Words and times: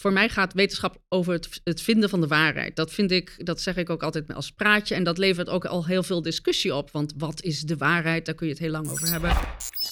voor 0.00 0.12
mij 0.12 0.28
gaat 0.28 0.52
wetenschap 0.52 0.96
over 1.08 1.32
het, 1.32 1.60
het, 1.64 1.82
vinden 1.82 2.08
van 2.08 2.20
de 2.20 2.26
waarheid. 2.26 2.76
Dat 2.76 2.92
vind 2.92 3.10
ik, 3.10 3.46
dat 3.46 3.60
zeg 3.60 3.76
ik 3.76 3.90
ook 3.90 4.02
altijd 4.02 4.34
als 4.34 4.50
praatje. 4.50 4.94
En 4.94 5.04
dat 5.04 5.18
levert 5.18 5.48
ook 5.48 5.64
al 5.64 5.86
heel 5.86 6.02
veel 6.02 6.22
discussie 6.22 6.74
op. 6.74 6.90
Want 6.90 7.14
wat 7.16 7.42
is 7.42 7.60
de 7.60 7.76
waarheid? 7.76 8.26
Daar 8.26 8.34
kun 8.34 8.46
je 8.46 8.52
het 8.52 8.62
heel 8.62 8.70
lang 8.70 8.88
over 8.90 9.10
hebben. 9.10 9.36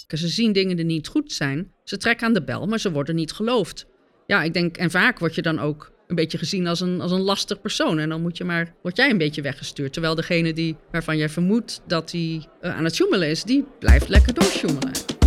Ze 0.08 0.28
zien 0.28 0.52
dingen 0.52 0.76
die 0.76 0.84
niet 0.84 1.08
goed 1.08 1.32
zijn. 1.32 1.72
Ze 1.84 1.96
trekken 1.96 2.26
aan 2.26 2.32
de 2.32 2.42
bel, 2.42 2.66
maar 2.66 2.80
ze 2.80 2.92
worden 2.92 3.14
niet 3.14 3.32
geloofd. 3.32 3.86
Ja, 4.26 4.42
ik 4.42 4.52
denk, 4.52 4.76
en 4.76 4.90
vaak 4.90 5.18
word 5.18 5.34
je 5.34 5.42
dan 5.42 5.58
ook 5.58 5.92
een 6.06 6.16
beetje 6.16 6.38
gezien 6.38 6.66
als 6.66 6.80
een, 6.80 7.00
als 7.00 7.12
een 7.12 7.20
lastig 7.20 7.60
persoon. 7.60 7.98
En 7.98 8.08
dan 8.08 8.20
moet 8.22 8.36
je 8.36 8.44
maar, 8.44 8.74
word 8.82 8.96
jij 8.96 9.10
een 9.10 9.18
beetje 9.18 9.42
weggestuurd. 9.42 9.92
Terwijl 9.92 10.14
degene 10.14 10.52
die, 10.52 10.76
waarvan 10.90 11.16
jij 11.16 11.28
vermoedt 11.28 11.80
dat 11.86 12.12
hij 12.12 12.46
uh, 12.62 12.76
aan 12.76 12.84
het 12.84 12.96
joemelen 12.96 13.28
is, 13.28 13.42
die 13.42 13.64
blijft 13.78 14.08
lekker 14.08 14.34
doorsjoemelen. 14.34 15.17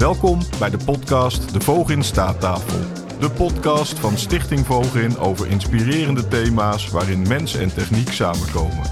Welkom 0.00 0.40
bij 0.58 0.70
de 0.70 0.78
podcast 0.84 1.52
De 1.52 1.60
Vogin 1.60 2.02
Staattafel. 2.02 2.78
De 3.18 3.30
podcast 3.30 3.98
van 3.98 4.18
Stichting 4.18 4.66
Vogin 4.66 5.18
over 5.18 5.46
inspirerende 5.46 6.28
thema's 6.28 6.90
waarin 6.90 7.28
mens 7.28 7.54
en 7.54 7.74
techniek 7.74 8.12
samenkomen. 8.12 8.90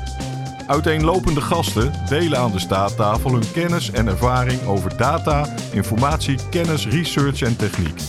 Uiteenlopende 0.66 1.40
gasten 1.40 1.92
delen 2.08 2.38
aan 2.38 2.50
de 2.50 2.58
staattafel 2.58 3.32
hun 3.32 3.52
kennis 3.52 3.90
en 3.90 4.06
ervaring 4.06 4.66
over 4.66 4.96
data, 4.96 5.46
informatie, 5.72 6.38
kennis, 6.50 6.86
research 6.86 7.42
en 7.42 7.56
techniek. 7.56 8.00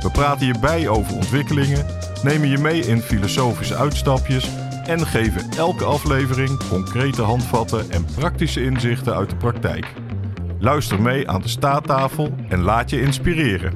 We 0.00 0.10
praten 0.10 0.44
hierbij 0.44 0.88
over 0.88 1.14
ontwikkelingen, 1.14 1.86
nemen 2.22 2.48
je 2.48 2.58
mee 2.58 2.80
in 2.80 3.00
filosofische 3.00 3.76
uitstapjes 3.76 4.48
en 4.84 5.06
geven 5.06 5.50
elke 5.56 5.84
aflevering 5.84 6.68
concrete 6.68 7.22
handvatten 7.22 7.90
en 7.90 8.06
praktische 8.14 8.62
inzichten 8.62 9.14
uit 9.14 9.30
de 9.30 9.36
praktijk. 9.36 9.86
Luister 10.62 11.00
mee 11.00 11.28
aan 11.28 11.40
de 11.40 11.48
staattafel 11.48 12.34
en 12.48 12.62
laat 12.62 12.90
je 12.90 13.00
inspireren. 13.00 13.72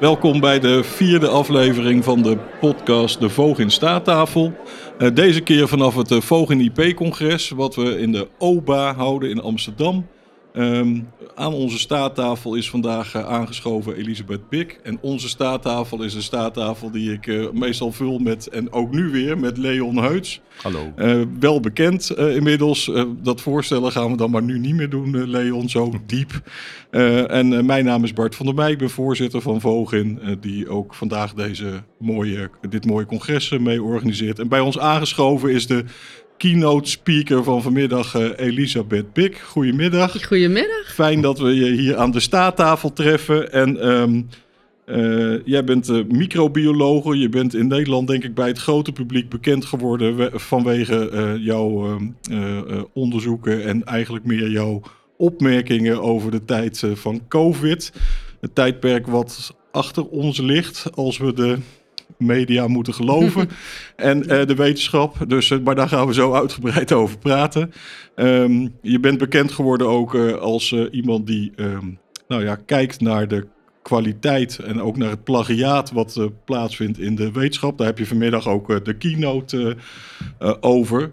Welkom 0.00 0.40
bij 0.40 0.60
de 0.60 0.84
vierde 0.84 1.28
aflevering 1.28 2.04
van 2.04 2.22
de 2.22 2.38
podcast 2.60 3.20
De 3.20 3.28
Voog 3.28 3.58
in 3.58 3.70
Staattafel. 3.70 4.52
Uh, 4.98 5.14
deze 5.14 5.40
keer 5.40 5.68
vanaf 5.68 5.94
het 5.94 6.10
uh, 6.10 6.20
Voog 6.20 6.50
in 6.50 6.60
IP-congres, 6.60 7.50
wat 7.50 7.74
we 7.74 7.98
in 7.98 8.12
de 8.12 8.28
OBA 8.38 8.94
houden 8.94 9.30
in 9.30 9.42
Amsterdam. 9.42 10.06
Um, 10.54 11.08
aan 11.34 11.52
onze 11.52 11.78
staattafel 11.78 12.54
is 12.54 12.70
vandaag 12.70 13.14
uh, 13.14 13.28
aangeschoven 13.28 13.96
Elisabeth 13.96 14.48
Bik. 14.48 14.80
En 14.82 14.98
onze 15.00 15.28
staattafel 15.28 16.02
is 16.02 16.14
een 16.14 16.22
staattafel 16.22 16.90
die 16.90 17.12
ik 17.12 17.26
uh, 17.26 17.50
meestal 17.50 17.92
vul 17.92 18.18
met, 18.18 18.48
en 18.48 18.72
ook 18.72 18.92
nu 18.92 19.10
weer, 19.10 19.38
met 19.38 19.58
Leon 19.58 19.96
Heuts. 19.96 20.40
Hallo. 20.62 20.92
Uh, 20.96 21.22
wel 21.40 21.60
bekend 21.60 22.10
inmiddels. 22.16 22.90
dat 23.22 23.40
voorstellen 23.40 23.92
gaan 23.92 24.10
we 24.10 24.16
dan 24.16 24.30
maar 24.30 24.42
nu 24.42 24.58
niet 24.58 24.74
meer 24.74 24.90
doen, 24.90 25.30
Leon, 25.30 25.68
zo 25.68 25.92
diep. 26.06 26.40
en 26.90 27.66
mijn 27.66 27.84
naam 27.84 28.04
is 28.04 28.12
Bart 28.12 28.36
van 28.36 28.46
der 28.46 28.54
Meij. 28.54 28.70
Ik 28.70 28.78
ben 28.78 28.90
voorzitter 28.90 29.40
van 29.40 29.60
Vogin, 29.60 30.20
die 30.40 30.68
ook 30.68 30.94
vandaag 30.94 31.34
deze 31.34 31.82
mooie, 31.98 32.50
dit 32.68 32.86
mooie 32.86 33.06
congres 33.06 33.58
mee 33.58 33.82
organiseert. 33.82 34.38
En 34.38 34.48
bij 34.48 34.60
ons 34.60 34.78
aangeschoven 34.78 35.50
is 35.50 35.66
de 35.66 35.84
keynote 36.40 36.90
speaker 36.90 37.44
van 37.44 37.62
vanmiddag, 37.62 38.14
uh, 38.14 38.28
Elisabeth 38.36 39.12
Bik. 39.12 39.38
Goedemiddag. 39.38 40.24
Goedemiddag. 40.26 40.94
Fijn 40.94 41.20
dat 41.20 41.38
we 41.38 41.54
je 41.54 41.70
hier 41.70 41.96
aan 41.96 42.10
de 42.10 42.20
staattafel 42.20 42.92
treffen. 42.92 43.52
En 43.52 43.88
um, 43.88 44.28
uh, 44.86 45.38
jij 45.44 45.64
bent 45.64 45.88
uh, 45.88 46.04
microbiologe. 46.08 47.18
Je 47.18 47.28
bent 47.28 47.54
in 47.54 47.66
Nederland 47.66 48.08
denk 48.08 48.24
ik 48.24 48.34
bij 48.34 48.48
het 48.48 48.58
grote 48.58 48.92
publiek 48.92 49.28
bekend 49.28 49.64
geworden 49.64 50.30
vanwege 50.40 51.36
jouw 51.40 51.98
ehm, 52.30 52.82
onderzoeken 52.92 53.64
en 53.64 53.84
eigenlijk 53.84 54.24
meer 54.24 54.50
jouw 54.50 54.82
opmerkingen 55.16 56.02
over 56.02 56.30
de 56.30 56.44
tijd 56.44 56.84
van 56.94 57.20
COVID. 57.28 57.92
Het 58.40 58.54
tijdperk 58.54 59.06
wat 59.06 59.56
achter 59.70 60.06
ons 60.06 60.38
ligt 60.38 60.90
als 60.94 61.18
we 61.18 61.32
de 61.32 61.58
media 62.20 62.66
moeten 62.66 62.94
geloven. 62.94 63.48
en 63.96 64.18
uh, 64.18 64.46
de 64.46 64.54
wetenschap. 64.54 65.16
Dus, 65.26 65.50
uh, 65.50 65.58
maar 65.64 65.74
daar 65.74 65.88
gaan 65.88 66.06
we 66.06 66.14
zo 66.14 66.32
uitgebreid 66.32 66.92
over 66.92 67.18
praten. 67.18 67.72
Um, 68.16 68.74
je 68.82 69.00
bent 69.00 69.18
bekend 69.18 69.52
geworden 69.52 69.86
ook 69.86 70.14
uh, 70.14 70.34
als 70.34 70.72
iemand 70.90 71.26
die 71.26 71.52
um, 71.56 71.98
nou 72.28 72.44
ja, 72.44 72.54
kijkt 72.66 73.00
naar 73.00 73.28
de 73.28 73.46
kwaliteit 73.82 74.58
en 74.58 74.82
ook 74.82 74.96
naar 74.96 75.10
het 75.10 75.24
plagiaat 75.24 75.92
wat 75.92 76.30
plaatsvindt 76.44 76.98
in 76.98 77.14
de 77.14 77.32
wetenschap. 77.32 77.78
Daar 77.78 77.86
heb 77.86 77.98
je 77.98 78.06
vanmiddag 78.06 78.48
ook 78.48 78.84
de 78.84 78.94
keynote 78.94 79.76
over. 80.60 81.10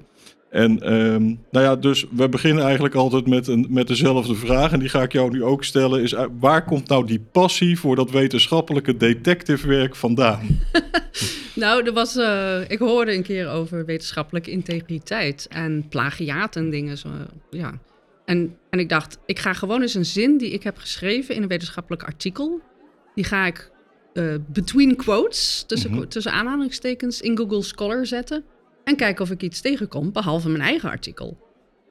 En 0.49 0.93
um, 0.93 1.39
nou 1.51 1.65
ja, 1.65 1.75
dus 1.75 2.05
we 2.11 2.29
beginnen 2.29 2.63
eigenlijk 2.63 2.95
altijd 2.95 3.27
met, 3.27 3.47
een, 3.47 3.67
met 3.69 3.87
dezelfde 3.87 4.35
vraag. 4.35 4.71
En 4.71 4.79
die 4.79 4.89
ga 4.89 5.01
ik 5.01 5.11
jou 5.11 5.31
nu 5.31 5.43
ook 5.43 5.63
stellen. 5.63 6.01
Is 6.01 6.15
waar 6.39 6.65
komt 6.65 6.87
nou 6.87 7.05
die 7.05 7.19
passie 7.31 7.79
voor 7.79 7.95
dat 7.95 8.11
wetenschappelijke 8.11 8.97
detective 8.97 9.67
werk 9.67 9.95
vandaan? 9.95 10.59
nou, 11.55 11.85
er 11.85 11.93
was, 11.93 12.15
uh, 12.15 12.59
ik 12.67 12.79
hoorde 12.79 13.13
een 13.13 13.23
keer 13.23 13.49
over 13.49 13.85
wetenschappelijke 13.85 14.51
integriteit 14.51 15.47
en 15.49 15.87
plagiaat 15.89 16.55
en 16.55 16.69
dingen. 16.69 16.97
Zo, 16.97 17.09
ja. 17.49 17.79
en, 18.25 18.55
en 18.69 18.79
ik 18.79 18.89
dacht, 18.89 19.17
ik 19.25 19.39
ga 19.39 19.53
gewoon 19.53 19.81
eens 19.81 19.93
een 19.93 20.05
zin 20.05 20.37
die 20.37 20.51
ik 20.51 20.63
heb 20.63 20.77
geschreven 20.77 21.35
in 21.35 21.41
een 21.41 21.47
wetenschappelijk 21.47 22.03
artikel. 22.03 22.61
Die 23.15 23.23
ga 23.23 23.45
ik 23.45 23.71
uh, 24.13 24.35
between 24.47 24.95
quotes, 24.95 25.63
tussen, 25.67 25.91
mm 25.91 25.97
-hmm. 25.97 26.09
tussen 26.09 26.31
aanhalingstekens, 26.31 27.21
in 27.21 27.37
Google 27.37 27.61
Scholar 27.61 28.05
zetten. 28.05 28.43
En 28.87 28.95
kijken 28.95 29.23
of 29.23 29.31
ik 29.31 29.41
iets 29.41 29.61
tegenkom, 29.61 30.11
behalve 30.11 30.49
mijn 30.49 30.63
eigen 30.63 30.89
artikel. 30.89 31.37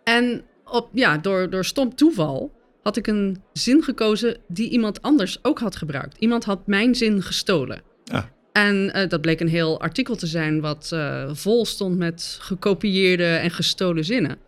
En 0.05 0.43
op, 0.65 0.89
ja, 0.93 1.19
door, 1.19 1.51
door 1.51 1.65
stom 1.65 1.95
toeval 1.95 2.53
had 2.83 2.97
ik 2.97 3.07
een 3.07 3.43
zin 3.53 3.83
gekozen 3.83 4.37
die 4.49 4.71
iemand 4.71 5.03
anders 5.03 5.39
ook 5.43 5.59
had 5.59 5.77
gebruikt. 5.77 6.17
Iemand 6.19 6.45
had 6.45 6.67
mijn 6.67 6.95
zin 6.95 7.23
gestolen. 7.23 7.83
Ah. 8.05 8.25
En 8.53 8.93
uh, 8.97 9.09
dat 9.09 9.21
bleek 9.21 9.41
een 9.41 9.49
heel 9.49 9.81
artikel 9.81 10.17
te 10.17 10.27
zijn 10.27 10.61
wat 10.61 10.91
uh, 10.95 11.31
vol 11.33 11.67
stond 11.67 11.99
met 11.99 12.39
gekopieerde 12.41 13.35
en 13.35 13.51
gestolen 13.51 14.05
zinnen. 14.05 14.39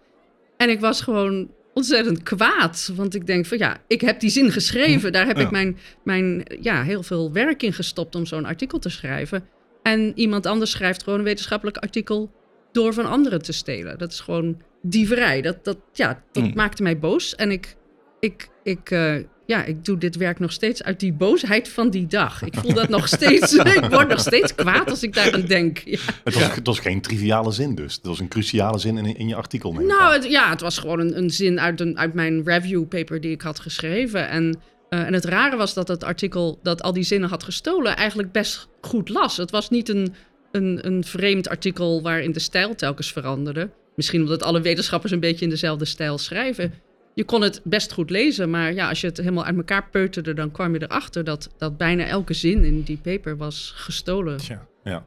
En 0.57 0.71
ik 0.71 0.81
was 0.81 1.01
gewoon 1.01 1.51
ontzettend 1.75 2.23
kwaad. 2.23 2.93
Want 2.95 3.15
ik 3.15 3.27
denk 3.27 3.47
van 3.47 3.59
ja, 3.59 3.77
ik 3.87 4.01
heb 4.01 4.21
die 4.21 4.31
zin 4.31 4.53
geschreven. 4.53 5.13
Daar 5.13 5.27
heb 5.27 5.37
ja. 5.37 5.43
ik 5.43 5.51
mijn, 5.51 5.79
mijn 6.05 6.43
ja, 6.61 6.83
heel 6.83 7.03
veel 7.03 7.33
werk 7.33 7.63
in 7.63 7.73
gestopt 7.73 8.15
om 8.15 8.27
zo'n 8.27 8.45
artikel 8.45 8.79
te 8.79 8.89
schrijven. 8.89 9.49
En 9.83 10.13
iemand 10.15 10.47
anders 10.47 10.71
schrijft 10.71 11.03
gewoon 11.03 11.19
een 11.19 11.25
wetenschappelijk 11.25 11.77
artikel 11.77 12.37
door 12.73 12.95
van 12.95 13.07
anderen 13.07 13.43
te 13.43 13.53
stelen. 13.53 13.99
Dat 13.99 14.13
is 14.13 14.21
gewoon 14.21 14.63
dieverij. 14.83 15.43
Dat, 15.43 15.65
dat, 15.65 15.79
ja, 15.93 16.23
dat 16.33 16.45
mm. 16.45 16.53
maakte 16.55 16.83
mij 16.83 16.99
boos. 16.99 17.35
En 17.35 17.51
ik, 17.51 17.77
ik, 18.21 18.49
ik, 18.63 18.91
uh, 18.91 19.17
ja, 19.47 19.65
ik 19.65 19.85
doe 19.85 19.99
dit 19.99 20.17
werk 20.17 20.39
nog 20.39 20.53
steeds 20.53 20.83
uit 20.83 21.01
die 21.01 21.13
boosheid 21.13 21.69
van 21.69 21.91
die 21.91 22.07
dag. 22.07 22.43
Ik 22.43 22.55
voel 22.55 22.75
dat 22.75 22.89
nog 22.89 23.09
steeds. 23.09 23.55
ik 23.83 23.85
word 23.91 24.09
nog 24.09 24.21
steeds 24.21 24.55
kwaad 24.55 24.91
als 24.91 25.03
ik 25.03 25.15
daaraan 25.15 25.47
denk. 25.47 25.79
Ja. 25.79 25.99
Het, 26.25 26.35
was, 26.35 26.55
het 26.55 26.67
was 26.67 26.79
geen 26.79 27.01
triviale 27.01 27.53
zin 27.53 27.75
dus. 27.75 27.95
Het 27.95 28.07
was 28.07 28.21
een 28.21 28.29
cruciale 28.29 28.79
zin 28.79 28.99
in, 28.99 29.17
in 29.17 29.29
je 29.29 29.35
artikel. 29.35 29.73
Nou, 29.73 30.13
het, 30.13 30.25
ja, 30.25 30.51
het 30.51 30.61
was 30.61 30.79
gewoon 30.79 31.01
een, 31.01 31.19
een 31.19 31.31
zin 31.31 31.61
uit, 31.61 31.81
een, 31.81 31.99
uit 31.99 32.15
mijn 32.15 32.45
review 32.45 32.89
paper 32.89 33.21
die 33.21 33.31
ik 33.31 33.43
had 33.43 33.61
geschreven. 33.61 34.29
En 34.29 34.59
uh, 34.91 35.01
en 35.01 35.13
het 35.13 35.25
rare 35.25 35.57
was 35.57 35.75
dat 35.75 35.89
het 35.89 36.05
artikel 36.05 36.59
dat 36.63 36.83
al 36.83 36.93
die 36.93 37.03
zinnen 37.03 37.29
had 37.29 37.43
gestolen 37.43 37.97
eigenlijk 37.97 38.33
best 38.33 38.69
goed 38.81 39.09
las. 39.09 39.37
Het 39.37 39.51
was 39.51 39.71
niet 39.71 39.89
een, 39.89 40.15
een, 40.51 40.87
een 40.87 41.05
vreemd 41.05 41.49
artikel 41.49 42.03
waarin 42.03 42.33
de 42.33 42.39
stijl 42.39 42.75
telkens 42.75 43.13
veranderde. 43.13 43.71
Misschien 43.95 44.21
omdat 44.21 44.43
alle 44.43 44.61
wetenschappers 44.61 45.13
een 45.13 45.21
beetje 45.21 45.45
in 45.45 45.51
dezelfde 45.51 45.85
stijl 45.85 46.19
schrijven. 46.19 46.73
Je 47.15 47.25
kon 47.25 47.43
het 47.43 47.61
best 47.65 47.93
goed 47.93 48.11
lezen, 48.11 48.51
maar 48.51 48.73
ja, 48.73 48.89
als 48.89 49.01
je 49.01 49.07
het 49.07 49.17
helemaal 49.17 49.45
uit 49.45 49.57
elkaar 49.57 49.89
peuterde, 49.91 50.35
dan 50.35 50.51
kwam 50.51 50.75
je 50.75 50.83
erachter 50.83 51.25
dat, 51.25 51.51
dat 51.57 51.77
bijna 51.77 52.05
elke 52.05 52.35
zin 52.35 52.65
in 52.65 52.83
die 52.83 52.99
paper 53.03 53.37
was 53.37 53.73
gestolen. 53.77 54.39
Ja, 54.47 54.67
ja. 54.85 55.05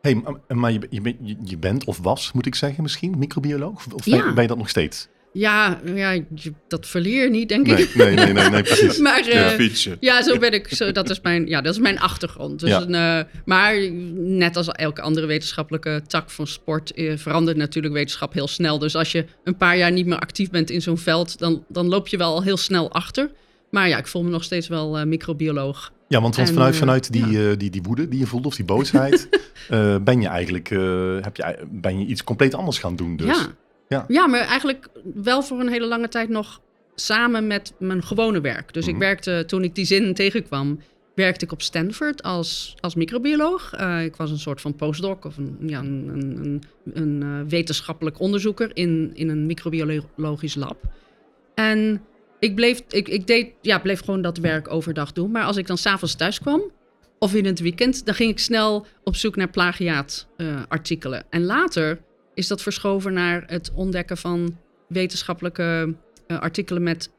hey, 0.00 0.22
maar 0.48 0.72
je, 0.72 0.80
je, 0.90 1.36
je 1.44 1.58
bent 1.58 1.84
of 1.84 1.98
was, 1.98 2.32
moet 2.32 2.46
ik 2.46 2.54
zeggen, 2.54 2.82
misschien 2.82 3.18
microbioloog? 3.18 3.92
Of 3.92 4.04
ja. 4.04 4.32
ben 4.32 4.42
je 4.42 4.48
dat 4.48 4.58
nog 4.58 4.68
steeds? 4.68 5.08
Ja, 5.32 5.80
ja 5.94 6.18
dat 6.68 6.86
verleer 6.86 7.22
je 7.22 7.30
niet, 7.30 7.48
denk 7.48 7.66
nee, 7.66 7.82
ik. 7.82 7.94
Nee, 7.94 8.14
nee, 8.14 8.32
nee, 8.32 8.48
nee 8.50 8.62
precies. 8.72 8.98
maar 8.98 9.26
uh, 9.28 9.32
ja, 9.34 9.48
fietsen. 9.48 9.96
Ja, 10.00 10.22
zo 10.22 10.38
ben 10.38 10.52
ik. 10.52 10.68
Zo, 10.68 10.92
dat, 10.92 11.10
is 11.10 11.20
mijn, 11.20 11.46
ja, 11.46 11.60
dat 11.60 11.72
is 11.74 11.80
mijn 11.80 11.98
achtergrond. 12.00 12.60
Dus 12.60 12.68
Ja. 12.68 12.80
een, 12.80 13.26
uh, 13.28 13.32
maar 13.44 13.90
net 14.14 14.56
als 14.56 14.68
elke 14.68 15.00
andere 15.00 15.26
wetenschappelijke 15.26 16.02
tak 16.06 16.30
van 16.30 16.46
sport 16.46 16.92
uh, 16.94 17.16
verandert 17.16 17.56
natuurlijk 17.56 17.94
wetenschap 17.94 18.32
heel 18.32 18.48
snel. 18.48 18.78
Dus 18.78 18.96
als 18.96 19.12
je 19.12 19.24
een 19.44 19.56
paar 19.56 19.76
jaar 19.76 19.92
niet 19.92 20.06
meer 20.06 20.18
actief 20.18 20.50
bent 20.50 20.70
in 20.70 20.82
zo'n 20.82 20.98
veld, 20.98 21.38
dan, 21.38 21.64
dan 21.68 21.88
loop 21.88 22.08
je 22.08 22.16
wel 22.16 22.42
heel 22.42 22.56
snel 22.56 22.92
achter. 22.92 23.30
Maar 23.70 23.88
ja, 23.88 23.98
ik 23.98 24.06
voel 24.06 24.22
me 24.22 24.30
nog 24.30 24.44
steeds 24.44 24.68
wel 24.68 24.98
uh, 24.98 25.04
microbioloog. 25.04 25.92
Ja, 26.08 26.20
want, 26.20 26.36
want 26.36 26.48
En, 26.48 26.54
vanuit, 26.54 26.72
eh, 26.74 26.78
vanuit 26.80 27.12
die, 27.12 27.26
ja. 27.30 27.50
eh, 27.50 27.58
die, 27.58 27.70
die 27.70 27.82
woede 27.82 28.08
die 28.08 28.18
je 28.18 28.26
voelde, 28.26 28.48
of 28.48 28.56
die 28.56 28.64
boosheid, 28.64 29.28
eh, 29.68 29.96
ben 29.96 30.20
je 30.20 30.28
eigenlijk 30.28 30.70
eh, 30.70 31.16
heb 31.20 31.36
je, 31.36 31.58
ben 31.70 31.98
je 31.98 32.06
iets 32.06 32.24
compleet 32.24 32.54
anders 32.54 32.78
gaan 32.78 32.96
doen. 32.96 33.16
Dus. 33.16 33.26
Ja. 33.26 33.46
Ja. 33.92 34.04
ja, 34.08 34.26
maar 34.26 34.40
eigenlijk 34.40 34.88
wel 35.14 35.42
voor 35.42 35.60
een 35.60 35.68
hele 35.68 35.86
lange 35.86 36.08
tijd 36.08 36.28
nog 36.28 36.60
samen 36.94 37.46
met 37.46 37.72
mijn 37.78 38.02
gewone 38.02 38.40
werk. 38.40 38.72
Dus 38.72 38.84
Mhm. 38.84 38.94
ik 38.94 39.00
werkte, 39.00 39.44
toen 39.46 39.64
ik 39.64 39.74
die 39.74 39.84
zin 39.84 40.14
tegenkwam, 40.14 40.80
werkte 41.14 41.44
ik 41.44 41.52
op 41.52 41.62
Stanford 41.62 42.22
als, 42.22 42.74
als 42.80 42.94
microbioloog. 42.94 43.72
Uh, 43.80 44.04
ik 44.04 44.16
was 44.16 44.30
een 44.30 44.38
soort 44.38 44.60
van 44.60 44.74
postdoc 44.76 45.24
of 45.24 45.36
een, 45.36 45.56
ja, 45.60 45.78
een, 45.78 46.08
een, 46.12 46.62
een 46.94 47.20
uh, 47.24 47.40
wetenschappelijk 47.48 48.20
onderzoeker 48.20 48.70
in, 48.74 49.10
in 49.14 49.28
een 49.28 49.46
microbiologisch 49.46 50.54
lab. 50.54 50.76
En 51.54 52.02
ik 52.38 52.54
bleef, 52.54 52.82
ik, 52.88 53.08
ik 53.08 53.26
deed, 53.26 53.52
ja, 53.60 53.78
bleef 53.78 54.00
gewoon 54.04 54.22
dat 54.22 54.38
werk 54.38 54.72
overdag 54.72 55.12
doen. 55.12 55.30
Maar 55.30 55.44
als 55.44 55.56
ik 55.56 55.66
dan 55.66 55.78
s'avonds 55.78 56.14
thuis 56.14 56.40
kwam, 56.40 56.62
of 57.18 57.34
in 57.34 57.44
het 57.44 57.60
weekend, 57.60 58.06
dan 58.06 58.14
ging 58.14 58.30
ik 58.30 58.38
snel 58.38 58.86
op 59.04 59.16
zoek 59.16 59.36
naar 59.36 59.50
plagiaatartikelen. 59.50 61.18
Uh, 61.18 61.24
en 61.30 61.44
later 61.44 62.00
is 62.34 62.46
dat 62.46 62.62
verschoven 62.62 63.12
naar 63.12 63.44
het 63.46 63.72
ontdekken 63.74 64.16
van 64.16 64.56
wetenschappelijke 64.88 65.94
artikelen 66.26 66.82
met 66.82 67.10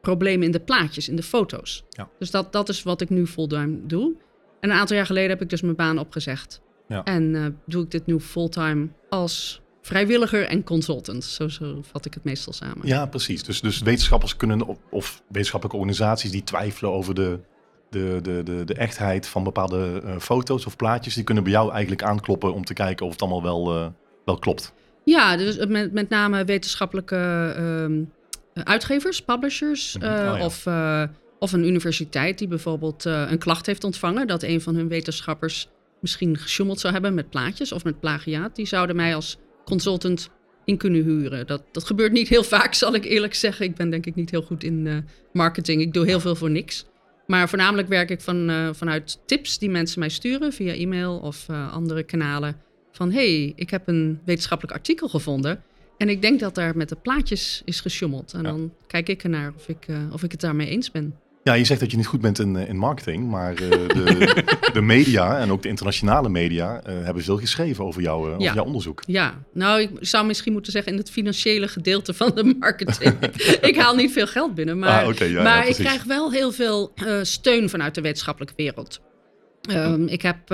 problemen 0.00 0.46
in 0.46 0.52
de 0.52 0.60
plaatjes, 0.60 1.08
in 1.08 1.16
de 1.16 1.22
foto's. 1.22 1.84
Ja. 1.88 2.08
Dus 2.18 2.30
dat, 2.30 2.52
dat 2.52 2.68
is 2.68 2.82
wat 2.82 3.00
ik 3.00 3.10
nu 3.10 3.26
fulltime 3.26 3.86
doe. 3.86 4.14
En 4.60 4.70
een 4.70 4.76
aantal 4.76 4.96
jaar 4.96 5.06
geleden 5.06 5.30
heb 5.30 5.42
ik 5.42 5.50
dus 5.50 5.60
mijn 5.60 5.76
baan 5.76 5.98
opgezegd. 5.98 6.60
Ja. 6.88 7.04
En 7.04 7.34
uh, 7.34 7.46
doe 7.66 7.84
ik 7.84 7.90
dit 7.90 8.06
nu 8.06 8.20
fulltime 8.20 8.88
als 9.08 9.62
vrijwilliger 9.82 10.46
en 10.46 10.64
consultant. 10.64 11.24
Zo, 11.24 11.48
zo 11.48 11.80
vat 11.82 12.06
ik 12.06 12.14
het 12.14 12.24
meestal 12.24 12.52
samen. 12.52 12.86
Ja, 12.86 13.06
precies. 13.06 13.42
Dus, 13.42 13.60
dus 13.60 13.80
wetenschappers 13.80 14.36
kunnen, 14.36 14.78
of 14.90 15.22
wetenschappelijke 15.28 15.80
organisaties 15.80 16.30
die 16.30 16.44
twijfelen 16.44 16.92
over 16.92 17.14
de, 17.14 17.40
de, 17.90 18.18
de, 18.22 18.42
de, 18.42 18.64
de 18.64 18.74
echtheid 18.74 19.26
van 19.26 19.44
bepaalde 19.44 20.02
uh, 20.04 20.18
foto's 20.18 20.66
of 20.66 20.76
plaatjes, 20.76 21.14
die 21.14 21.24
kunnen 21.24 21.44
bij 21.44 21.52
jou 21.52 21.72
eigenlijk 21.72 22.02
aankloppen 22.02 22.54
om 22.54 22.64
te 22.64 22.74
kijken 22.74 23.06
of 23.06 23.12
het 23.12 23.22
allemaal 23.22 23.42
wel, 23.42 23.76
uh, 23.76 23.86
wel 24.24 24.38
klopt. 24.38 24.72
Ja, 25.04 25.36
dus 25.36 25.66
met, 25.66 25.92
met 25.92 26.08
name 26.08 26.44
wetenschappelijke 26.44 27.16
uh, 27.58 27.84
eh, 27.84 28.62
uitgevers, 28.64 29.22
publishers 29.22 29.96
mhm. 29.96 30.06
eh, 30.06 30.34
oh, 30.34 30.44
of, 30.44 30.66
eh, 30.66 31.02
of 31.38 31.52
een 31.52 31.64
universiteit 31.64 32.38
die 32.38 32.48
bijvoorbeeld 32.48 33.04
een 33.04 33.38
klacht 33.38 33.66
heeft 33.66 33.84
ontvangen 33.84 34.26
dat 34.26 34.42
een 34.42 34.60
van 34.60 34.74
hun 34.74 34.88
wetenschappers 34.88 35.68
misschien 36.00 36.38
gesjoemeld 36.38 36.80
zou 36.80 36.92
hebben 36.92 37.14
met 37.14 37.30
plaatjes 37.30 37.72
of 37.72 37.84
met 37.84 38.00
plagiaat. 38.00 38.56
Die 38.56 38.66
zouden 38.66 38.96
mij 38.96 39.14
als 39.14 39.38
consultant 39.64 40.30
in 40.64 40.76
kunnen 40.76 41.02
huren. 41.02 41.46
Dat, 41.46 41.62
dat 41.72 41.84
gebeurt 41.84 42.12
niet 42.12 42.28
heel 42.28 42.44
vaak, 42.44 42.74
zal 42.84 42.94
ik 42.94 43.04
eerlijk 43.04 43.34
zeggen. 43.34 43.66
Ik 43.66 43.74
ben 43.74 43.90
denk 43.90 44.06
ik 44.06 44.14
niet 44.14 44.30
heel 44.30 44.42
goed 44.42 44.64
in 44.64 45.06
marketing. 45.32 45.80
Ik 45.80 45.92
doe 45.92 46.06
heel 46.06 46.20
veel 46.20 46.36
voor 46.36 46.50
niks. 46.50 46.86
Maar 47.26 47.48
voornamelijk 47.48 47.88
werk 47.88 48.10
ik 48.10 48.20
van, 48.20 48.70
vanuit 48.74 49.18
tips 49.26 49.58
die 49.58 49.70
mensen 49.70 49.98
mij 50.00 50.08
sturen 50.08 50.52
via 50.52 50.72
e-mail 50.72 51.18
of 51.18 51.46
andere 51.70 52.02
kanalen. 52.02 52.56
Van 52.94 53.12
hey, 53.12 53.52
ik 53.56 53.70
heb 53.70 53.88
een 53.88 54.20
wetenschappelijk 54.24 54.76
artikel 54.76 55.08
gevonden. 55.08 55.62
En 55.98 56.08
ik 56.08 56.22
denk 56.22 56.40
dat 56.40 56.54
daar 56.54 56.76
met 56.76 56.88
de 56.88 56.96
plaatjes 56.96 57.62
is 57.64 57.80
gesjommeld. 57.80 58.32
En 58.32 58.42
dan 58.42 58.72
kijk 58.86 59.08
ik 59.08 59.22
ernaar 59.22 59.52
of 59.56 59.68
ik, 59.68 59.86
uh, 59.86 59.96
of 60.12 60.22
ik 60.22 60.30
het 60.30 60.40
daarmee 60.40 60.68
eens 60.68 60.90
ben. 60.90 61.14
Ja, 61.42 61.52
je 61.52 61.64
zegt 61.64 61.80
dat 61.80 61.90
je 61.90 61.96
niet 61.96 62.06
goed 62.06 62.20
bent 62.20 62.38
in, 62.38 62.56
eh, 62.56 62.68
in 62.68 62.76
marketing, 62.76 63.28
maar 63.28 63.62
uh, 63.62 63.70
de, 63.70 64.44
de, 64.72 64.80
media 64.80 65.38
en 65.38 65.50
ook 65.50 65.62
de 65.62 65.68
internationale 65.68 66.28
media 66.28 66.82
uh, 66.86 67.04
hebben 67.04 67.22
veel 67.22 67.36
geschreven 67.38 67.84
over, 67.84 68.02
jou, 68.02 68.30
over 68.30 68.54
jouw 68.54 68.64
onderzoek. 68.64 69.02
Ja, 69.06 69.34
nou, 69.52 69.80
ik 69.80 69.90
zou 70.00 70.26
misschien 70.26 70.52
moeten 70.52 70.72
zeggen 70.72 70.92
in 70.92 70.98
het 70.98 71.10
financiële 71.10 71.68
gedeelte 71.68 72.14
van 72.14 72.32
de 72.34 72.54
marketing. 72.58 73.14
ik 73.70 73.76
haal 73.76 73.94
niet 73.94 74.12
veel 74.12 74.26
geld 74.26 74.54
binnen, 74.54 74.78
maar, 74.78 75.02
ah, 75.02 75.08
okay, 75.08 75.30
ja, 75.30 75.42
maar 75.42 75.68
ik 75.68 75.74
krijg 75.74 76.04
wel 76.04 76.32
heel 76.32 76.52
veel 76.52 76.92
steun 77.22 77.68
vanuit 77.68 77.94
de 77.94 78.00
wetenschappelijke 78.00 78.54
wereld. 78.56 79.00
Um, 79.70 80.08
ik 80.08 80.22
heb 80.22 80.50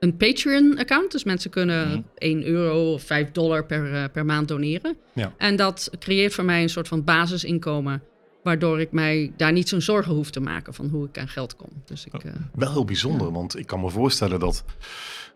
een 0.00 0.16
Patreon-account. 0.16 1.12
Dus 1.12 1.24
mensen 1.24 1.50
kunnen 1.50 1.88
mm 1.88 2.04
1 2.14 2.46
euro 2.46 2.92
of 2.92 3.02
5 3.02 3.30
dollar 3.30 3.64
per, 3.64 3.92
uh, 3.92 4.04
per 4.12 4.24
maand 4.24 4.48
doneren. 4.48 4.96
Ja. 5.12 5.32
En 5.36 5.56
dat 5.56 5.90
creëert 5.98 6.34
voor 6.34 6.44
mij 6.44 6.62
een 6.62 6.68
soort 6.68 6.88
van 6.88 7.04
basisinkomen. 7.04 8.02
Waardoor 8.42 8.80
ik 8.80 8.92
mij 8.92 9.32
daar 9.36 9.52
niet 9.52 9.68
zo'n 9.68 9.80
zorgen 9.80 10.14
hoef 10.14 10.30
te 10.30 10.40
maken 10.40 10.74
van 10.74 10.88
hoe 10.88 11.06
ik 11.06 11.18
aan 11.18 11.28
geld 11.28 11.56
kom. 11.56 11.68
Dus 11.84 12.04
ik, 12.04 12.24
uh, 12.24 12.32
Wel 12.54 12.72
heel 12.72 12.84
bijzonder, 12.84 13.26
ja. 13.26 13.32
want 13.32 13.58
ik 13.58 13.66
kan 13.66 13.80
me 13.80 13.90
voorstellen 13.90 14.40
dat 14.40 14.64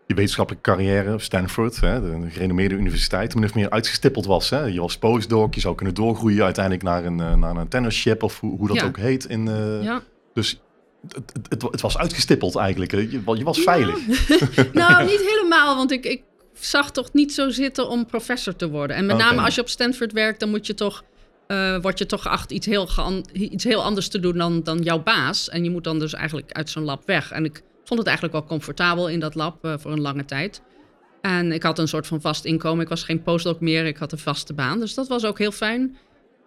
je 0.07 0.13
wetenschappelijke 0.13 0.71
carrière 0.71 1.13
op 1.13 1.21
Stanford, 1.21 1.79
hè, 1.79 2.01
de 2.01 2.29
gerenommeerde 2.29 2.75
universiteit, 2.75 3.35
min 3.35 3.43
of 3.43 3.55
meer 3.55 3.69
uitgestippeld 3.69 4.25
was. 4.25 4.49
Hè? 4.49 4.63
Je 4.63 4.79
was 4.79 4.97
postdoc, 4.97 5.53
je 5.53 5.59
zou 5.59 5.75
kunnen 5.75 5.95
doorgroeien 5.95 6.43
uiteindelijk 6.43 6.83
naar 6.83 7.05
een, 7.05 7.17
uh, 7.17 7.35
naar 7.35 7.55
een 7.55 7.67
tennership 7.67 8.23
of 8.23 8.39
hoe, 8.39 8.57
hoe 8.57 8.67
dat 8.67 8.77
ja. 8.77 8.85
ook 8.85 8.97
heet. 8.97 9.25
In, 9.25 9.47
uh, 9.47 9.83
ja. 9.83 10.01
Dus 10.33 10.59
het, 11.07 11.33
het, 11.49 11.61
het, 11.61 11.81
was 11.81 11.97
uitgestippeld 11.97 12.55
eigenlijk. 12.55 12.91
Je, 12.91 13.21
je 13.25 13.43
was 13.43 13.59
veilig. 13.59 13.99
nou, 14.73 15.05
niet 15.11 15.21
helemaal, 15.31 15.75
want 15.75 15.91
ik, 15.91 16.05
ik 16.05 16.23
zag 16.53 16.91
toch 16.91 17.13
niet 17.13 17.33
zo 17.33 17.49
zitten 17.49 17.89
om 17.89 18.05
professor 18.05 18.55
te 18.55 18.69
worden. 18.69 18.95
En 18.95 19.05
met 19.05 19.17
name 19.17 19.41
als 19.41 19.55
je 19.55 19.61
op 19.61 19.69
Stanford 19.69 20.11
werkt, 20.11 20.39
dan 20.39 20.49
moet 20.49 20.67
je 20.67 20.73
toch, 20.73 21.03
uh, 21.47 21.77
word 21.81 21.97
je 21.97 22.05
toch 22.05 22.21
geacht 22.21 22.51
iets 22.51 22.65
heel, 22.65 22.89
iets 23.33 23.63
heel 23.63 23.83
anders 23.83 24.07
te 24.07 24.19
doen 24.19 24.37
dan, 24.37 24.63
dan 24.63 24.79
jouw 24.81 25.03
baas. 25.03 25.49
En 25.49 25.63
je 25.63 25.69
moet 25.69 25.83
dan 25.83 25.99
dus 25.99 26.13
eigenlijk 26.13 26.51
uit 26.51 26.69
zo'n 26.69 26.83
lab 26.83 27.05
weg. 27.05 27.31
En 27.31 27.45
ik 27.45 27.61
vond 27.83 27.99
het 27.99 28.07
eigenlijk 28.07 28.37
wel 28.37 28.47
comfortabel 28.47 29.09
in 29.09 29.19
dat 29.19 29.35
lab 29.35 29.65
uh, 29.65 29.73
voor 29.77 29.91
een 29.91 30.01
lange 30.01 30.25
tijd. 30.25 30.61
En 31.21 31.51
ik 31.51 31.63
had 31.63 31.79
een 31.79 31.87
soort 31.87 32.07
van 32.07 32.21
vast 32.21 32.45
inkomen. 32.45 32.83
Ik 32.83 32.89
was 32.89 33.03
geen 33.03 33.23
postdoc 33.23 33.59
meer, 33.59 33.85
ik 33.85 33.97
had 33.97 34.11
een 34.11 34.17
vaste 34.17 34.53
baan. 34.53 34.79
Dus 34.79 34.93
dat 34.93 35.07
was 35.07 35.25
ook 35.25 35.37
heel 35.37 35.51
fijn. 35.51 35.97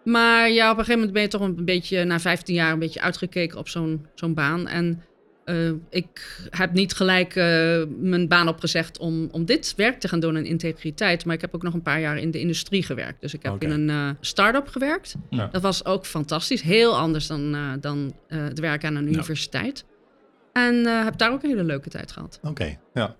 Maar 0.03 0.49
ja, 0.49 0.71
op 0.71 0.77
een 0.77 0.85
gegeven 0.85 0.93
moment 0.99 1.13
ben 1.13 1.21
je 1.21 1.27
toch 1.27 1.41
een 1.41 1.65
beetje 1.65 2.03
na 2.03 2.19
15 2.19 2.55
jaar 2.55 2.71
een 2.71 2.79
beetje 2.79 3.01
uitgekeken 3.01 3.57
op 3.57 3.67
zo'n 3.69 4.05
zo'n 4.13 4.33
baan. 4.33 4.67
En 4.67 5.03
uh, 5.45 5.71
ik 5.89 6.39
heb 6.49 6.73
niet 6.73 6.93
gelijk 6.93 7.35
uh, 7.35 7.83
mijn 7.99 8.27
baan 8.27 8.47
opgezegd 8.47 8.97
om, 8.97 9.27
om 9.31 9.45
dit 9.45 9.73
werk 9.75 9.99
te 9.99 10.07
gaan 10.07 10.19
doen 10.19 10.37
in 10.37 10.45
integriteit. 10.45 11.25
Maar 11.25 11.35
ik 11.35 11.41
heb 11.41 11.55
ook 11.55 11.63
nog 11.63 11.73
een 11.73 11.81
paar 11.81 11.99
jaar 11.99 12.17
in 12.17 12.31
de 12.31 12.39
industrie 12.39 12.83
gewerkt. 12.83 13.21
Dus 13.21 13.33
ik 13.33 13.43
heb 13.43 13.53
okay. 13.53 13.69
in 13.69 13.75
een 13.75 13.89
uh, 13.89 14.09
start-up 14.19 14.67
gewerkt. 14.67 15.15
Ja. 15.29 15.49
Dat 15.51 15.61
was 15.61 15.85
ook 15.85 16.05
fantastisch. 16.05 16.61
Heel 16.61 16.97
anders 16.97 17.27
dan, 17.27 17.57
dan 17.79 18.13
het 18.27 18.59
werk 18.59 18.85
aan 18.85 18.95
een 18.95 19.05
ja. 19.05 19.11
universiteit. 19.11 19.85
En 20.53 20.85
heb 21.03 21.17
daar 21.17 21.31
ook 21.31 21.43
een 21.43 21.49
hele 21.49 21.63
leuke 21.63 21.89
tijd 21.89 22.11
gehad. 22.11 22.39
Oké, 22.43 22.77
ja 22.93 23.15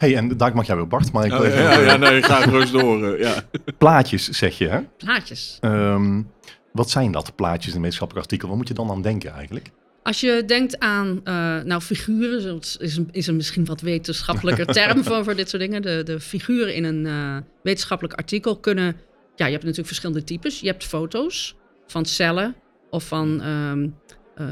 hey, 0.00 0.16
en 0.16 0.36
daar 0.36 0.54
mag 0.54 0.66
jij 0.66 0.76
weer 0.76 0.86
Bart, 0.86 1.12
maar 1.12 1.24
ik 1.24 1.32
oh, 1.32 1.46
ja, 1.46 1.78
ja, 1.78 1.96
nee, 1.96 2.22
ga 2.22 2.40
gerust 2.40 2.72
door. 2.72 3.18
ja. 3.18 3.42
Plaatjes, 3.78 4.28
zeg 4.28 4.58
je, 4.58 4.68
hè? 4.68 4.80
Plaatjes. 4.96 5.58
Um, 5.60 6.30
wat 6.72 6.90
zijn 6.90 7.12
dat, 7.12 7.34
plaatjes 7.34 7.68
in 7.68 7.74
een 7.74 7.80
wetenschappelijk 7.80 8.26
artikel? 8.26 8.48
Wat 8.48 8.56
moet 8.56 8.68
je 8.68 8.74
dan 8.74 8.90
aan 8.90 9.02
denken 9.02 9.32
eigenlijk? 9.32 9.70
Als 10.02 10.20
je 10.20 10.42
denkt 10.46 10.78
aan, 10.78 11.20
uh, 11.24 11.60
nou, 11.62 11.80
figuren, 11.80 12.42
dat 12.42 12.76
is 12.80 12.96
een, 12.96 13.08
is 13.12 13.26
een 13.26 13.36
misschien 13.36 13.64
wat 13.64 13.80
wetenschappelijker 13.80 14.66
term 14.82 15.04
voor, 15.04 15.24
voor 15.24 15.36
dit 15.36 15.48
soort 15.48 15.62
dingen. 15.62 15.82
De, 15.82 16.02
de 16.04 16.20
figuren 16.20 16.74
in 16.74 16.84
een 16.84 17.04
uh, 17.04 17.36
wetenschappelijk 17.62 18.18
artikel 18.18 18.56
kunnen, 18.56 18.96
ja, 19.36 19.44
je 19.44 19.52
hebt 19.52 19.62
natuurlijk 19.62 19.86
verschillende 19.86 20.24
types. 20.24 20.60
Je 20.60 20.66
hebt 20.66 20.84
foto's 20.84 21.56
van 21.86 22.04
cellen 22.04 22.54
of 22.90 23.06
van 23.06 23.46
um, 23.46 23.94
uh, 24.36 24.46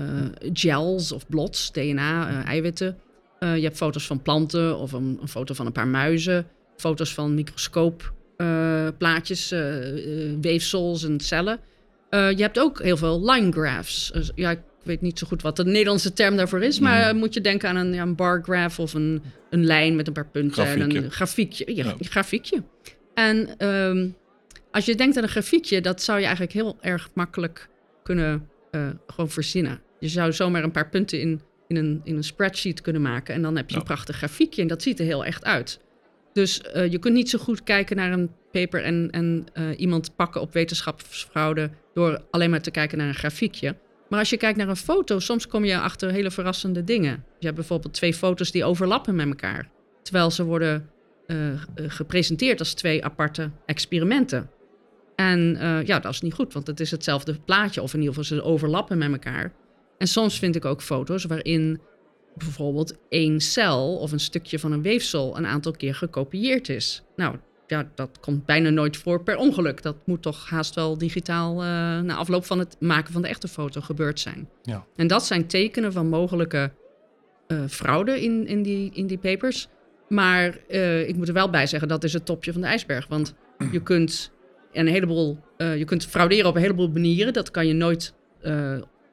gels 0.53 1.13
of 1.13 1.27
blots, 1.27 1.73
DNA, 1.73 2.45
eiwitten. 2.45 2.99
Uh, 3.41 3.57
je 3.57 3.63
hebt 3.63 3.77
foto's 3.77 4.07
van 4.07 4.23
planten 4.23 4.79
of 4.79 4.93
een, 4.93 5.19
een, 5.21 5.29
foto 5.29 5.55
van 5.55 5.67
een 5.67 5.73
paar 5.73 5.87
muizen. 5.87 6.47
Foto's 6.77 7.15
van 7.15 7.35
microscoopplaatjes, 7.35 9.53
uh, 9.53 9.97
uh, 9.97 10.33
weefsels 10.41 11.05
en 11.05 11.21
cellen. 11.21 11.61
je 12.11 12.37
hebt 12.37 12.59
ook 12.59 12.83
heel 12.83 12.97
veel 12.97 13.31
line 13.31 13.53
graphs. 13.53 14.13
Ja, 14.35 14.51
ik 14.51 14.61
weet 14.83 15.01
niet 15.01 15.19
zo 15.19 15.27
goed 15.27 15.43
wat 15.43 15.57
de 15.57 15.65
Nederlandse 15.65 16.13
term 16.13 16.37
daarvoor 16.37 16.63
is. 16.63 16.79
Maar 16.79 17.17
moet 17.17 17.35
je 17.35 17.41
denken 17.41 17.69
aan 17.69 17.77
een, 17.77 17.93
ja, 17.93 18.03
een 18.03 18.15
bar 18.15 18.43
graph 18.43 18.79
of 18.79 18.95
een, 18.95 19.23
een 19.51 19.65
lijn 19.65 19.97
met 19.97 20.07
een 20.07 20.13
paar 20.13 20.29
punten 20.29 20.53
grafiekje. 20.53 20.99
en 20.99 21.05
een 21.05 21.11
grafiekje. 21.11 21.75
Ja. 21.75 21.85
Een 21.85 21.97
grafiekje. 22.01 22.63
En 23.15 23.67
um, 23.67 24.17
als 24.71 24.85
je 24.85 24.95
denkt 24.95 25.17
aan 25.17 25.23
een 25.23 25.29
grafiekje, 25.29 25.81
dat 25.81 26.03
zou 26.03 26.19
je 26.19 26.25
eigenlijk 26.25 26.55
heel 26.55 26.77
erg 26.81 27.11
makkelijk 27.15 27.69
kunnen 28.03 28.49
gewoon 29.07 29.31
verzinnen. 29.31 29.81
Je 30.01 30.09
zou 30.09 30.33
zomaar 30.33 30.63
een 30.63 30.71
paar 30.71 30.89
punten 30.89 31.21
in 31.21 31.41
in 31.69 31.77
een, 31.77 32.01
in 32.05 32.17
een 32.17 32.25
spreadsheet 32.25 32.81
kunnen 32.81 33.03
maken. 33.03 33.35
En 33.35 33.43
dan 33.43 33.57
heb 33.57 33.71
je 33.71 33.77
een 33.77 33.83
prachtig 33.83 34.17
grafiekje 34.17 34.63
en 34.63 34.69
dat 34.69 34.83
ziet 34.83 34.99
er 34.99 35.05
heel 35.05 35.25
echt 35.25 35.45
uit. 35.45 35.81
Dus 36.33 36.63
uh, 36.75 36.91
je 36.91 36.99
kunt 36.99 37.15
niet 37.15 37.31
zo 37.31 37.39
goed 37.39 37.63
kijken 37.63 37.97
naar 37.97 38.13
een 38.13 38.31
paper 38.53 38.83
en, 38.83 39.11
en 39.11 39.47
uh, 39.55 39.81
iemand 39.81 40.17
pakken 40.17 40.41
op 40.41 40.53
wetenschapsfraude 40.53 41.71
door 41.95 42.23
alleen 42.31 42.51
maar 42.51 42.61
te 42.61 42.71
kijken 42.71 42.99
naar 42.99 43.09
een 43.09 43.15
grafiekje. 43.15 43.77
Maar 44.09 44.19
als 44.19 44.31
je 44.31 44.37
kijkt 44.37 44.59
naar 44.59 44.69
een 44.69 44.77
foto, 44.77 45.19
soms 45.19 45.47
kom 45.47 45.65
je 45.65 45.79
achter 45.79 46.11
hele 46.11 46.31
verrassende 46.31 46.85
dingen. 46.85 47.25
Je 47.39 47.45
hebt 47.45 47.59
bijvoorbeeld 47.59 47.95
twee 47.95 48.15
foto's 48.15 48.51
die 48.51 48.65
overlappen 48.65 49.15
met 49.15 49.27
elkaar. 49.27 49.71
Terwijl 50.03 50.31
ze 50.31 50.45
worden 50.45 50.91
uh, 51.27 51.37
gepresenteerd 51.77 52.59
als 52.59 52.75
twee 52.75 53.05
aparte 53.05 53.51
experimenten. 53.67 54.51
En 55.17 55.59
ja, 55.85 55.99
dat 55.99 56.13
is 56.13 56.21
niet 56.21 56.35
goed, 56.35 56.53
want 56.53 56.67
het 56.67 56.81
is 56.81 56.91
hetzelfde 56.91 57.39
plaatje, 57.45 57.83
of 57.83 57.95
in 57.95 58.01
ieder 58.01 58.15
geval 58.15 58.39
ze 58.39 58.45
overlappen 58.45 58.99
met 58.99 59.13
elkaar. 59.13 59.53
En 59.99 60.07
soms 60.07 60.39
vind 60.39 60.57
ik 60.57 60.65
ook 60.65 60.83
foto's 60.83 61.25
waarin 61.25 61.81
bijvoorbeeld 62.35 62.95
één 63.09 63.41
cel 63.41 63.97
of 63.97 64.13
een 64.13 64.21
stukje 64.21 64.59
van 64.59 64.73
een 64.73 64.83
weefsel 64.83 65.37
een 65.37 65.47
aantal 65.47 65.73
keer 65.73 65.95
gekopieerd 65.95 66.69
is. 66.69 67.03
Nou, 67.17 67.37
ja, 67.67 67.91
dat 67.95 68.19
komt 68.21 68.45
bijna 68.45 68.71
nooit 68.71 68.97
voor 68.97 69.23
per 69.23 69.37
ongeluk. 69.37 69.83
Dat 69.83 69.97
moet 70.05 70.23
toch 70.23 70.49
haast 70.49 70.75
wel 70.75 70.99
digitaal 70.99 71.55
uh, 71.55 71.69
na 72.01 72.15
afloop 72.15 72.45
van 72.45 72.59
het 72.59 72.77
maken 72.81 73.13
van 73.13 73.23
de 73.23 73.29
echte 73.29 73.49
foto 73.49 73.81
gebeurd 73.81 74.21
zijn. 74.21 74.49
Ja. 74.63 74.87
En 74.97 75.07
dat 75.07 75.27
zijn 75.27 75.47
tekenen 75.47 75.93
van 75.93 76.09
mogelijke 76.09 76.73
uh, 77.49 77.61
fraude 77.69 78.23
in, 78.23 78.47
in, 78.47 78.63
die, 78.63 78.91
in 78.95 79.07
die 79.07 79.19
papers. 79.19 79.69
Maar 80.09 80.59
uh, 80.69 81.09
ik 81.09 81.17
moet 81.17 81.29
er 81.29 81.35
wel 81.35 81.51
bij 81.51 81.67
zeggen, 81.67 81.89
dat 81.89 82.05
is 82.05 82.13
het 82.13 82.27
topje 82.27 82.53
van 82.53 82.61
de 82.61 82.67
ijsberg. 82.67 83.07
Want 83.07 83.35
je 83.73 83.83
kunt 83.83 84.33
een 84.73 84.87
heleboel, 84.87 85.39
je 85.57 85.85
kunt 85.85 86.07
frauderen 86.07 86.47
op 86.47 86.55
een 86.55 86.61
heleboel 86.61 86.89
manieren. 86.89 87.33
Dat 87.33 87.51
kan 87.51 87.67
je 87.67 87.73
nooit 87.73 88.15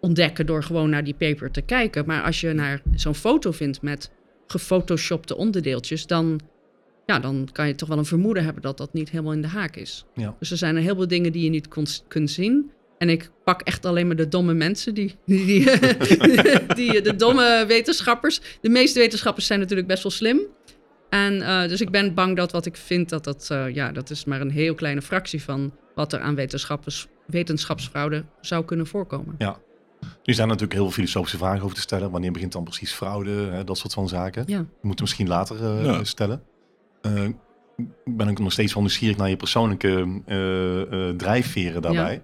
ontdekken 0.06 0.46
door 0.46 0.64
gewoon 0.64 0.90
naar 0.90 1.04
die 1.04 1.14
paper 1.14 1.52
te 1.52 1.62
kijken. 1.62 2.06
Maar 2.06 2.24
als 2.24 2.42
je 2.42 2.54
naar 2.54 2.82
zo'n 2.96 3.16
foto 3.16 3.52
vindt 3.52 3.82
met 3.82 4.12
gefotoshopte 4.48 5.36
onderdeeltjes, 5.38 6.08
dan, 6.08 6.40
ja, 7.06 7.20
dan 7.20 7.50
kan 7.52 7.68
je 7.68 7.76
toch 7.76 7.90
wel 7.90 7.98
een 7.98 8.06
vermoeden 8.06 8.44
hebben 8.44 8.62
dat 8.62 8.78
dat 8.78 8.94
niet 8.94 9.10
helemaal 9.10 9.34
in 9.34 9.42
de 9.42 9.48
haak 9.48 9.76
is. 9.76 10.06
Ja. 10.16 10.36
Dus 10.40 10.52
er 10.52 10.58
zijn 10.58 10.76
een 10.76 10.82
heleboel 10.82 11.08
dingen 11.08 11.32
die 11.32 11.44
je 11.44 11.50
niet 11.50 11.68
kunt 12.08 12.32
zien. 12.32 12.72
En 12.98 13.10
ik 13.10 13.30
pak 13.44 13.62
echt 13.62 13.86
alleen 13.86 14.08
maar 14.08 14.16
de 14.16 14.28
domme 14.28 14.54
mensen, 14.54 14.94
die, 14.94 15.16
die, 15.26 15.46
die, 15.46 15.66
die- 16.76 17.02
de 17.02 17.14
domme 17.16 17.64
wetenschappers. 17.68 18.42
De 18.62 18.70
meeste 18.70 19.00
wetenschappers 19.00 19.46
zijn 19.46 19.60
natuurlijk 19.60 19.88
best 19.88 20.04
wel 20.04 20.12
slim. 20.12 20.40
En 21.10 21.42
eh, 21.42 21.68
dus 21.68 21.82
ik 21.82 21.90
ben 21.92 22.14
bang 22.14 22.36
dat 22.36 22.52
wat 22.52 22.66
ik 22.66 22.76
vind, 22.76 23.10
dat 23.10 23.24
dat, 23.24 23.48
eh, 23.52 23.74
ja, 23.74 23.92
dat 23.92 24.10
is 24.10 24.26
maar 24.26 24.42
een 24.42 24.52
heel 24.52 24.76
kleine 24.76 25.02
fractie 25.02 25.44
van 25.44 25.74
wat 25.96 26.14
er 26.14 26.20
aan 26.20 26.36
wetenschappers, 26.36 27.08
wetenschapsfraude 27.28 28.24
zou 28.42 28.66
kunnen 28.66 28.88
voorkomen. 28.88 29.36
Nu 30.24 30.34
zijn 30.34 30.48
er 30.50 30.54
natuurlijk 30.54 30.74
heel 30.74 30.84
veel 30.84 30.92
filosofische 30.94 31.38
vragen 31.38 31.64
over 31.64 31.76
te 31.76 31.82
stellen. 31.82 32.12
Wanneer 32.12 32.32
begint 32.32 32.52
dan 32.52 32.64
precies 32.64 32.94
fraude? 32.94 33.32
Hè, 33.32 33.64
dat 33.64 33.78
soort 33.78 33.94
van 33.94 34.08
zaken. 34.08 34.44
Ja. 34.48 34.60
We 34.60 34.66
moeten 34.88 35.04
misschien 35.04 35.28
later 35.28 35.64
eh, 35.64 35.86
Ja. 35.86 36.04
stellen. 36.04 36.42
Eh, 37.02 37.24
ik 37.78 38.18
ben 38.18 38.30
ook 38.30 38.40
nog 38.40 38.52
steeds 38.52 38.74
wel 38.74 38.82
nieuwsgierig 38.82 39.18
naar 39.18 39.30
je 39.30 39.36
persoonlijke 39.36 40.22
eh, 40.26 40.82
eh, 41.10 41.16
drijfveren 41.16 41.82
daarbij. 41.82 42.24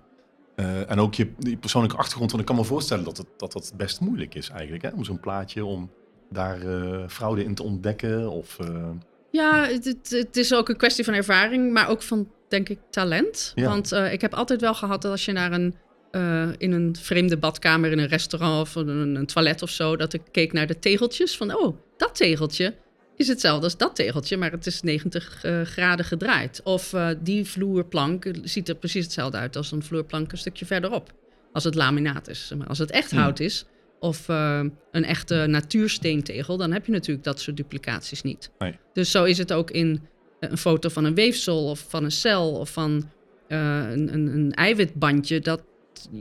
Eh, 0.56 0.90
en 0.92 1.00
ook 1.00 1.14
je, 1.14 1.32
die 1.38 1.58
persoonlijke 1.58 1.98
achtergrond. 1.98 2.30
Want 2.32 2.44
ik 2.44 2.48
kan 2.50 2.58
me 2.58 2.64
voorstellen 2.64 3.04
dat 3.04 3.18
het, 3.18 3.28
dat, 3.38 3.52
dat 3.52 3.74
best 3.78 4.00
moeilijk 4.02 4.36
is 4.36 4.50
eigenlijk. 4.50 4.84
Hè? 4.84 4.90
Om 4.90 5.04
zo'n 5.04 5.20
plaatje, 5.20 5.66
om 5.66 5.90
daar 6.30 6.62
eh, 6.62 7.04
fraude 7.08 7.44
in 7.44 7.56
te 7.56 7.64
ontdekken. 7.64 8.30
Of, 8.30 8.60
eh, 8.60 8.90
Ja, 9.32 9.64
het, 9.66 9.98
het, 10.10 10.38
is 10.38 10.54
ook 10.54 10.70
een 10.70 10.78
kwestie 10.78 11.04
van 11.06 11.14
ervaring, 11.14 11.74
maar 11.74 11.90
ook 11.90 12.02
van, 12.02 12.28
denk 12.48 12.70
ik, 12.70 12.80
talent. 12.90 13.52
Ja. 13.56 13.68
Want 13.68 13.92
eh, 13.92 14.14
ik 14.14 14.22
heb 14.22 14.34
altijd 14.34 14.62
wel 14.62 14.74
gehad 14.74 15.02
dat 15.02 15.12
als 15.12 15.26
je 15.26 15.32
naar 15.32 15.52
een, 15.52 15.76
eh, 16.12 16.50
in 16.58 16.72
een 16.72 16.96
vreemde 17.00 17.38
badkamer, 17.38 17.92
in 17.92 18.00
een 18.00 18.08
restaurant 18.08 18.62
of 18.62 18.76
een, 18.76 19.16
een 19.16 19.26
toilet 19.26 19.62
of 19.62 19.70
zo, 19.70 19.96
dat 19.96 20.14
ik 20.14 20.22
keek 20.32 20.54
naar 20.54 20.68
de 20.68 20.80
tegeltjes 20.80 21.38
van, 21.38 21.56
oh, 21.56 21.78
dat 21.98 22.16
tegeltje 22.16 22.74
is 23.16 23.28
hetzelfde 23.28 23.64
als 23.64 23.78
dat 23.78 23.96
tegeltje, 23.96 24.38
maar 24.38 24.52
het 24.52 24.66
is 24.66 24.82
90 24.82 25.44
eh, 25.44 25.62
graden 25.62 26.06
gedraaid. 26.06 26.62
Of 26.64 26.94
eh, 26.94 27.10
die 27.20 27.46
vloerplank 27.46 28.32
ziet 28.44 28.70
er 28.70 28.76
precies 28.76 29.04
hetzelfde 29.04 29.38
uit 29.38 29.56
als 29.56 29.72
een 29.72 29.84
vloerplank 29.84 30.32
een 30.32 30.38
stukje 30.38 30.66
verderop. 30.66 31.14
Als 31.54 31.64
het 31.64 31.76
laminaat 31.76 32.28
is. 32.28 32.52
Maar 32.58 32.68
als 32.68 32.78
het 32.78 32.92
echt 32.92 33.12
Hmm. 33.12 33.20
hout 33.20 33.40
is, 33.40 33.66
of 34.00 34.28
een 34.28 35.06
echte 35.06 35.46
natuursteentegel, 35.48 36.58
dan 36.58 36.72
heb 36.72 36.86
je 36.86 36.92
natuurlijk 36.92 37.26
dat 37.26 37.40
soort 37.40 37.58
duplicaties 37.58 38.22
niet. 38.22 38.52
Nee. 38.60 38.78
Dus 38.94 39.12
zo 39.12 39.24
is 39.24 39.38
het 39.38 39.54
ook 39.54 39.72
in 39.72 40.02
een 40.40 40.58
foto 40.58 40.90
van 40.90 41.06
een 41.06 41.16
weefsel 41.16 41.70
of 41.70 41.86
van 41.88 42.04
een 42.04 42.12
cel 42.12 42.52
of 42.52 42.70
van 42.70 43.10
een, 43.48 44.14
een, 44.14 44.28
een 44.28 44.54
eiwitbandje. 44.54 45.40
Dat, 45.40 45.62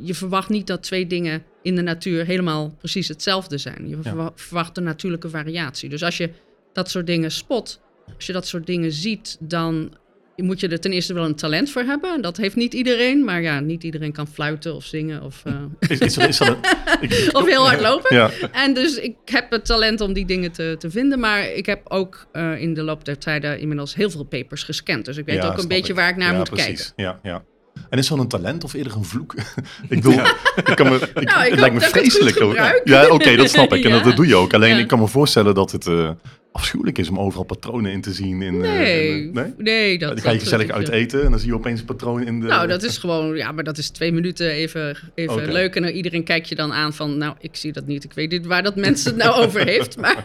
je 0.02 0.14
verwacht 0.14 0.48
niet 0.48 0.66
dat 0.66 0.82
twee 0.82 1.06
dingen 1.06 1.42
in 1.62 1.74
de 1.76 1.82
natuur 1.82 2.24
helemaal 2.26 2.74
precies 2.78 3.08
hetzelfde 3.08 3.58
zijn. 3.58 3.88
Je 3.88 3.96
verwa- 4.02 4.32
verwacht 4.34 4.76
een 4.76 4.84
natuurlijke 4.84 5.28
variatie. 5.28 5.88
Dus 5.88 6.02
als 6.02 6.16
je 6.16 6.30
dat 6.72 6.90
soort 6.90 7.06
dingen 7.06 7.30
spot, 7.30 7.80
als 8.16 8.26
je 8.26 8.32
dat 8.32 8.46
soort 8.46 8.66
dingen 8.66 8.92
ziet, 8.92 9.36
dan 9.40 9.94
moet 10.36 10.60
je 10.60 10.68
er 10.68 10.80
ten 10.80 10.92
eerste 10.92 11.14
wel 11.14 11.24
een 11.24 11.34
talent 11.34 11.70
voor 11.70 11.82
hebben. 11.82 12.14
En 12.14 12.20
Dat 12.20 12.36
heeft 12.36 12.56
niet 12.56 12.74
iedereen, 12.74 13.24
maar 13.24 13.42
ja, 13.42 13.60
niet 13.60 13.84
iedereen 13.84 14.12
kan 14.12 14.26
fluiten 14.28 14.74
of 14.74 14.84
zingen 14.84 15.22
of, 15.22 15.42
eh, 15.44 15.54
is, 15.88 15.98
is, 15.98 16.16
is 16.16 16.38
een, 16.40 16.56
ik- 17.00 17.28
of 17.32 17.46
heel 17.46 17.66
hard 17.66 17.80
lopen. 17.80 18.16
Ja, 18.16 18.30
En 18.52 18.74
dus 18.74 18.96
ik 18.98 19.16
heb 19.24 19.50
het 19.50 19.64
talent 19.64 20.00
om 20.00 20.12
die 20.12 20.26
dingen 20.26 20.52
te, 20.52 20.76
te 20.78 20.90
vinden. 20.90 21.18
Maar 21.20 21.52
ik 21.52 21.66
heb 21.66 21.80
ook 21.90 22.26
eh, 22.32 22.60
in 22.60 22.74
de 22.74 22.82
loop 22.82 23.04
der 23.04 23.18
tijden 23.18 23.58
inmiddels 23.58 23.94
heel 23.94 24.10
veel 24.10 24.24
papers 24.24 24.62
gescand. 24.62 25.04
Dus 25.04 25.16
ik 25.16 25.24
weet 25.24 25.42
Ja, 25.42 25.48
ook 25.48 25.58
een 25.58 25.68
beetje 25.68 25.92
ik. 25.92 25.98
waar 25.98 26.08
ik 26.10 26.16
naar 26.16 26.32
ja, 26.32 26.38
moet 26.38 26.50
precies. 26.50 26.92
kijken. 26.94 27.20
Ja, 27.22 27.30
ja. 27.30 27.44
En 27.90 27.98
is 27.98 28.08
dat 28.08 28.18
een 28.18 28.28
talent 28.28 28.64
of 28.64 28.72
eerder 28.72 28.96
een 28.96 29.04
vloek? 29.04 29.34
ik 29.88 29.88
bedoel, 29.88 30.20
ik 30.56 30.72
kan 30.74 30.88
me, 30.88 30.94
ik, 31.14 31.24
Nou, 31.30 31.44
ik 31.44 31.50
het 31.50 31.60
lijkt 31.60 31.74
me 31.74 31.80
het 31.80 31.90
vreselijk. 31.90 32.38
Ja, 32.84 33.08
oké, 33.08 33.36
dat 33.36 33.50
snap 33.50 33.72
ik. 33.74 33.84
En 33.84 33.90
dat, 33.96 33.98
Ja. 34.00 34.04
dat 34.06 34.16
doe 34.16 34.26
je 34.26 34.36
ook. 34.36 34.54
Alleen 34.54 34.74
Ja. 34.74 34.78
ik 34.78 34.86
kan 34.88 34.98
me 34.98 35.06
voorstellen 35.06 35.54
dat 35.54 35.72
het 35.72 35.86
eh, 35.86 36.10
afschuwelijk 36.52 36.98
is 36.98 37.08
om 37.08 37.18
overal 37.18 37.44
patronen 37.44 37.92
in 37.92 38.00
te 38.00 38.12
zien. 38.12 38.42
In, 38.42 38.54
eh, 38.64 38.70
Nee, 38.70 39.08
in, 39.22 39.28
eh, 39.28 39.32
nee? 39.42 39.52
nee. 39.58 39.98
dat, 39.98 40.08
dan 40.08 40.18
ga 40.20 40.30
je 40.30 40.34
dat- 40.38 40.42
gezellig 40.48 40.70
uit 40.70 40.88
eten 40.88 41.24
en 41.24 41.30
dan 41.30 41.38
zie 41.40 41.48
je 41.48 41.54
opeens 41.54 41.80
een 41.80 41.86
patroon 41.86 42.22
in 42.22 42.40
de... 42.40 42.46
Nou, 42.46 42.66
dat 42.68 42.82
is 42.82 42.98
gewoon, 42.98 43.36
ja, 43.36 43.52
maar 43.52 43.64
dat 43.64 43.78
is 43.78 43.90
twee 43.90 44.12
minuten 44.12 44.50
even, 44.50 44.96
even 45.14 45.52
leuk. 45.52 45.76
En 45.76 45.82
dan 45.82 45.90
iedereen 45.90 46.24
kijkt 46.24 46.48
je 46.48 46.54
dan 46.54 46.72
aan 46.72 46.92
van, 46.94 47.18
nou, 47.18 47.34
ik 47.40 47.56
zie 47.56 47.72
dat 47.72 47.86
niet. 47.86 48.04
Ik 48.04 48.12
weet 48.12 48.30
niet 48.30 48.46
waar 48.46 48.62
dat 48.62 48.76
mensen 48.76 49.14
het 49.14 49.22
nou 49.24 49.44
over 49.44 49.64
heeft. 49.64 49.96
Maar 49.96 50.16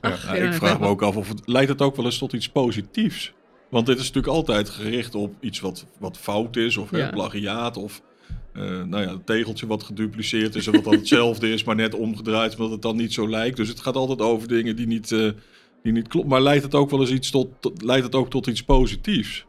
ach, 0.00 0.26
Ja, 0.26 0.34
ja, 0.34 0.44
ik 0.46 0.52
vraag 0.52 0.80
me 0.80 0.86
ook 0.86 1.02
af 1.02 1.16
of 1.16 1.28
het 1.28 1.40
leidt 1.44 1.68
het 1.70 1.82
ook 1.82 1.96
wel 1.96 2.04
eens 2.04 2.18
tot 2.18 2.32
iets 2.32 2.48
positiefs. 2.48 3.32
Want 3.70 3.86
dit 3.86 3.98
is 3.98 4.06
natuurlijk 4.06 4.34
altijd 4.34 4.68
gericht 4.68 5.14
op 5.14 5.34
iets 5.40 5.60
wat, 5.60 5.86
wat 5.98 6.16
fout 6.18 6.56
is, 6.56 6.76
of 6.76 6.90
hè, 6.90 7.08
plagiaat, 7.10 7.76
of 7.76 8.02
eh, 8.54 8.62
nou 8.62 9.02
ja, 9.02 9.12
het 9.12 9.26
tegeltje 9.26 9.66
wat 9.66 9.82
gedupliceerd 9.82 10.54
is 10.54 10.66
en 10.66 10.72
wat 10.72 10.84
dan 10.84 10.92
hetzelfde 10.94 11.52
is, 11.52 11.64
maar 11.64 11.74
net 11.74 11.94
omgedraaid, 11.94 12.56
omdat 12.56 12.70
het 12.72 12.82
dan 12.82 12.96
niet 12.96 13.12
zo 13.12 13.28
lijkt. 13.28 13.56
Dus 13.56 13.68
het 13.68 13.80
gaat 13.80 13.96
altijd 13.96 14.20
over 14.20 14.48
dingen 14.48 14.76
die 14.76 14.86
niet, 14.86 15.12
eh, 15.12 15.28
die 15.82 15.92
niet 15.92 16.08
kloppen. 16.08 16.30
Maar 16.30 16.42
leidt 16.42 16.62
het 16.64 16.74
ook 16.74 16.90
wel 16.90 17.00
eens 17.00 17.10
iets 17.10 17.30
tot, 17.30 17.48
tot- 17.60 17.82
leidt 17.82 18.04
het 18.04 18.14
ook 18.14 18.30
tot 18.30 18.46
iets 18.46 18.62
positiefs? 18.62 19.46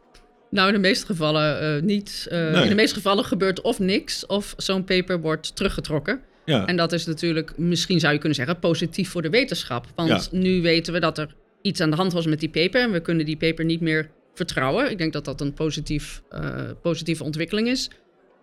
Nou, 0.50 0.68
in 0.68 0.74
de 0.74 0.80
meeste 0.80 1.06
gevallen 1.06 1.60
eh, 1.76 1.82
niet. 1.82 2.26
Nee. 2.30 2.62
In 2.62 2.68
de 2.68 2.74
meeste 2.74 2.94
gevallen 2.94 3.24
gebeurt 3.24 3.60
of 3.60 3.78
niks, 3.78 4.26
of 4.26 4.54
zo'n 4.56 4.84
paper 4.84 5.20
wordt 5.20 5.56
teruggetrokken. 5.56 6.20
Ja, 6.44 6.66
En 6.66 6.76
dat 6.76 6.92
is 6.92 7.06
natuurlijk, 7.06 7.58
misschien 7.58 8.00
zou 8.00 8.12
je 8.12 8.18
kunnen 8.18 8.36
zeggen, 8.38 8.58
positief 8.58 9.10
voor 9.10 9.22
de 9.22 9.30
wetenschap. 9.30 9.86
Want 9.94 10.08
Ja. 10.30 10.38
nu 10.38 10.62
weten 10.62 10.92
we 10.92 11.00
dat 11.00 11.18
er 11.18 11.34
iets 11.62 11.80
aan 11.80 11.90
de 11.90 11.96
hand 11.96 12.12
was 12.12 12.26
met 12.26 12.40
die 12.40 12.48
paper. 12.50 12.80
En 12.80 12.92
we 12.92 13.00
kunnen 13.00 13.26
die 13.26 13.36
paper 13.36 13.64
niet 13.64 13.80
meer 13.80 14.10
vertrouwen. 14.34 14.90
Ik 14.90 14.98
denk 14.98 15.12
dat 15.12 15.24
dat 15.24 15.40
een 15.40 15.54
positief, 15.54 16.22
eh, 16.30 16.70
positieve 16.82 17.24
ontwikkeling 17.24 17.68
is. 17.68 17.90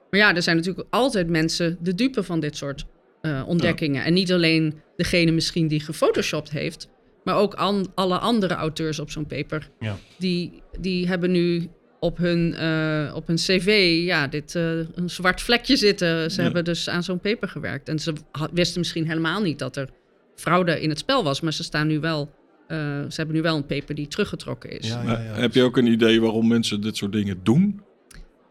Maar 0.09 0.19
ja, 0.19 0.35
er 0.35 0.41
zijn 0.41 0.55
natuurlijk 0.55 0.87
altijd 0.89 1.27
mensen 1.29 1.77
de 1.81 1.95
dupe 1.95 2.23
van 2.23 2.39
dit 2.39 2.57
soort 2.57 2.85
eh, 3.21 3.43
ontdekkingen. 3.47 4.03
En 4.03 4.13
niet 4.13 4.31
alleen 4.31 4.73
degene 4.95 5.31
misschien 5.31 5.67
die 5.67 5.79
gefotoshopt 5.79 6.49
heeft, 6.51 6.87
maar 7.23 7.35
ook 7.37 7.53
an- 7.53 7.91
alle 7.95 8.17
andere 8.17 8.53
auteurs 8.53 8.99
op 8.99 9.09
zo'n 9.11 9.25
paper. 9.25 9.69
Ja. 9.79 9.97
Die, 10.17 10.61
die 10.79 11.07
hebben 11.07 11.31
nu 11.31 11.67
op 11.99 12.17
hun, 12.17 12.53
eh, 12.53 13.11
op 13.15 13.27
hun 13.27 13.35
cv 13.35 13.99
ja, 14.05 14.27
dit, 14.27 14.53
een 14.53 14.89
zwart 15.09 15.41
vlekje 15.41 15.75
zitten. 15.75 16.31
Ze 16.31 16.37
Ja. 16.37 16.43
hebben 16.43 16.63
dus 16.63 16.89
aan 16.89 17.03
zo'n 17.03 17.19
paper 17.19 17.47
gewerkt. 17.49 17.89
En 17.89 17.99
ze 17.99 18.13
wisten 18.53 18.79
misschien 18.79 19.07
helemaal 19.07 19.41
niet 19.41 19.59
dat 19.59 19.75
er 19.75 19.89
fraude 20.35 20.81
in 20.81 20.89
het 20.89 20.99
spel 20.99 21.23
was. 21.23 21.41
Maar 21.41 21.53
ze, 21.53 21.63
staan 21.63 21.87
nu 21.87 21.99
wel, 21.99 22.29
eh, 22.67 22.77
ze 22.77 23.13
hebben 23.15 23.35
nu 23.35 23.41
wel 23.41 23.55
een 23.55 23.65
paper 23.65 23.95
die 23.95 24.07
teruggetrokken 24.07 24.69
is. 24.79 24.87
Ja, 24.87 25.01
Maar 25.03 25.39
heb 25.39 25.53
je 25.53 25.63
ook 25.63 25.77
een 25.77 25.87
idee 25.87 26.21
waarom 26.21 26.47
mensen 26.47 26.81
dit 26.81 26.97
soort 26.97 27.11
dingen 27.11 27.39
doen? 27.43 27.81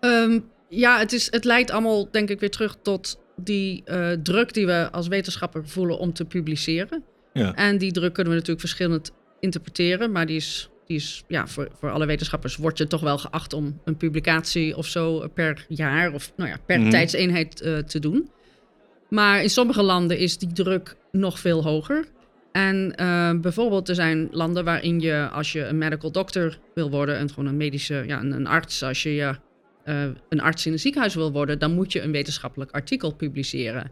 Ehm, 0.00 0.38
ja, 0.68 0.99
het, 0.99 1.12
is, 1.12 1.30
het 1.30 1.44
leidt 1.44 1.70
allemaal 1.70 2.11
denk 2.11 2.30
ik 2.30 2.40
weer 2.40 2.50
terug 2.50 2.76
tot 2.82 3.20
die 3.37 3.82
eh, 3.85 4.11
druk 4.23 4.54
die 4.54 4.66
we 4.66 4.88
als 4.92 5.08
wetenschapper 5.08 5.68
voelen 5.68 5.99
om 5.99 6.12
te 6.12 6.25
publiceren. 6.25 7.02
Ja. 7.32 7.54
En 7.54 7.78
die 7.78 7.92
druk 7.92 8.12
kunnen 8.12 8.32
we 8.32 8.38
natuurlijk 8.38 8.66
verschillend 8.66 9.12
interpreteren, 9.40 10.12
maar 10.12 10.26
die 10.26 10.37
is, 10.37 10.70
die 10.87 10.96
is 10.96 11.23
ja, 11.28 11.46
voor, 11.46 11.68
voor 11.78 11.90
alle 11.90 12.06
wetenschappers 12.06 12.56
wordt 12.56 12.78
je 12.78 12.87
toch 12.87 13.00
wel 13.00 13.18
geacht 13.18 13.52
om 13.52 13.80
een 13.85 13.96
publicatie 13.96 14.76
of 14.76 14.87
zo 14.87 15.28
per 15.35 15.64
jaar 15.68 16.12
of 16.12 16.32
nou 16.37 16.50
ja, 16.50 16.56
per 16.66 16.80
Mhm. 16.80 16.90
tijdseenheid 16.90 17.61
eh, 17.61 17.78
te 17.78 17.99
doen. 17.99 18.30
Maar 19.08 19.42
in 19.42 19.50
sommige 19.50 19.82
landen 19.82 20.18
is 20.18 20.38
die 20.38 20.52
druk 20.52 20.96
nog 21.12 21.38
veel 21.38 21.62
hoger. 21.62 22.04
En 22.57 22.95
eh, 22.95 23.41
bijvoorbeeld, 23.41 23.89
er 23.89 23.95
zijn 23.95 24.29
landen 24.31 24.65
waarin 24.65 25.01
je, 25.01 25.29
als 25.33 25.53
je 25.53 25.65
een 25.65 25.79
medical 25.79 26.13
doctor 26.13 26.59
wil 26.75 26.91
worden, 26.91 27.17
en 27.17 27.29
gewoon 27.29 27.47
een 27.47 27.57
medische, 27.57 28.05
ja, 28.07 28.21
een, 28.21 28.33
een 28.33 28.47
arts, 28.47 28.83
als 28.83 29.03
je 29.03 29.37
eh, 29.85 30.05
een 30.29 30.41
arts 30.41 30.67
in 30.67 30.73
een 30.73 30.79
ziekenhuis 30.79 31.15
wil 31.15 31.33
worden, 31.33 31.59
dan 31.59 31.73
moet 31.73 31.93
je 31.93 32.03
een 32.03 32.13
wetenschappelijk 32.13 32.71
artikel 32.71 33.15
publiceren. 33.15 33.91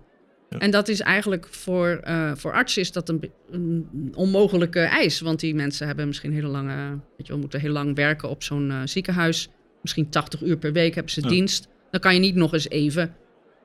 Ja. 0.50 0.58
En 0.58 0.70
dat 0.70 0.88
is 0.88 1.00
eigenlijk 1.00 1.46
voor, 1.50 2.00
eh, 2.02 2.32
voor 2.34 2.52
artsen 2.52 2.82
is 2.82 2.92
dat 2.92 3.08
een, 3.08 3.88
onmogelijke 4.14 4.80
eis. 4.80 5.20
Want 5.20 5.40
die 5.40 5.54
mensen 5.54 5.86
hebben 5.86 6.06
misschien 6.06 6.32
hele 6.32 6.48
lange, 6.48 6.88
weet 6.90 7.26
je 7.26 7.32
wel, 7.32 7.38
moeten 7.38 7.60
heel 7.60 7.72
lang 7.72 7.96
werken 7.96 8.28
op 8.28 8.42
zo'n 8.42 8.72
ziekenhuis. 8.84 9.48
Misschien 9.82 10.08
80 10.10 10.42
uur 10.42 10.56
per 10.56 10.72
week 10.72 10.94
hebben 10.94 11.12
ze 11.12 11.20
Ja. 11.20 11.28
dienst. 11.28 11.68
Dan 11.90 12.00
kan 12.00 12.14
je 12.14 12.20
niet 12.20 12.34
nog 12.34 12.52
eens 12.52 12.68
even 12.68 13.14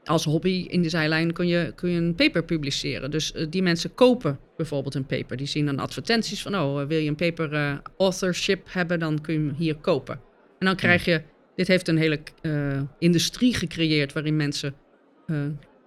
als 0.03 0.23
hobby 0.23 0.65
in 0.69 0.81
de 0.81 0.89
zijlijn 0.89 1.33
kun 1.33 1.47
je, 1.47 1.71
kun 1.75 1.89
je 1.89 2.01
een 2.01 2.15
paper 2.15 2.43
publiceren. 2.43 3.11
Dus 3.11 3.31
eh, 3.31 3.45
die 3.49 3.61
mensen 3.61 3.93
kopen 3.93 4.39
bijvoorbeeld 4.57 4.95
een 4.95 5.05
paper. 5.05 5.37
Die 5.37 5.47
zien 5.47 5.65
dan 5.65 5.79
advertenties 5.79 6.41
van, 6.41 6.55
oh, 6.55 6.87
wil 6.87 6.99
je 6.99 7.09
een 7.09 7.15
paper 7.15 7.53
eh, 7.53 7.77
authorship 7.97 8.67
hebben, 8.71 8.99
dan 8.99 9.21
kun 9.21 9.33
je 9.33 9.39
hem 9.39 9.55
hier 9.57 9.75
kopen. 9.75 10.15
En 10.59 10.65
dan 10.65 10.75
krijg 10.75 11.05
je, 11.05 11.21
dit 11.55 11.67
heeft 11.67 11.87
een 11.87 11.97
hele 11.97 12.19
eh, 12.41 12.81
industrie 12.99 13.53
gecreëerd 13.53 14.13
waarin 14.13 14.35
mensen 14.35 14.73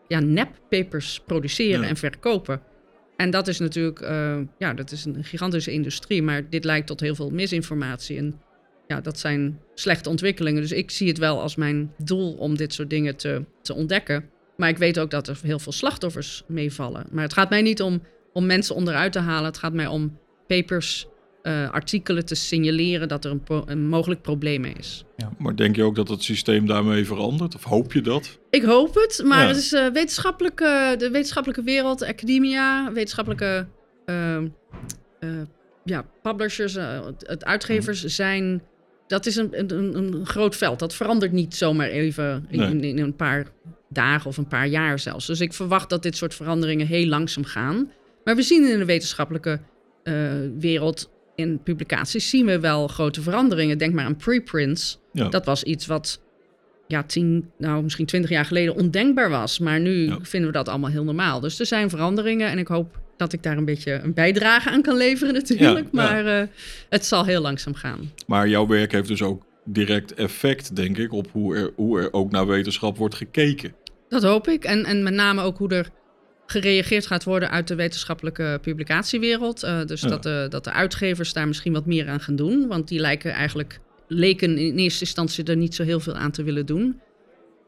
ja, 0.09 0.21
nep-papers 0.21 1.21
produceren 1.27 1.81
Ja. 1.81 1.89
en 1.89 1.97
verkopen. 1.97 2.61
En 3.17 3.31
dat 3.31 3.49
is 3.49 3.59
natuurlijk, 3.59 4.01
ja, 4.59 4.75
dat 4.75 4.91
is 4.91 5.05
een 5.05 5.25
gigantische 5.25 5.73
industrie, 5.73 6.23
maar 6.23 6.49
dit 6.51 6.65
leidt 6.65 6.87
tot 6.87 7.01
heel 7.01 7.15
veel 7.15 7.31
misinformatie. 7.31 8.17
En 8.17 8.41
ja, 8.87 9.01
dat 9.01 9.19
zijn 9.19 9.61
slechte 9.75 10.09
ontwikkelingen. 10.09 10.61
Dus 10.63 10.73
ik 10.73 10.91
zie 10.91 11.09
het 11.09 11.19
wel 11.19 11.41
als 11.41 11.57
mijn 11.57 11.93
doel 12.05 12.33
om 12.33 12.57
dit 12.57 12.73
soort 12.75 12.91
dingen 12.91 13.17
te, 13.17 13.45
te 13.63 13.75
ontdekken. 13.75 14.25
Maar 14.57 14.69
ik 14.69 14.79
weet 14.79 14.99
ook 14.99 15.11
dat 15.11 15.29
er 15.29 15.39
heel 15.43 15.59
veel 15.59 15.73
slachtoffers 15.73 16.43
meevallen. 16.47 17.07
Maar 17.11 17.23
het 17.23 17.33
gaat 17.33 17.51
mij 17.51 17.63
niet 17.63 17.83
om, 17.83 18.03
om 18.33 18.47
mensen 18.47 18.75
onderuit 18.75 19.13
te 19.13 19.19
halen. 19.19 19.45
Het 19.45 19.59
gaat 19.59 19.73
mij 19.73 19.87
om 19.87 20.19
papers 20.47 21.07
eh, 21.43 21.71
artikelen 21.71 22.25
te 22.25 22.35
signaleren 22.35 23.09
dat 23.09 23.25
er 23.25 23.31
een, 23.31 23.43
pro- 23.43 23.63
een 23.67 23.89
mogelijk 23.89 24.23
probleem 24.23 24.65
is. 24.65 25.05
Maar 25.39 25.57
denk 25.57 25.77
je 25.77 25.83
ook 25.83 25.95
dat 25.95 26.09
het 26.09 26.23
systeem 26.23 26.67
daarmee 26.67 27.07
verandert? 27.07 27.55
Of 27.55 27.65
hoop 27.65 27.93
je 27.93 28.01
dat? 28.01 28.39
Ik 28.51 28.63
hoop 28.63 28.95
het, 28.95 29.23
maar 29.25 29.41
Ja. 29.43 29.47
het 29.49 29.57
is 29.57 29.73
eh, 29.73 29.87
wetenschappelijke, 29.93 30.95
de 30.99 31.11
wetenschappelijke 31.11 31.63
wereld, 31.65 32.03
academia, 32.03 32.93
wetenschappelijke 32.93 33.67
ehm, 34.05 34.49
eh, 35.21 35.29
ja, 35.85 36.05
publishers, 36.23 36.75
het- 36.75 37.25
het 37.27 37.45
uitgevers 37.45 38.05
zijn. 38.05 38.63
Dat 39.13 39.27
is 39.27 39.37
een, 39.37 39.49
een, 39.59 39.97
een 39.97 40.27
groot 40.27 40.57
veld. 40.57 40.79
Dat 40.79 40.95
verandert 40.95 41.33
niet 41.33 41.55
zomaar 41.57 41.89
even 41.89 42.47
in, 42.49 42.59
Nee. 42.59 42.71
in, 42.71 42.83
in 42.85 42.99
een 42.99 43.17
paar 43.17 43.47
dagen 43.89 44.27
of 44.31 44.37
een 44.37 44.49
paar 44.49 44.67
jaar 44.67 44.99
zelfs. 44.99 45.27
Dus 45.27 45.41
ik 45.41 45.53
verwacht 45.53 45.91
dat 45.91 46.03
dit 46.03 46.17
soort 46.17 46.35
veranderingen 46.35 46.87
heel 46.87 47.07
langzaam 47.07 47.45
gaan. 47.45 47.91
Maar 48.25 48.37
we 48.37 48.43
zien 48.43 48.69
in 48.71 48.79
de 48.79 48.85
wetenschappelijke 48.85 49.61
eh, 50.03 50.15
wereld, 50.59 51.11
in 51.35 51.61
publicaties, 51.63 52.31
zien 52.31 52.47
we 52.47 52.61
wel 52.61 52.89
grote 52.89 53.23
veranderingen. 53.23 53.79
Denk 53.79 53.95
maar 53.95 54.05
aan 54.05 54.17
preprints. 54.17 54.99
Ja. 55.13 55.29
Dat 55.29 55.45
was 55.45 55.63
iets 55.63 55.87
wat 55.87 56.21
ja, 56.87 57.03
tien, 57.03 57.51
nou 57.59 57.83
misschien 57.83 58.07
twintig 58.07 58.31
jaar 58.31 58.45
geleden 58.45 58.75
ondenkbaar 58.75 59.31
was. 59.31 59.59
Maar 59.59 59.81
nu 59.81 60.07
Ja. 60.07 60.19
vinden 60.23 60.51
we 60.51 60.57
dat 60.57 60.69
allemaal 60.69 60.91
heel 60.91 61.05
normaal. 61.05 61.41
Dus 61.41 61.61
er 61.61 61.67
zijn 61.67 61.91
veranderingen 61.91 62.49
en 62.51 62.59
ik 62.59 62.69
hoop 62.69 63.01
dat 63.17 63.33
ik 63.33 63.43
daar 63.43 63.57
een 63.57 63.65
beetje 63.65 63.93
een 63.93 64.15
bijdrage 64.15 64.71
aan 64.71 64.83
kan 64.83 64.97
leveren 64.97 65.35
natuurlijk. 65.35 65.89
Ja, 65.93 66.03
ja. 66.03 66.11
maar 66.13 66.41
eh, 66.41 66.47
het 66.89 67.05
zal 67.07 67.25
heel 67.25 67.41
langzaam 67.41 67.75
gaan. 67.75 68.13
Maar 68.27 68.49
jouw 68.49 68.67
werk 68.67 68.93
heeft 68.93 69.09
dus 69.09 69.23
ook 69.23 69.43
direct 69.65 70.15
effect, 70.15 70.77
denk 70.77 70.99
ik, 70.99 71.13
op 71.13 71.27
hoe 71.33 71.57
er, 71.57 71.71
hoe 71.77 72.01
er 72.01 72.13
ook 72.13 72.31
naar 72.31 72.47
wetenschap 72.47 72.97
wordt 72.97 73.15
gekeken. 73.15 73.75
Dat 74.09 74.23
hoop 74.23 74.49
ik. 74.49 74.65
En, 74.65 74.85
en 74.85 75.03
met 75.03 75.15
name 75.15 75.43
ook 75.43 75.59
hoe 75.59 75.69
er 75.69 75.91
gereageerd 76.47 77.07
gaat 77.07 77.25
worden 77.25 77.51
uit 77.51 77.69
de 77.69 77.75
wetenschappelijke 77.75 78.59
publicatiewereld. 78.63 79.63
Eh, 79.63 79.85
dus 79.85 80.01
Ja. 80.01 80.09
dat, 80.09 80.23
de, 80.23 80.47
dat 80.49 80.65
de 80.65 80.73
uitgevers 80.73 81.33
daar 81.33 81.47
misschien 81.47 81.73
wat 81.73 81.87
meer 81.87 82.09
aan 82.09 82.21
gaan 82.21 82.37
doen. 82.37 82.67
Want 82.69 82.89
die 82.89 83.01
lijken 83.01 83.33
eigenlijk, 83.33 83.81
leken 84.09 84.59
in 84.59 84.79
eerste 84.79 85.01
instantie 85.05 85.45
er 85.45 85.57
niet 85.57 85.75
zo 85.75 85.83
heel 85.83 86.01
veel 86.01 86.15
aan 86.15 86.31
te 86.31 86.43
willen 86.43 86.67
doen. 86.67 87.01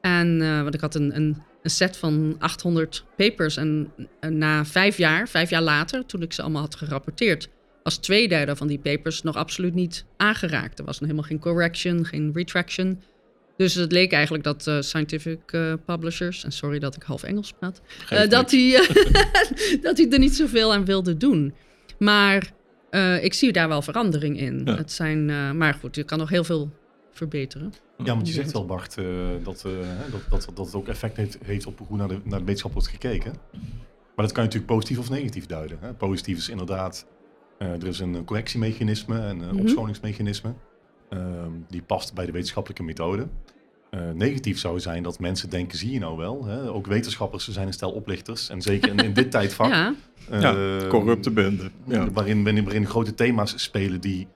En 0.00 0.42
eh, 0.42 0.62
want 0.62 0.74
ik 0.74 0.80
had 0.80 0.94
een, 0.94 1.16
een, 1.16 1.42
een 1.64 1.70
set 1.70 1.96
van 1.96 2.36
800 2.38 3.04
papers. 3.16 3.56
En, 3.56 3.92
en 4.20 4.38
na 4.38 4.64
vijf 4.64 4.96
jaar, 4.96 5.28
vijf 5.28 5.50
jaar 5.50 5.62
later, 5.62 6.06
toen 6.06 6.22
ik 6.22 6.32
ze 6.32 6.42
allemaal 6.42 6.62
had 6.62 6.74
gerapporteerd, 6.74 7.48
was 7.82 7.96
twee 7.96 8.28
derde 8.28 8.56
van 8.56 8.66
die 8.66 8.78
papers 8.78 9.22
nog 9.22 9.36
absoluut 9.36 9.74
niet 9.74 10.04
aangeraakt. 10.16 10.78
Er 10.78 10.84
was 10.84 11.00
nog 11.00 11.08
helemaal 11.08 11.28
geen 11.28 11.38
correction, 11.38 12.04
geen 12.04 12.30
retraction. 12.34 13.02
Dus 13.56 13.74
het 13.74 13.92
leek 13.92 14.12
eigenlijk 14.12 14.44
dat 14.44 14.66
eh, 14.66 14.80
scientific 14.80 15.52
eh, 15.52 15.72
publishers, 15.86 16.44
en 16.44 16.52
sorry 16.52 16.78
dat 16.78 16.96
ik 16.96 17.02
half 17.02 17.22
Engels 17.22 17.52
praat, 17.58 17.80
eh, 18.08 18.28
dat, 18.28 18.50
die, 18.50 18.78
dat 19.82 19.96
die 19.96 20.08
er 20.08 20.18
niet 20.18 20.36
zoveel 20.36 20.72
aan 20.72 20.84
wilde 20.84 21.16
doen. 21.16 21.54
Maar 21.98 22.52
ik 23.20 23.34
zie 23.34 23.52
daar 23.52 23.68
wel 23.68 23.82
verandering 23.82 24.38
in. 24.40 24.62
Ja. 24.64 24.76
Het 24.76 24.92
zijn, 24.92 25.26
maar 25.56 25.74
goed, 25.74 25.96
je 25.96 26.04
kan 26.04 26.18
nog 26.18 26.28
heel 26.28 26.44
veel 26.44 26.72
verbeteren. 27.14 27.72
Ja, 27.98 28.14
want 28.14 28.26
je 28.26 28.32
zegt 28.32 28.52
wel, 28.52 28.66
Bart, 28.66 28.98
eh, 28.98 29.04
dat, 29.42 29.64
eh, 29.66 29.72
hè, 29.74 30.10
dat, 30.10 30.20
dat, 30.30 30.48
dat 30.54 30.66
het 30.66 30.74
ook 30.74 30.88
effect 30.88 31.16
heeft, 31.16 31.38
heeft 31.44 31.66
op 31.66 31.80
hoe 31.86 31.96
naar 31.96 32.08
de, 32.08 32.18
naar 32.24 32.38
de 32.38 32.44
wetenschap 32.44 32.72
wordt 32.72 32.88
gekeken. 32.88 33.32
Maar 34.16 34.24
dat 34.24 34.32
kan 34.34 34.42
je 34.42 34.48
natuurlijk 34.48 34.72
positief 34.72 34.98
of 34.98 35.10
negatief 35.10 35.46
duiden. 35.46 35.78
Hè? 35.80 35.92
Positief 35.92 36.36
is 36.36 36.48
inderdaad, 36.48 37.06
eh, 37.58 37.68
er 37.68 37.86
is 37.86 37.98
een 37.98 38.24
correctiemechanisme, 38.24 39.18
een 39.18 39.42
eh, 39.42 39.48
Mhm. 39.50 39.60
opscholingsmechanisme. 39.60 40.54
Ehm, 41.08 41.50
die 41.68 41.82
past 41.82 42.14
bij 42.14 42.26
de 42.26 42.32
wetenschappelijke 42.32 42.82
methode. 42.84 43.26
Eh, 43.90 44.00
negatief 44.14 44.58
zou 44.58 44.80
zijn 44.80 45.02
dat 45.02 45.18
mensen 45.18 45.50
denken, 45.50 45.78
zie 45.78 45.90
je 45.92 45.98
nou 45.98 46.16
wel, 46.16 46.44
hè? 46.44 46.70
ook 46.70 46.86
wetenschappers 46.86 47.48
zijn 47.48 47.66
een 47.66 47.72
stel 47.72 47.90
oplichters. 47.92 48.48
En 48.48 48.62
zeker 48.62 48.88
in, 48.90 48.96
in 48.96 49.12
dit 49.12 49.30
tijdvak. 49.36 49.68
Ja, 49.68 49.94
Ja, 50.30 50.54
eh, 50.56 50.88
corrupte 50.88 51.30
bende. 51.30 51.70
Ja. 51.86 52.10
Waarin, 52.10 52.44
waarin, 52.44 52.64
waarin 52.64 52.86
grote 52.86 53.14
thema's 53.14 53.62
spelen 53.62 54.00
die 54.00 54.26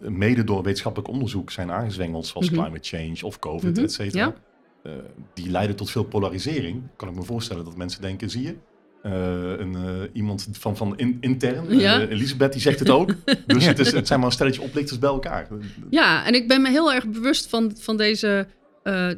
mede 0.00 0.44
door 0.44 0.62
wetenschappelijk 0.62 1.10
onderzoek 1.10 1.50
zijn 1.50 1.70
aangezwengeld, 1.70 2.26
zoals 2.26 2.50
Mhm. 2.50 2.60
climate 2.60 2.96
change 2.96 3.18
of 3.22 3.38
COVID, 3.38 3.74
Mhm, 3.76 3.84
et 3.84 3.92
cetera. 3.92 4.24
ja. 4.24 4.34
Eh, 4.82 4.92
die 5.34 5.50
leiden 5.50 5.76
tot 5.76 5.90
veel 5.90 6.04
polarisering. 6.04 6.82
Kan 6.96 7.08
ik 7.08 7.14
me 7.14 7.22
voorstellen 7.22 7.64
dat 7.64 7.76
mensen 7.76 8.00
denken, 8.00 8.30
zie 8.30 8.42
je, 8.42 8.54
eh, 9.02 9.12
een, 9.58 9.74
eh, 9.74 10.08
iemand 10.12 10.48
van, 10.52 10.76
van 10.76 10.96
in- 10.98 11.16
intern. 11.20 11.70
Elisabeth, 12.08 12.52
die 12.52 12.60
zegt 12.60 12.78
het 12.78 12.90
ook. 12.90 13.14
dus 13.46 13.66
het, 13.66 13.78
is, 13.78 13.92
het 13.92 14.06
zijn 14.06 14.18
maar 14.18 14.28
een 14.28 14.34
stelletje 14.34 14.62
oplichters 14.62 14.98
bij 14.98 15.08
elkaar. 15.10 15.48
ja, 15.90 16.26
en 16.26 16.34
ik 16.34 16.48
ben 16.48 16.62
me 16.62 16.68
heel 16.70 16.92
erg 16.92 17.08
bewust 17.08 17.48
van, 17.48 17.72
van 17.78 17.96
deze, 17.96 18.46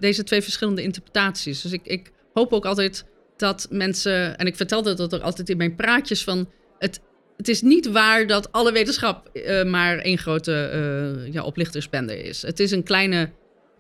deze 0.01 0.25
twee 0.25 0.43
verschillende 0.43 0.83
interpretaties. 0.83 1.63
Dus 1.63 1.73
ik, 1.73 1.87
ik 1.87 2.13
hoop 2.35 2.53
ook 2.53 2.65
altijd 2.67 3.05
dat 3.37 3.67
mensen, 3.71 4.39
en 4.39 4.47
ik 4.47 4.57
vertelde 4.57 4.95
dat 4.95 5.15
ook 5.15 5.23
altijd 5.23 5.49
in 5.49 5.57
mijn 5.57 5.75
praatjes 5.75 6.25
van 6.25 6.49
het. 6.79 7.01
Het 7.37 7.49
is 7.49 7.63
niet 7.63 7.91
waar 7.91 8.27
dat 8.27 8.53
alle 8.53 8.73
wetenschap 8.73 9.29
eh, 9.29 9.65
maar 9.65 9.99
één 9.99 10.19
grote 10.19 10.53
eh 10.53 11.33
ja, 11.33 11.43
oplichtersbende 11.43 12.23
is. 12.23 12.43
Het 12.43 12.61
is 12.61 12.71
een 12.71 12.83
kleine, 12.83 13.31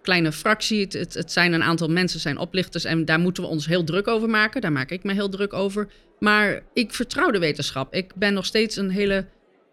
kleine 0.03 0.33
fractie. 0.33 0.81
Het, 0.81 1.15
het, 1.15 1.33
zijn 1.33 1.53
een 1.53 1.63
aantal 1.63 1.89
mensen, 1.89 2.21
zijn 2.21 2.39
oplichters. 2.39 2.85
En 2.85 3.05
daar 3.05 3.21
moeten 3.21 3.43
we 3.43 3.49
ons 3.49 3.67
heel 3.67 3.85
druk 3.85 4.09
over 4.09 4.29
maken. 4.29 4.61
Daar 4.61 4.73
maak 4.73 4.91
ik 4.91 5.05
me 5.05 5.13
heel 5.13 5.29
druk 5.29 5.53
over. 5.53 5.89
Maar 6.19 6.63
ik 6.73 6.95
vertrouw 6.95 7.31
de 7.31 7.39
wetenschap. 7.39 7.95
Ik 7.95 8.15
ben 8.15 8.35
nog 8.35 8.45
steeds 8.45 8.77
een 8.77 8.91
hele 8.91 9.27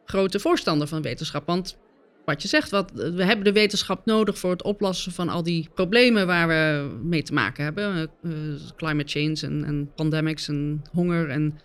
grote 0.05 0.39
voorstander 0.39 0.87
van 0.87 1.01
wetenschap. 1.01 1.45
Want 1.45 1.77
wat 2.25 2.41
je 2.41 2.47
zegt, 2.47 2.69
wat, 2.69 2.91
we 2.91 3.23
hebben 3.23 3.45
de 3.45 3.51
wetenschap 3.51 4.05
nodig 4.05 4.37
voor 4.37 4.51
het 4.51 4.63
oplossen 4.63 5.11
van 5.11 5.29
al 5.29 5.43
die 5.43 5.69
problemen 5.73 6.27
waar 6.27 6.47
we 6.47 6.89
mee 7.03 7.23
te 7.23 7.33
maken 7.33 7.63
hebben. 7.63 8.09
Eh, 8.23 8.31
climate 8.75 9.19
change 9.19 9.53
en, 9.53 9.63
en 9.63 9.91
pandemics 9.95 10.47
en 10.47 10.81
honger 10.91 11.29
en 11.29 11.59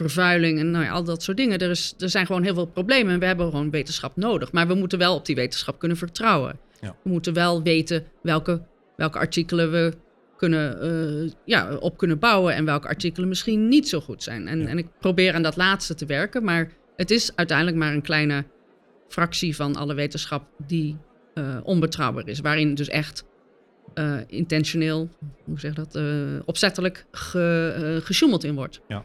vervuiling 0.00 0.58
en 0.58 0.70
nou 0.70 0.84
ja, 0.84 0.90
al 0.90 1.04
dat 1.04 1.22
soort 1.22 1.36
dingen. 1.36 1.58
Er, 1.58 1.70
is, 1.70 1.94
er 1.98 2.08
zijn 2.10 2.26
gewoon 2.26 2.42
heel 2.42 2.54
veel 2.54 2.66
problemen 2.66 3.12
en 3.12 3.18
we 3.20 3.26
hebben 3.26 3.50
gewoon 3.50 3.70
wetenschap 3.70 4.16
nodig. 4.16 4.52
Maar 4.52 4.66
we 4.66 4.74
moeten 4.74 4.98
wel 4.98 5.14
op 5.14 5.26
die 5.26 5.34
wetenschap 5.34 5.78
kunnen 5.78 5.96
vertrouwen. 5.96 6.58
Ja. 6.80 6.96
We 7.02 7.10
moeten 7.10 7.32
wel 7.34 7.62
weten 7.62 8.04
welke, 8.22 8.62
welke 8.96 9.18
artikelen 9.18 9.70
we 9.70 9.92
kunnen, 10.36 10.80
eh, 10.80 11.32
ja, 11.44 11.74
op 11.76 11.96
kunnen 11.96 12.18
bouwen 12.18 12.54
en 12.54 12.64
welke 12.64 12.88
artikelen 12.88 13.28
misschien 13.28 13.68
niet 13.68 13.88
zo 13.88 14.00
goed 14.00 14.22
zijn. 14.22 14.48
En, 14.48 14.60
Ja. 14.60 14.66
en 14.66 14.78
ik 14.78 14.86
probeer 15.00 15.34
aan 15.34 15.42
dat 15.42 15.56
laatste 15.56 15.94
te 15.94 16.06
werken, 16.06 16.44
maar 16.44 16.70
het 16.96 17.10
is 17.10 17.36
uiteindelijk 17.36 17.76
maar 17.76 17.92
een 17.92 18.02
kleine 18.02 18.44
fractie 19.08 19.56
van 19.56 19.76
alle 19.76 19.94
wetenschap 19.94 20.44
die 20.66 20.96
eh, 21.34 21.56
onbetrouwbaar 21.62 22.28
is. 22.28 22.40
Waarin 22.40 22.74
dus 22.74 22.88
echt 22.88 23.24
eh, 23.94 24.16
intentioneel, 24.26 25.08
hoe 25.44 25.60
zeg 25.60 25.74
je 25.74 25.84
dat, 25.84 26.02
opzettelijk 26.46 27.06
ge, 27.12 28.00
gesjoemeld 28.04 28.44
in 28.44 28.54
wordt. 28.54 28.80
Ja, 28.88 29.04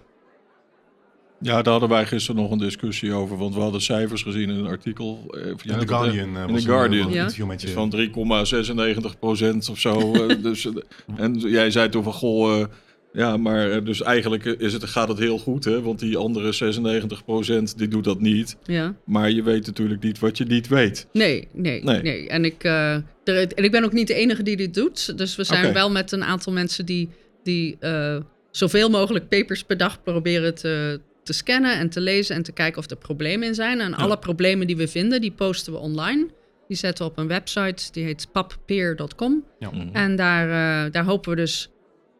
daar 1.39 1.67
hadden 1.67 1.89
wij 1.89 2.05
gisteren 2.05 2.41
nog 2.41 2.51
een 2.51 2.57
discussie 2.57 3.13
over. 3.13 3.37
Want 3.37 3.53
we 3.55 3.59
hadden 3.61 3.81
cijfers 3.81 4.23
gezien 4.23 4.49
in 4.49 4.55
een 4.55 4.67
artikel. 4.67 5.23
eh, 5.29 5.45
In 5.45 5.55
ja, 5.63 5.77
The 5.77 5.85
dat- 5.85 5.89
Guardian. 5.97 6.35
eh, 6.37 6.41
in 6.47 6.47
The 6.55 6.59
eh, 6.61 6.65
Guardian. 6.65 7.07
een 7.07 7.13
Ja. 7.35 7.45
met 7.45 7.61
je. 7.61 7.67
van 7.67 7.89
3,96 7.89 9.19
procent 9.19 9.69
of 9.69 9.79
zo. 9.79 10.13
eh, 10.13 10.35
dus, 10.43 10.65
eh, 10.65 10.73
en 11.15 11.33
jij 11.39 11.71
zei 11.71 11.89
toen 11.89 12.03
van, 12.03 12.13
goh, 12.13 12.59
eh, 12.59 12.65
ja, 13.13 13.37
maar 13.37 13.71
eh, 13.71 13.85
dus 13.85 14.01
eigenlijk 14.01 14.43
is 14.45 14.73
het, 14.73 14.83
gaat 14.83 15.07
het 15.07 15.19
heel 15.19 15.37
goed, 15.37 15.63
hè? 15.65 15.81
Want 15.81 15.99
die 15.99 16.17
andere 16.17 16.51
96 16.51 17.25
procent, 17.25 17.77
die 17.77 17.87
doet 17.87 18.03
dat 18.03 18.19
niet. 18.19 18.57
Ja. 18.63 18.95
Maar 19.05 19.31
je 19.31 19.43
weet 19.43 19.65
natuurlijk 19.65 20.03
niet 20.03 20.19
wat 20.19 20.37
je 20.37 20.45
niet 20.45 20.67
weet. 20.67 21.07
Nee, 21.13 21.47
nee, 21.53 21.83
Nee. 21.83 22.01
nee. 22.01 22.29
En, 22.29 22.45
ik, 22.45 22.63
eh, 22.63 22.93
er- 23.23 23.53
en 23.53 23.63
ik 23.63 23.71
ben 23.71 23.83
ook 23.83 23.93
niet 23.93 24.07
de 24.07 24.13
enige 24.13 24.43
die 24.43 24.57
dit 24.57 24.73
doet. 24.73 25.17
Dus 25.17 25.35
we 25.35 25.43
zijn 25.43 25.73
wel 25.73 25.91
met 25.91 26.11
een 26.11 26.23
aantal 26.23 26.53
mensen 26.53 26.85
die, 26.85 27.09
die 27.43 27.77
eh, 27.79 28.17
zoveel 28.51 28.89
mogelijk 28.89 29.29
papers 29.29 29.63
per 29.63 29.77
dag 29.77 30.03
proberen 30.03 30.55
te, 30.55 30.99
te 31.25 31.33
scannen 31.33 31.77
en 31.77 31.89
te 31.89 32.01
lezen 32.01 32.35
en 32.35 32.43
te 32.43 32.51
kijken 32.51 32.79
of 32.79 32.89
er 32.89 32.97
problemen 32.97 33.47
in 33.47 33.55
zijn. 33.55 33.81
En 33.81 33.93
alle 33.93 34.17
problemen 34.17 34.67
die 34.67 34.77
we 34.77 34.87
vinden, 34.87 35.21
die 35.21 35.31
posten 35.31 35.73
we 35.73 35.79
online. 35.79 36.27
Die 36.67 36.77
zetten 36.77 37.05
we 37.05 37.11
op 37.11 37.17
een 37.17 37.27
website, 37.27 37.91
die 37.91 38.03
heet 38.03 38.27
pappeer.com. 38.31 39.43
Ja. 39.59 39.71
Mhm. 39.71 39.95
En 39.95 40.15
daar, 40.15 40.47
eh, 40.85 40.91
daar 40.91 41.03
hopen 41.03 41.29
we 41.29 41.35
dus, 41.35 41.69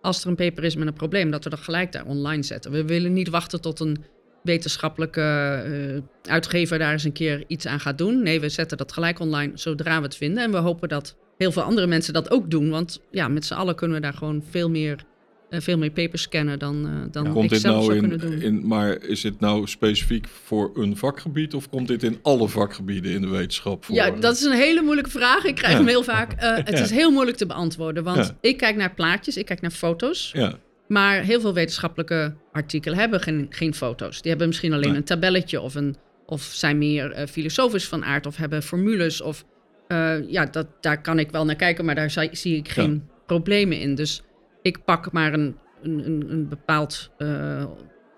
als 0.02 0.22
er 0.22 0.30
een 0.30 0.36
paper 0.36 0.63
is 0.63 0.76
met 0.76 0.88
een 0.88 0.94
probleem, 0.94 1.32
dat 1.32 1.44
we 1.44 1.50
dat 1.50 1.60
gelijk 1.60 1.91
daar 1.91 2.06
online 2.06 2.44
zetten. 2.44 2.72
We 2.72 2.86
willen 2.86 3.13
niet 3.13 3.30
wachten 3.30 3.62
tot 3.62 3.80
een 3.80 4.04
wetenschappelijke 4.44 5.22
eh, 5.22 6.32
uitgever 6.32 6.80
daar 6.80 6.91
eens 6.91 7.04
een 7.04 7.12
keer 7.12 7.44
iets 7.48 7.65
aan 7.65 7.80
gaat 7.80 7.98
doen. 7.98 8.24
Nee, 8.24 8.39
we 8.39 8.50
zetten 8.50 8.78
dat 8.78 8.91
gelijk 8.91 9.20
online 9.20 9.52
zodra 9.56 9.98
we 9.98 10.04
het 10.04 10.15
vinden. 10.15 10.44
En 10.44 10.52
we 10.52 10.58
hopen 10.58 10.89
dat 10.89 11.15
heel 11.38 11.52
veel 11.52 11.62
andere 11.62 11.88
mensen 11.88 12.13
dat 12.13 12.32
ook 12.32 12.52
doen. 12.52 12.70
Want 12.70 13.02
ja, 13.12 13.28
met 13.28 13.46
z'n 13.46 13.54
allen 13.54 13.76
kunnen 13.76 13.98
we 13.98 14.04
daar 14.04 14.13
gewoon 14.13 14.44
veel 14.50 14.70
meer, 14.70 15.06
veel 15.50 15.78
meer 15.78 15.92
papers 15.92 16.22
scannen 16.22 16.60
dan, 16.60 16.86
eh, 16.86 17.12
dan 17.12 17.32
Komt 17.32 17.44
ik 17.44 17.50
dit 17.50 17.60
zelf 17.62 17.74
nou 17.76 17.86
zou 17.86 17.96
in, 17.98 18.10
kunnen 18.10 18.32
doen. 18.32 18.42
in, 18.42 18.68
maar 18.68 19.02
is 19.04 19.22
dit 19.22 19.40
nou 19.40 19.68
specifiek 19.68 20.28
voor 20.28 20.72
een 20.74 20.98
vakgebied 20.98 21.54
of 21.54 21.70
komt 21.70 21.88
dit 21.88 22.04
in 22.04 22.20
alle 22.22 22.48
vakgebieden 22.48 23.12
in 23.12 23.22
de 23.22 23.28
wetenschap 23.28 23.86
voor? 23.86 23.96
Ja, 23.96 24.10
dat 24.12 24.36
is 24.36 24.42
een 24.44 24.52
hele 24.52 24.82
moeilijke 24.82 25.10
vraag. 25.12 25.44
Ik 25.46 25.56
krijg 25.56 25.72
Ja. 25.72 25.78
hem 25.80 25.88
heel 25.88 26.04
vaak. 26.04 26.34
Eh, 26.34 26.56
het 26.56 26.70
Ja. 26.70 26.84
is 26.84 26.92
heel 26.92 27.12
moeilijk 27.12 27.38
te 27.38 27.46
beantwoorden, 27.46 28.04
want 28.04 28.34
ik 28.42 28.58
kijk 28.58 28.76
naar 28.76 28.94
plaatjes, 28.94 29.38
ik 29.38 29.46
kijk 29.46 29.62
naar 29.62 29.72
foto's. 29.72 30.30
Ja, 30.34 30.54
Maar 30.88 31.22
heel 31.22 31.40
veel 31.42 31.54
wetenschappelijke 31.54 32.34
artikelen 32.52 32.98
hebben 32.98 33.20
geen, 33.22 33.46
geen 33.50 33.74
foto's. 33.74 34.22
Die 34.22 34.30
hebben 34.30 34.48
misschien 34.48 34.74
alleen 34.74 34.88
Nee. 34.90 34.98
een 34.98 35.04
tabelletje 35.04 35.62
of, 35.62 35.76
een, 35.76 35.96
of 36.26 36.42
zijn 36.42 36.78
meer 36.78 37.12
eh, 37.12 37.28
filosofisch 37.28 37.88
van 37.88 38.06
aard 38.06 38.26
of 38.26 38.36
hebben 38.38 38.64
formules. 38.64 39.22
Of 39.22 39.46
eh, 39.88 40.16
ja, 40.28 40.46
dat, 40.46 40.68
daar 40.82 41.02
kan 41.02 41.20
ik 41.20 41.32
wel 41.32 41.46
naar 41.46 41.56
kijken, 41.56 41.86
maar 41.86 41.96
daar 41.96 42.12
zie, 42.12 42.30
zie 42.32 42.58
ik 42.58 42.70
geen 42.70 43.04
problemen 43.26 43.80
in. 43.80 43.96
Dus 43.96 44.22
ik 44.65 44.84
pak 44.86 45.12
maar 45.12 45.34
een, 45.34 45.56
een, 45.82 46.25
een, 46.30 46.47
bepaald, 46.49 47.12
eh, 47.17 47.65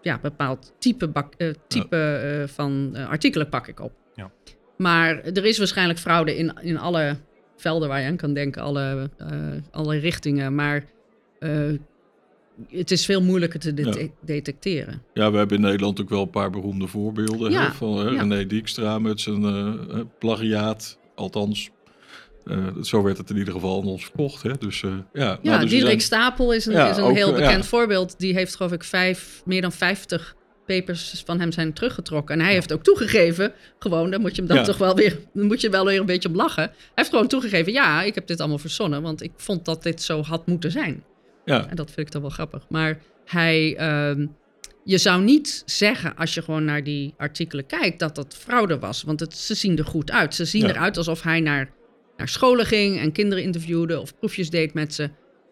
ja, 0.01 0.19
bepaald 0.21 0.73
type, 0.79 1.07
bak, 1.07 1.33
eh, 1.37 1.49
type 1.67 1.97
eh, 1.97 2.47
van 2.47 2.95
artikelen 2.95 3.49
pak 3.49 3.67
ik 3.67 3.79
op. 3.79 3.91
Ja. 4.15 4.31
Maar 4.77 5.21
er 5.23 5.45
is 5.45 5.57
waarschijnlijk 5.57 5.99
fraude 5.99 6.37
in, 6.37 6.53
in 6.61 6.77
alle 6.77 7.17
velden 7.55 7.87
waar 7.87 8.01
je 8.01 8.07
aan 8.07 8.15
kan 8.15 8.33
denken, 8.33 8.61
alle, 8.61 9.09
alle 9.71 9.97
richtingen. 9.97 10.55
Maar 10.55 10.85
het 12.69 12.91
is 12.91 13.05
veel 13.05 13.21
moeilijker 13.21 13.59
te 13.59 13.71
Ja. 13.75 14.07
detecteren. 14.21 15.01
Ja, 15.13 15.31
we 15.31 15.37
hebben 15.37 15.57
in 15.57 15.63
Nederland 15.63 16.01
ook 16.01 16.09
wel 16.09 16.21
een 16.21 16.29
paar 16.29 16.49
beroemde 16.49 16.87
voorbeelden. 16.87 17.51
Ja, 17.51 17.65
Hè, 17.65 17.71
van 17.71 17.97
hè, 17.97 18.09
ja. 18.09 18.21
René 18.21 18.45
Dijkstra 18.45 18.99
met 18.99 19.21
zijn 19.21 19.41
plagiaat. 20.19 20.99
Althans, 21.15 21.69
eh, 22.49 22.83
zo 22.83 23.03
werd 23.03 23.17
het 23.17 23.29
in 23.29 23.37
ieder 23.37 23.53
geval 23.53 23.81
aan 23.81 23.87
ons 23.87 24.03
verkocht. 24.03 24.43
Hè. 24.43 24.51
Dus, 24.59 24.83
eh, 24.83 24.89
ja, 24.89 24.99
Ja, 25.13 25.25
nou, 25.25 25.39
dus 25.41 25.51
er 25.53 25.59
Diederik 25.59 26.01
zijn- 26.01 26.21
Stapel 26.21 26.53
is 26.53 26.65
een, 26.65 26.73
Ja, 26.73 26.89
is 26.89 26.97
een 26.97 27.03
ook, 27.03 27.15
heel 27.15 27.27
eh, 27.27 27.33
bekend 27.35 27.63
ja. 27.63 27.69
voorbeeld. 27.69 28.19
Die 28.19 28.33
heeft 28.33 28.55
geloof 28.55 28.71
ik 28.71 28.83
vijf, 28.83 29.41
meer 29.45 29.61
dan 29.61 29.71
50 29.71 30.35
papers 30.65 31.21
van 31.25 31.39
hem 31.39 31.51
zijn 31.51 31.73
teruggetrokken. 31.73 32.35
En 32.39 32.45
hij 32.45 32.53
heeft 32.53 32.73
ook 32.73 32.83
toegegeven, 32.83 33.53
gewoon, 33.79 34.11
dan 34.11 34.21
moet 34.21 34.35
je 34.35 34.41
hem 34.43 34.55
dan 34.55 34.63
toch 34.65 34.77
wel 34.77 34.95
weer, 34.95 35.17
dan 35.33 35.45
moet 35.45 35.61
je 35.61 35.69
wel 35.69 35.85
weer 35.85 35.99
een 35.99 36.05
beetje 36.05 36.29
om 36.29 36.35
lachen. 36.35 36.63
Hij 36.63 36.73
heeft 36.95 37.09
gewoon 37.09 37.27
toegegeven, 37.27 37.71
ja, 37.71 38.01
ik 38.03 38.15
heb 38.15 38.27
dit 38.27 38.39
allemaal 38.39 38.57
verzonnen, 38.57 39.01
want 39.01 39.21
ik 39.23 39.31
vond 39.35 39.65
dat 39.65 39.83
dit 39.83 40.01
zo 40.01 40.21
had 40.23 40.47
moeten 40.47 40.71
zijn. 40.71 41.03
ja, 41.45 41.67
En 41.69 41.75
dat 41.75 41.87
vind 41.91 42.07
ik 42.07 42.11
dan 42.11 42.21
wel 42.21 42.29
grappig. 42.29 42.65
Maar 42.69 42.99
hij, 43.25 43.75
ehm, 43.77 44.25
je 44.83 44.97
zou 44.97 45.21
niet 45.23 45.63
zeggen 45.65 46.15
als 46.15 46.33
je 46.33 46.41
gewoon 46.41 46.65
naar 46.65 46.83
die 46.83 47.13
artikelen 47.17 47.65
kijkt 47.65 47.99
dat 47.99 48.15
dat 48.15 48.35
fraude 48.39 48.79
was. 48.79 49.03
Want 49.03 49.19
het, 49.19 49.37
ze 49.37 49.55
zien 49.55 49.77
er 49.77 49.85
goed 49.85 50.11
uit. 50.11 50.35
Ze 50.35 50.45
zien 50.45 50.65
eruit 50.69 50.97
alsof 50.97 51.21
hij 51.21 51.39
naar, 51.39 51.69
naar 52.17 52.27
scholen 52.27 52.65
ging 52.65 52.99
en 52.99 53.11
kinderen 53.11 53.43
interviewde 53.43 53.99
of 53.99 54.17
proefjes 54.17 54.49
deed 54.49 54.73
met 54.73 54.93
ze. 54.93 55.09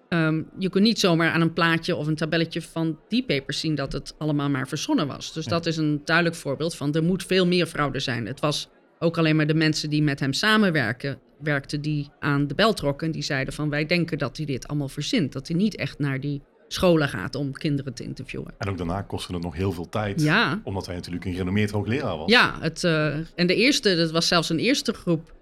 Ehm, 0.10 0.42
je 0.60 0.70
kunt 0.70 0.84
niet 0.84 1.00
zomaar 1.00 1.32
aan 1.32 1.42
een 1.42 1.54
plaatje 1.54 1.96
of 1.96 2.08
een 2.08 2.16
tabelletje 2.16 2.62
van 2.62 3.00
die 3.08 3.26
papers 3.26 3.60
zien 3.60 3.76
dat 3.76 3.92
het 3.94 4.16
allemaal 4.18 4.50
maar 4.50 4.68
verzonnen 4.68 5.08
was. 5.08 5.34
Dus 5.34 5.44
Ja. 5.44 5.50
dat 5.50 5.66
is 5.66 5.78
een 5.78 6.02
duidelijk 6.06 6.36
voorbeeld 6.36 6.76
van 6.76 6.94
er 6.94 7.04
moet 7.04 7.24
veel 7.26 7.48
meer 7.48 7.66
fraude 7.66 8.00
zijn. 8.00 8.26
Het 8.26 8.40
was 8.40 8.70
ook 9.00 9.18
alleen 9.18 9.36
maar 9.36 9.48
de 9.48 9.54
mensen 9.54 9.90
die 9.90 10.04
met 10.04 10.20
hem 10.20 10.34
samenwerken, 10.34 11.20
werkten, 11.40 11.82
die 11.82 12.10
aan 12.20 12.48
de 12.48 12.56
bel 12.56 12.74
trokken. 12.74 13.12
Die 13.12 13.22
zeiden 13.24 13.54
van 13.54 13.70
wij 13.70 13.86
denken 13.86 14.18
dat 14.18 14.38
hij 14.38 14.46
dit 14.46 14.68
allemaal 14.68 14.88
verzint. 14.90 15.34
Dat 15.34 15.48
hij 15.48 15.58
niet 15.58 15.76
echt 15.76 16.00
naar 16.00 16.20
die 16.20 16.42
scholen 16.68 17.10
gaat 17.10 17.36
om 17.36 17.52
kinderen 17.52 17.94
te 17.94 18.04
interviewen. 18.04 18.54
En 18.58 18.70
ook 18.70 18.78
daarna 18.78 19.02
kostte 19.02 19.34
het 19.34 19.42
nog 19.44 19.56
heel 19.56 19.72
veel 19.72 19.90
tijd. 19.90 20.22
Ja, 20.22 20.62
Omdat 20.64 20.86
hij 20.86 20.96
natuurlijk 20.96 21.26
een 21.26 21.32
gerenommeerd 21.32 21.72
hoogleraar 21.72 22.18
was. 22.18 22.32
ja 22.32 22.58
het, 22.60 22.84
eh, 22.84 23.06
en 23.36 23.48
de 23.48 23.56
eerste, 23.56 23.96
dat 23.96 24.12
was 24.12 24.28
zelfs 24.28 24.50
een 24.50 24.60
eerste 24.60 24.94
groep 24.94 25.34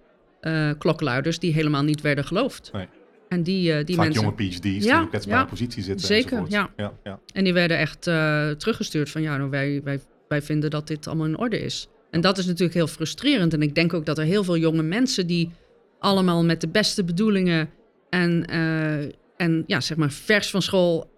eh, 0.43 0.69
klokluiders 0.77 1.39
die 1.39 1.53
helemaal 1.53 1.83
niet 1.83 2.01
werden 2.01 2.25
geloofd. 2.25 2.69
Nee. 2.73 2.87
En 3.27 3.43
die, 3.43 3.73
eh, 3.73 3.85
die 3.85 3.95
Vaak 3.95 4.05
mensen. 4.05 4.23
jonge 4.23 4.35
PhD's 4.35 4.61
die 4.61 4.83
Ja, 4.83 4.95
in 4.95 5.01
een 5.01 5.09
kwetsbare 5.09 5.43
ja. 5.43 5.45
positie 5.45 5.83
zitten. 5.83 6.07
Zeker, 6.07 6.43
ja. 6.47 6.69
ja, 6.77 6.93
ja. 7.03 7.19
En 7.33 7.43
die 7.43 7.53
werden 7.53 7.77
echt 7.77 8.07
eh, 8.07 8.49
teruggestuurd 8.49 9.09
van 9.09 9.21
ja, 9.21 9.37
nou, 9.37 9.49
wij, 9.49 9.81
wij, 9.83 9.99
wij 10.27 10.41
vinden 10.41 10.69
dat 10.69 10.87
dit 10.87 11.07
allemaal 11.07 11.25
in 11.25 11.37
orde 11.37 11.59
is. 11.59 11.87
En 12.11 12.21
dat 12.21 12.37
is 12.37 12.45
natuurlijk 12.45 12.73
heel 12.73 12.87
frustrerend. 12.87 13.53
En 13.53 13.61
ik 13.61 13.75
denk 13.75 13.93
ook 13.93 14.05
dat 14.05 14.17
er 14.17 14.23
heel 14.23 14.43
veel 14.43 14.57
jonge 14.57 14.83
mensen 14.83 15.27
die 15.27 15.51
allemaal 15.99 16.43
met 16.43 16.61
de 16.61 16.67
beste 16.67 17.03
bedoelingen 17.03 17.69
en, 18.09 18.45
en 19.37 19.63
ja, 19.67 19.81
zeg 19.81 19.97
maar 19.97 20.11
vers 20.11 20.49
van 20.49 20.61
school 20.61 21.11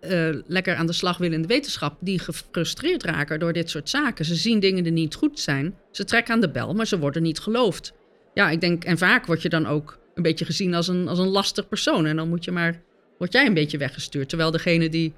lekker 0.48 0.76
aan 0.76 0.86
de 0.86 0.94
slag 0.94 1.18
willen 1.18 1.36
in 1.36 1.42
de 1.42 1.48
wetenschap, 1.48 1.98
die 2.00 2.20
gefrustreerd 2.20 3.04
raken 3.04 3.40
door 3.40 3.54
dit 3.54 3.70
soort 3.70 3.90
zaken. 3.90 4.26
Ze 4.26 4.36
zien 4.36 4.60
dingen 4.60 4.84
die 4.84 4.92
niet 4.92 5.16
goed 5.16 5.40
zijn. 5.40 5.76
Ze 5.92 6.04
trekken 6.04 6.34
aan 6.34 6.42
de 6.42 6.50
bel, 6.50 6.74
maar 6.74 6.88
ze 6.88 7.00
worden 7.00 7.22
niet 7.22 7.40
geloofd. 7.40 7.94
Ja, 8.36 8.50
ik 8.50 8.62
denk, 8.62 8.84
en 8.84 8.98
vaak 8.98 9.26
word 9.26 9.42
je 9.42 9.50
dan 9.50 9.66
ook 9.66 10.00
een 10.14 10.24
beetje 10.24 10.46
gezien 10.46 10.74
als 10.74 10.88
een, 10.88 11.08
als 11.08 11.20
een 11.20 11.28
lastig 11.28 11.68
persoon. 11.68 12.06
En 12.06 12.16
dan 12.16 12.30
moet 12.30 12.44
je 12.44 12.52
maar, 12.52 12.82
word 13.18 13.34
jij 13.34 13.46
een 13.46 13.54
beetje 13.54 13.78
weggestuurd. 13.78 14.30
Terwijl 14.30 14.52
degene 14.52 14.90
die 14.90 15.14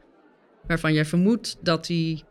waarvan 0.68 0.94
jij 0.94 1.06
vermoedt 1.06 1.58
dat 1.62 1.88
hij 1.88 2.22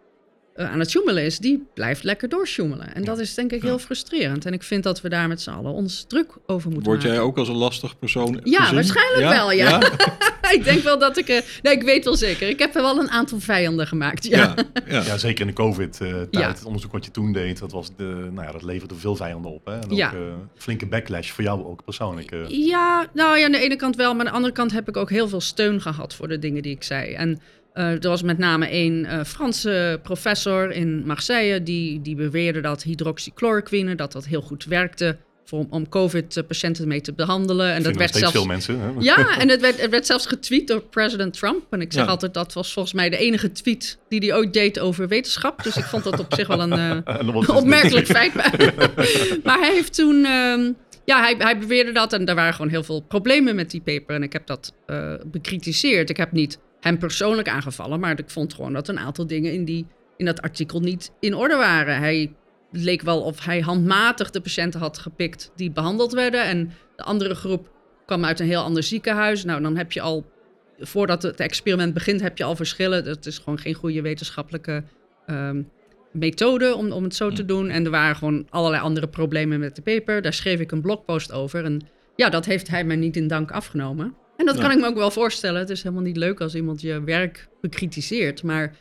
eh, 0.56 0.70
aan 0.72 0.78
het 0.78 0.90
sjoemelen 0.90 1.22
is, 1.24 1.38
die 1.38 1.66
blijft 1.74 2.02
lekker 2.02 2.28
doorsjoemelen. 2.28 2.94
En 2.94 3.04
dat 3.04 3.18
is 3.18 3.34
denk 3.34 3.52
ik 3.52 3.62
heel 3.62 3.78
frustrerend. 3.78 4.46
En 4.46 4.52
ik 4.52 4.62
vind 4.62 4.82
dat 4.82 5.00
we 5.00 5.08
daar 5.08 5.28
met 5.28 5.40
z'n 5.40 5.50
allen 5.50 5.72
ons 5.72 6.04
druk 6.08 6.32
over 6.46 6.70
moeten 6.70 6.90
Word 6.90 7.02
jij 7.02 7.10
maken. 7.10 7.26
ook 7.26 7.38
als 7.38 7.48
een 7.48 7.54
lastig 7.56 7.98
persoon 7.98 8.40
Ja, 8.44 8.58
gezien? 8.60 8.74
waarschijnlijk 8.74 9.28
wel, 9.32 9.52
ja. 9.52 9.80
ik 10.56 10.64
denk 10.64 10.82
wel 10.82 10.98
dat 10.98 11.16
ik... 11.16 11.28
eh, 11.28 11.40
nee, 11.62 11.74
ik 11.74 11.82
weet 11.82 12.04
wel 12.04 12.14
zeker. 12.16 12.48
Ik 12.48 12.58
heb 12.58 12.74
er 12.76 12.82
wel 12.82 12.98
een 12.98 13.10
aantal 13.10 13.40
vijanden 13.40 13.86
gemaakt, 13.86 14.24
ja. 14.26 14.38
Ja, 14.38 14.54
ja. 14.96 15.02
Ja, 15.04 15.18
zeker 15.18 15.40
in 15.40 15.46
de 15.46 15.52
COVID-tijd. 15.52 16.26
Ja. 16.30 16.48
Het 16.48 16.64
onderzoek 16.64 16.92
wat 16.92 17.04
je 17.04 17.10
toen 17.10 17.32
deed, 17.32 17.58
dat, 17.58 17.72
was 17.72 17.88
de, 17.96 18.28
nou 18.32 18.46
ja, 18.46 18.52
dat 18.52 18.62
leverde 18.62 18.94
veel 18.94 19.16
vijanden 19.16 19.50
op. 19.52 19.66
Hè? 19.66 19.72
En 19.78 19.84
ook 19.90 19.96
Ja. 19.96 20.12
eh, 20.12 20.18
flinke 20.56 20.86
backlash 20.86 21.30
voor 21.30 21.44
jou 21.44 21.64
ook 21.64 21.84
persoonlijk. 21.84 22.30
eh. 22.30 22.38
Ja, 22.48 23.06
nou 23.12 23.38
ja, 23.38 23.44
aan 23.44 23.52
de 23.52 23.58
ene 23.58 23.76
kant 23.76 23.96
wel. 23.96 24.10
Maar 24.14 24.20
aan 24.20 24.30
de 24.30 24.36
andere 24.36 24.52
kant 24.54 24.72
heb 24.72 24.88
ik 24.88 24.96
ook 24.96 25.10
heel 25.10 25.28
veel 25.28 25.40
steun 25.40 25.80
gehad 25.80 26.14
voor 26.14 26.28
de 26.28 26.38
dingen 26.38 26.62
die 26.62 26.74
ik 26.74 26.82
zei. 26.82 27.12
En 27.14 27.40
eh, 27.76 27.90
er 27.90 28.08
was 28.08 28.22
met 28.22 28.38
name 28.38 28.66
één 28.68 29.04
eh, 29.04 29.24
Franse 29.24 30.00
professor 30.02 30.70
in 30.72 31.06
Marseille... 31.06 31.62
Die, 31.62 32.02
die 32.02 32.14
beweerde 32.16 32.60
dat 32.60 32.82
hydroxychloroquine, 32.82 33.94
dat 33.94 34.12
dat 34.12 34.26
heel 34.26 34.40
goed 34.42 34.64
werkte... 34.64 35.16
Voor, 35.44 35.66
om 35.70 35.88
COVID-patiënten 35.88 36.88
mee 36.88 37.00
te 37.00 37.12
behandelen. 37.12 37.72
En 37.72 37.82
dat 37.82 37.96
werd 37.96 38.14
zelfs... 38.14 38.32
veel 38.34 38.46
mensen. 38.46 38.80
Hè? 38.80 38.90
Ja, 38.98 39.38
en 39.38 39.48
het 39.48 39.60
werd, 39.60 39.80
het 39.80 39.90
werd 39.90 40.06
zelfs 40.06 40.26
getweet 40.26 40.68
door 40.68 40.80
president 40.80 41.32
Trump. 41.38 41.62
En 41.70 41.80
ik 41.80 41.92
zeg 41.92 42.04
Ja. 42.04 42.10
altijd, 42.10 42.34
dat 42.34 42.52
was 42.52 42.72
volgens 42.72 42.94
mij 42.94 43.10
de 43.10 43.16
enige 43.16 43.52
tweet 43.52 43.98
die 44.08 44.18
hij 44.18 44.36
ooit 44.38 44.52
deed 44.52 44.78
over 44.78 45.08
wetenschap. 45.08 45.62
Dus 45.62 45.76
ik 45.76 45.84
vond 45.84 46.04
dat 46.04 46.18
op 46.18 46.34
zich 46.34 46.46
wel 46.46 46.60
een 46.60 46.72
eh, 47.04 47.16
het- 47.18 47.48
opmerkelijk 47.48 48.06
feit. 48.06 48.34
maar 49.44 49.58
hij 49.58 49.72
heeft 49.72 49.94
toen... 49.94 50.24
ehm, 50.24 50.72
ja, 51.04 51.20
hij, 51.20 51.34
hij 51.38 51.58
beweerde 51.58 51.92
dat 51.92 52.12
en 52.12 52.26
er 52.26 52.34
waren 52.34 52.54
gewoon 52.54 52.70
heel 52.70 52.84
veel 52.84 53.00
problemen 53.00 53.54
met 53.54 53.70
die 53.70 53.80
paper. 53.80 54.14
En 54.14 54.22
ik 54.22 54.32
heb 54.32 54.46
dat 54.46 54.72
bekritiseerd. 55.26 56.10
Ik 56.10 56.16
heb 56.16 56.32
niet 56.32 56.58
hem 56.86 56.98
persoonlijk 56.98 57.48
aangevallen, 57.48 58.00
maar 58.00 58.18
ik 58.18 58.30
vond 58.30 58.54
gewoon 58.54 58.72
dat 58.72 58.88
een 58.88 58.98
aantal 58.98 59.26
dingen 59.26 59.52
in, 59.52 59.64
die, 59.64 59.86
in 60.16 60.24
dat 60.24 60.42
artikel 60.42 60.80
niet 60.80 61.12
in 61.20 61.34
orde 61.34 61.56
waren. 61.56 61.98
Hij 61.98 62.32
leek 62.70 63.02
wel 63.02 63.20
of 63.22 63.44
hij 63.44 63.60
handmatig 63.60 64.30
de 64.30 64.40
patiënten 64.40 64.80
had 64.80 64.98
gepikt 64.98 65.52
die 65.56 65.70
behandeld 65.70 66.12
werden. 66.12 66.44
En 66.44 66.72
de 66.96 67.02
andere 67.02 67.34
groep 67.34 67.70
kwam 68.06 68.24
uit 68.24 68.40
een 68.40 68.46
heel 68.46 68.62
ander 68.62 68.82
ziekenhuis. 68.82 69.44
Nou, 69.44 69.62
dan 69.62 69.76
heb 69.76 69.92
je 69.92 70.00
al, 70.00 70.26
voordat 70.78 71.22
het 71.22 71.40
experiment 71.40 71.94
begint, 71.94 72.20
heb 72.20 72.38
je 72.38 72.44
al 72.44 72.56
verschillen. 72.56 73.04
Dat 73.04 73.26
is 73.26 73.38
gewoon 73.38 73.58
geen 73.58 73.74
goede 73.74 74.02
wetenschappelijke 74.02 74.84
ehm, 75.26 75.62
methode 76.12 76.74
om, 76.74 76.92
om 76.92 77.02
het 77.02 77.14
zo 77.14 77.30
te 77.30 77.44
doen. 77.44 77.68
En 77.68 77.84
er 77.84 77.90
waren 77.90 78.16
gewoon 78.16 78.46
allerlei 78.50 78.82
andere 78.82 79.08
problemen 79.08 79.60
met 79.60 79.76
de 79.76 79.82
paper. 79.82 80.22
Daar 80.22 80.32
schreef 80.32 80.60
ik 80.60 80.72
een 80.72 80.80
blogpost 80.80 81.32
over. 81.32 81.64
En 81.64 81.80
ja, 82.16 82.28
dat 82.28 82.44
heeft 82.44 82.68
hij 82.68 82.84
mij 82.84 82.96
niet 82.96 83.16
in 83.16 83.28
dank 83.28 83.50
afgenomen. 83.50 84.14
En 84.36 84.46
dat 84.46 84.54
Ja. 84.56 84.60
kan 84.62 84.70
ik 84.70 84.78
me 84.78 84.86
ook 84.86 84.94
wel 84.96 85.10
voorstellen. 85.10 85.60
Het 85.60 85.70
is 85.70 85.82
helemaal 85.82 86.04
niet 86.04 86.16
leuk 86.16 86.40
als 86.40 86.54
iemand 86.54 86.80
je 86.80 87.00
werk 87.04 87.48
bekritiseert. 87.60 88.42
Maar 88.42 88.76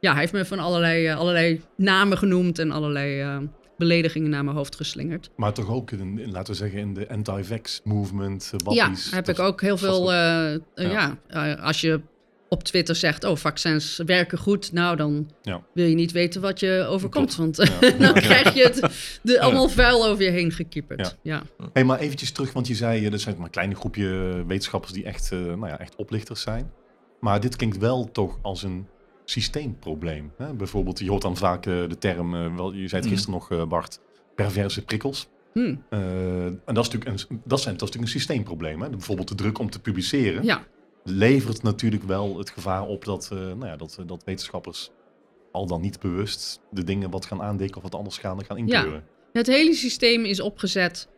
ja, 0.00 0.10
hij 0.10 0.20
heeft 0.20 0.32
me 0.32 0.44
van 0.44 0.58
allerlei, 0.58 1.06
eh, 1.06 1.16
allerlei 1.18 1.60
namen 1.76 2.18
genoemd 2.18 2.58
en 2.58 2.70
allerlei 2.70 3.20
eh, 3.20 3.38
beledigingen 3.76 4.30
naar 4.30 4.44
mijn 4.44 4.56
hoofd 4.56 4.76
geslingerd. 4.76 5.30
Maar 5.36 5.52
toch 5.52 5.70
ook, 5.70 5.90
in, 5.90 6.18
in, 6.18 6.30
laten 6.30 6.52
we 6.52 6.58
zeggen, 6.58 6.78
in 6.78 6.94
de 6.94 7.08
anti-vax 7.08 7.80
movement. 7.84 8.52
Uh, 8.66 8.74
Ja, 8.74 8.92
heb 9.10 9.28
ik 9.28 9.38
ook 9.38 9.60
heel 9.60 9.76
veel. 9.78 10.12
eh, 10.12 10.54
eh, 10.54 10.60
Ja. 10.74 11.16
ja, 11.28 11.54
eh, 11.56 11.64
als 11.64 11.80
je 11.80 12.00
op 12.52 12.62
Twitter 12.62 12.94
zegt: 12.96 13.24
Oh, 13.24 13.36
vaccins 13.36 14.02
werken 14.06 14.38
goed. 14.38 14.72
Nou, 14.72 14.96
dan 14.96 15.30
Ja. 15.42 15.62
wil 15.74 15.86
je 15.86 15.94
niet 15.94 16.12
weten 16.12 16.40
wat 16.40 16.60
je 16.60 16.84
overkomt. 16.88 17.36
Want 17.36 17.56
Ja. 17.80 17.90
dan 17.90 18.14
krijg 18.14 18.54
je 18.54 18.62
het 18.62 18.80
de, 19.22 19.40
allemaal 19.40 19.68
vuil 19.68 20.06
over 20.06 20.24
je 20.24 20.30
heen 20.30 20.52
gekieperd. 20.52 21.16
Ja. 21.22 21.42
Hey, 21.72 21.84
maar 21.84 21.98
eventjes 21.98 22.30
terug, 22.32 22.52
want 22.52 22.66
je 22.66 22.74
zei, 22.74 23.06
eh, 23.06 23.12
er 23.12 23.18
zijn 23.18 23.34
maar 23.36 23.44
een 23.44 23.50
klein 23.50 23.76
groepje 23.76 24.08
wetenschappers 24.46 24.92
die 24.92 25.04
echt, 25.04 25.32
eh, 25.32 25.38
nou 25.38 25.66
ja, 25.66 25.78
echt 25.78 25.96
oplichters 25.96 26.40
zijn. 26.40 26.70
Maar 27.20 27.40
dit 27.40 27.56
klinkt 27.56 27.78
wel 27.78 28.10
toch 28.12 28.38
als 28.42 28.62
een 28.62 28.86
systeemprobleem. 29.24 30.32
Hè? 30.36 30.52
Bijvoorbeeld, 30.54 30.98
je 30.98 31.10
hoort 31.10 31.22
dan 31.22 31.36
vaak 31.36 31.66
eh, 31.66 31.72
de 31.88 31.98
term, 31.98 32.56
wel, 32.56 32.72
je 32.72 32.88
zei 32.88 33.00
het 33.02 33.04
Mhm. 33.04 33.08
gisteren 33.14 33.40
nog 33.50 33.68
Bart, 33.68 34.00
perverse 34.34 34.84
prikkels. 34.84 35.28
Hm, 35.52 35.74
Eh, 35.90 36.44
en 36.46 36.60
dat 36.64 36.86
is, 36.86 36.90
natuurlijk 36.92 37.04
een, 37.30 37.40
dat, 37.44 37.60
zijn, 37.60 37.76
dat 37.76 37.88
is 37.88 37.94
natuurlijk 37.94 38.02
een 38.02 38.08
systeemprobleem. 38.20 38.82
Hè? 38.82 38.90
Bijvoorbeeld 38.90 39.28
de 39.28 39.34
druk 39.34 39.58
om 39.58 39.70
te 39.70 39.80
publiceren 39.80 40.44
ja. 40.44 40.62
Levert 41.04 41.62
natuurlijk 41.62 42.02
wel 42.02 42.38
het 42.38 42.50
gevaar 42.50 42.86
op 42.86 43.04
dat, 43.04 43.28
eh, 43.32 43.38
nou 43.38 43.66
ja, 43.66 43.76
dat, 43.76 43.98
dat 44.06 44.24
wetenschappers 44.24 44.90
al 45.52 45.66
dan 45.66 45.80
niet 45.80 46.00
bewust 46.00 46.60
de 46.70 46.84
dingen 46.84 47.10
wat 47.10 47.26
gaan 47.26 47.42
aandikken 47.42 47.76
of 47.76 47.82
wat 47.82 47.94
anders 47.94 48.18
gaan, 48.18 48.44
gaan 48.44 48.56
inkleuren. 48.56 49.04
Het 49.32 49.46
hele 49.46 49.74
systeem 49.74 50.24
is 50.24 50.40
opgezet. 50.40 51.08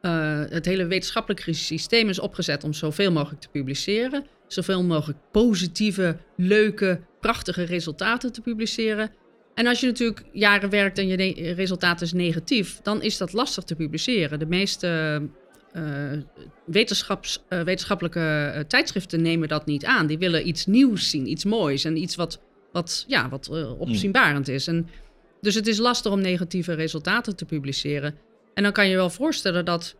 eh, 0.00 0.40
het 0.48 0.64
hele 0.64 0.86
wetenschappelijke 0.86 1.52
systeem 1.52 2.08
is 2.08 2.18
opgezet 2.18 2.64
om 2.64 2.72
zoveel 2.72 3.12
mogelijk 3.12 3.40
te 3.40 3.48
publiceren. 3.48 4.26
Zoveel 4.46 4.84
mogelijk 4.84 5.18
positieve, 5.30 6.16
leuke, 6.36 7.00
prachtige 7.20 7.62
resultaten 7.62 8.32
te 8.32 8.40
publiceren. 8.40 9.10
En 9.54 9.66
als 9.66 9.80
je 9.80 9.86
natuurlijk 9.86 10.24
jaren 10.32 10.70
werkt 10.70 10.98
en 10.98 11.06
je 11.06 11.52
resultaat 11.52 12.00
is 12.00 12.12
negatief, 12.12 12.80
dan 12.82 13.02
is 13.02 13.16
dat 13.16 13.32
lastig 13.32 13.64
te 13.64 13.74
publiceren. 13.74 14.38
De 14.38 14.46
meeste 14.46 15.22
eh, 15.72 15.82
wetenschaps, 16.64 17.44
eh, 17.48 17.60
wetenschappelijke 17.60 18.52
eh, 18.54 18.60
tijdschriften 18.60 19.22
nemen 19.22 19.48
dat 19.48 19.66
niet 19.66 19.84
aan. 19.84 20.06
Die 20.06 20.18
willen 20.18 20.48
iets 20.48 20.66
nieuws 20.66 21.10
zien, 21.10 21.30
iets 21.30 21.44
moois 21.44 21.84
en 21.84 21.96
iets 21.96 22.16
wat, 22.16 22.40
wat, 22.72 23.04
ja, 23.08 23.28
wat 23.28 23.48
eh, 23.52 23.80
opzienbarend 23.80 24.48
is. 24.48 24.66
En 24.66 24.88
dus 25.40 25.54
het 25.54 25.66
is 25.66 25.78
lastig 25.78 26.12
om 26.12 26.20
negatieve 26.20 26.72
resultaten 26.72 27.36
te 27.36 27.44
publiceren. 27.44 28.14
En 28.54 28.62
dan 28.62 28.72
kan 28.72 28.88
je 28.88 28.96
wel 28.96 29.10
voorstellen 29.10 29.64
dat, 29.64 29.96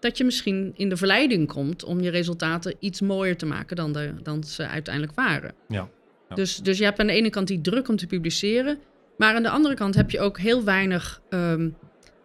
dat 0.00 0.18
je 0.18 0.24
misschien 0.24 0.72
in 0.76 0.88
de 0.88 0.96
verleiding 0.96 1.48
komt 1.48 1.84
om 1.84 2.00
je 2.00 2.10
resultaten 2.10 2.74
iets 2.78 3.00
mooier 3.00 3.36
te 3.36 3.46
maken 3.46 3.76
dan, 3.76 3.92
de, 3.92 4.14
dan 4.22 4.44
ze 4.44 4.66
uiteindelijk 4.66 5.14
waren. 5.14 5.54
Ja, 5.68 5.88
ja. 6.28 6.34
Dus, 6.34 6.56
dus 6.56 6.78
je 6.78 6.84
hebt 6.84 6.98
aan 6.98 7.06
de 7.06 7.12
ene 7.12 7.30
kant 7.30 7.48
die 7.48 7.60
druk 7.60 7.88
om 7.88 7.96
te 7.96 8.06
publiceren, 8.06 8.78
maar 9.16 9.34
aan 9.34 9.42
de 9.42 9.50
andere 9.50 9.74
kant 9.74 9.94
heb 9.94 10.10
je 10.10 10.20
ook 10.20 10.38
heel 10.38 10.64
weinig 10.64 11.22
ehm, 11.28 11.68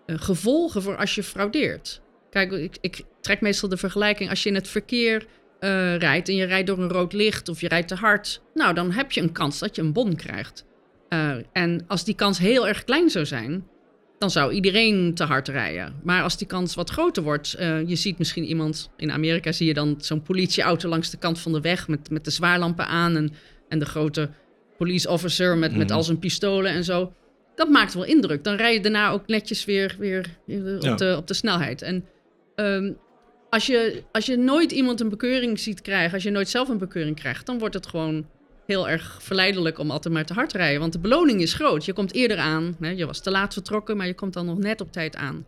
eh, 0.05 0.15
gevolgen 0.19 0.81
voor 0.81 0.97
als 0.97 1.15
je 1.15 1.23
fraudeert. 1.23 2.01
Kijk, 2.35 2.51
ik, 2.51 2.77
ik 2.81 3.01
trek 3.21 3.41
meestal 3.41 3.69
de 3.69 3.77
vergelijking 3.77 4.29
als 4.29 4.43
je 4.43 4.49
in 4.49 4.55
het 4.55 4.67
verkeer 4.67 5.25
eh, 5.59 5.97
rijdt 5.97 6.29
en 6.29 6.35
je 6.35 6.45
rijdt 6.45 6.67
door 6.67 6.77
een 6.79 6.89
rood 6.89 7.13
licht 7.13 7.49
of 7.49 7.61
je 7.61 7.67
rijdt 7.67 7.87
te 7.87 7.95
hard. 7.95 8.41
Nou, 8.53 8.73
dan 8.73 8.91
heb 8.91 9.11
je 9.11 9.21
een 9.21 9.31
kans 9.31 9.59
dat 9.59 9.75
je 9.75 9.81
een 9.81 9.93
bon 9.93 10.15
krijgt. 10.15 10.65
Eh, 11.09 11.35
en 11.51 11.83
als 11.87 12.03
die 12.05 12.15
kans 12.15 12.37
heel 12.37 12.67
erg 12.67 12.83
klein 12.83 13.09
zou 13.09 13.25
zijn, 13.25 13.67
dan 14.17 14.31
zou 14.31 14.51
iedereen 14.53 15.13
te 15.13 15.23
hard 15.23 15.47
rijden. 15.47 15.95
Maar 16.03 16.23
als 16.23 16.37
die 16.37 16.47
kans 16.47 16.75
wat 16.75 16.89
groter 16.89 17.23
wordt, 17.23 17.53
eh, 17.53 17.87
je 17.87 17.95
ziet 17.95 18.17
misschien 18.17 18.43
iemand, 18.43 18.89
in 18.97 19.11
Amerika 19.11 19.51
zie 19.51 19.67
je 19.67 19.73
dan 19.73 19.95
zo'n 19.97 20.21
politieauto 20.21 20.89
langs 20.89 21.09
de 21.09 21.17
kant 21.17 21.39
van 21.39 21.51
de 21.51 21.61
weg 21.61 21.87
met, 21.87 22.09
met 22.09 22.25
de 22.25 22.31
zwaarlampen 22.31 22.87
aan 22.87 23.15
en, 23.15 23.33
en 23.69 23.79
de 23.79 23.85
grote 23.85 24.29
police 24.77 25.09
officer 25.09 25.57
met, 25.57 25.75
met 25.75 25.87
Mhm. 25.87 25.95
al 25.95 26.03
zijn 26.03 26.19
pistolen 26.19 26.71
en 26.71 26.83
zo. 26.83 27.13
Dat 27.55 27.69
maakt 27.69 27.93
wel 27.93 28.03
indruk. 28.05 28.43
Dan 28.43 28.55
rij 28.55 28.73
je 28.73 28.79
daarna 28.81 29.09
ook 29.09 29.27
netjes 29.27 29.65
weer, 29.65 29.95
weer 29.99 30.25
weer 30.45 30.75
op, 30.75 30.83
Ja. 30.83 30.95
de, 30.95 31.15
op 31.17 31.27
de 31.27 31.33
snelheid. 31.33 31.81
En 31.81 32.05
ehm, 32.55 32.93
als, 33.49 33.65
je, 33.65 34.03
als 34.11 34.25
je 34.25 34.37
nooit 34.37 34.71
iemand 34.71 34.99
een 34.99 35.09
bekeuring 35.09 35.59
ziet 35.59 35.81
krijgen, 35.81 36.13
als 36.13 36.23
je 36.23 36.31
nooit 36.31 36.49
zelf 36.49 36.69
een 36.69 36.77
bekeuring 36.77 37.15
krijgt, 37.15 37.45
dan 37.45 37.59
wordt 37.59 37.73
het 37.73 37.87
gewoon 37.87 38.25
heel 38.65 38.89
erg 38.89 39.17
verleidelijk 39.21 39.79
om 39.79 39.91
altijd 39.91 40.13
maar 40.13 40.25
te 40.25 40.33
hard 40.33 40.49
te 40.49 40.57
rijden. 40.57 40.79
Want 40.79 40.93
de 40.93 40.99
beloning 40.99 41.41
is 41.41 41.53
groot. 41.53 41.85
Je 41.85 41.93
komt 41.93 42.13
eerder 42.13 42.37
aan. 42.37 42.75
Hè? 42.79 42.89
Je 42.89 43.05
was 43.05 43.21
te 43.21 43.31
laat 43.31 43.53
vertrokken, 43.53 43.97
maar 43.97 44.07
je 44.07 44.13
komt 44.13 44.33
dan 44.33 44.45
nog 44.45 44.57
net 44.57 44.81
op 44.81 44.91
tijd 44.91 45.15
aan. 45.15 45.45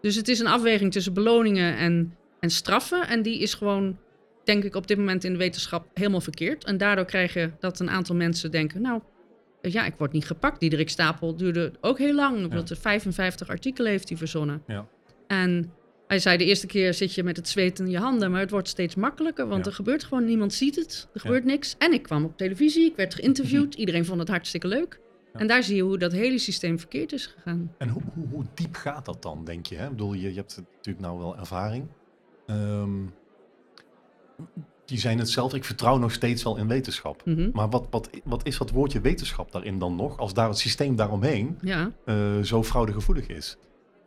Dus 0.00 0.14
het 0.14 0.28
is 0.28 0.38
een 0.38 0.46
afweging 0.46 0.92
tussen 0.92 1.12
beloningen 1.12 1.76
en, 1.76 2.16
en 2.40 2.50
straffen. 2.50 3.08
En 3.08 3.22
die 3.22 3.40
is 3.40 3.54
gewoon, 3.54 3.98
denk 4.44 4.64
ik, 4.64 4.74
op 4.74 4.86
dit 4.86 4.98
moment 4.98 5.24
in 5.24 5.32
de 5.32 5.38
wetenschap 5.38 5.86
helemaal 5.94 6.20
verkeerd. 6.20 6.64
En 6.64 6.78
daardoor 6.78 7.04
krijg 7.04 7.34
je 7.34 7.50
dat 7.60 7.80
een 7.80 7.90
aantal 7.90 8.16
mensen 8.16 8.50
denken, 8.50 8.82
nou, 8.82 9.00
ja, 9.62 9.86
ik 9.86 9.94
word 9.98 10.12
niet 10.12 10.26
gepakt. 10.26 10.60
Diederik 10.60 10.90
Stapel 10.90 11.36
duurde 11.36 11.72
ook 11.80 11.98
heel 11.98 12.14
lang. 12.14 12.44
Omdat 12.44 12.68
hij 12.68 12.78
55 12.78 13.48
artikelen 13.48 13.90
heeft 13.90 14.08
hij 14.08 14.18
verzonnen. 14.18 14.62
Ja. 14.66 14.86
En 15.26 15.72
hij 16.10 16.18
zei, 16.18 16.36
de 16.36 16.44
eerste 16.44 16.66
keer 16.66 16.94
zit 16.94 17.14
je 17.14 17.22
met 17.22 17.36
het 17.36 17.48
zweet 17.48 17.78
in 17.78 17.88
je 17.88 17.98
handen, 17.98 18.30
maar 18.30 18.40
het 18.40 18.50
wordt 18.50 18.68
steeds 18.68 18.94
makkelijker, 18.94 19.46
want 19.48 19.64
Ja. 19.64 19.70
er 19.70 19.76
gebeurt 19.76 20.04
gewoon, 20.04 20.24
niemand 20.24 20.52
ziet 20.52 20.76
het, 20.76 21.02
er 21.02 21.08
Ja. 21.12 21.20
gebeurt 21.20 21.44
niks. 21.44 21.74
En 21.78 21.92
ik 21.92 22.02
kwam 22.02 22.24
op 22.24 22.36
televisie, 22.36 22.84
ik 22.90 22.96
werd 22.96 23.14
geïnterviewd, 23.14 23.74
iedereen 23.82 24.04
vond 24.04 24.18
het 24.20 24.28
hartstikke 24.28 24.66
leuk. 24.66 25.00
Ja. 25.32 25.40
En 25.40 25.46
daar 25.46 25.62
zie 25.62 25.76
je 25.76 25.82
hoe 25.82 25.98
dat 25.98 26.12
hele 26.12 26.38
systeem 26.38 26.78
verkeerd 26.78 27.12
is 27.12 27.26
gegaan. 27.26 27.74
En 27.78 27.88
hoe, 27.88 28.02
hoe, 28.14 28.26
hoe 28.30 28.44
diep 28.54 28.74
gaat 28.74 29.04
dat 29.04 29.22
dan, 29.22 29.44
denk 29.44 29.66
je? 29.66 29.76
Hè? 29.76 29.84
Ik 29.84 29.90
bedoel, 29.90 30.12
je, 30.12 30.28
je 30.28 30.36
hebt 30.36 30.62
natuurlijk 30.76 31.04
nou 31.04 31.18
wel 31.18 31.36
ervaring. 31.38 31.86
Ehm, 32.46 33.02
je 34.86 34.98
zei 34.98 35.16
het 35.18 35.30
zelf, 35.30 35.54
ik 35.54 35.64
vertrouw 35.64 35.98
nog 35.98 36.12
steeds 36.12 36.42
wel 36.42 36.56
in 36.56 36.68
wetenschap. 36.68 37.22
Mhm. 37.24 37.50
Maar 37.52 37.68
wat, 37.70 37.86
wat, 37.90 38.10
wat 38.24 38.46
is 38.46 38.58
dat 38.58 38.70
woordje 38.70 39.00
wetenschap 39.00 39.52
daarin 39.52 39.78
dan 39.78 39.96
nog, 39.96 40.18
als 40.18 40.34
daar 40.34 40.48
het 40.48 40.58
systeem 40.58 40.96
daaromheen 40.96 41.58
Ja. 41.60 41.92
eh, 42.04 42.40
zo 42.40 42.62
fraudegevoelig 42.62 43.26
is? 43.26 43.56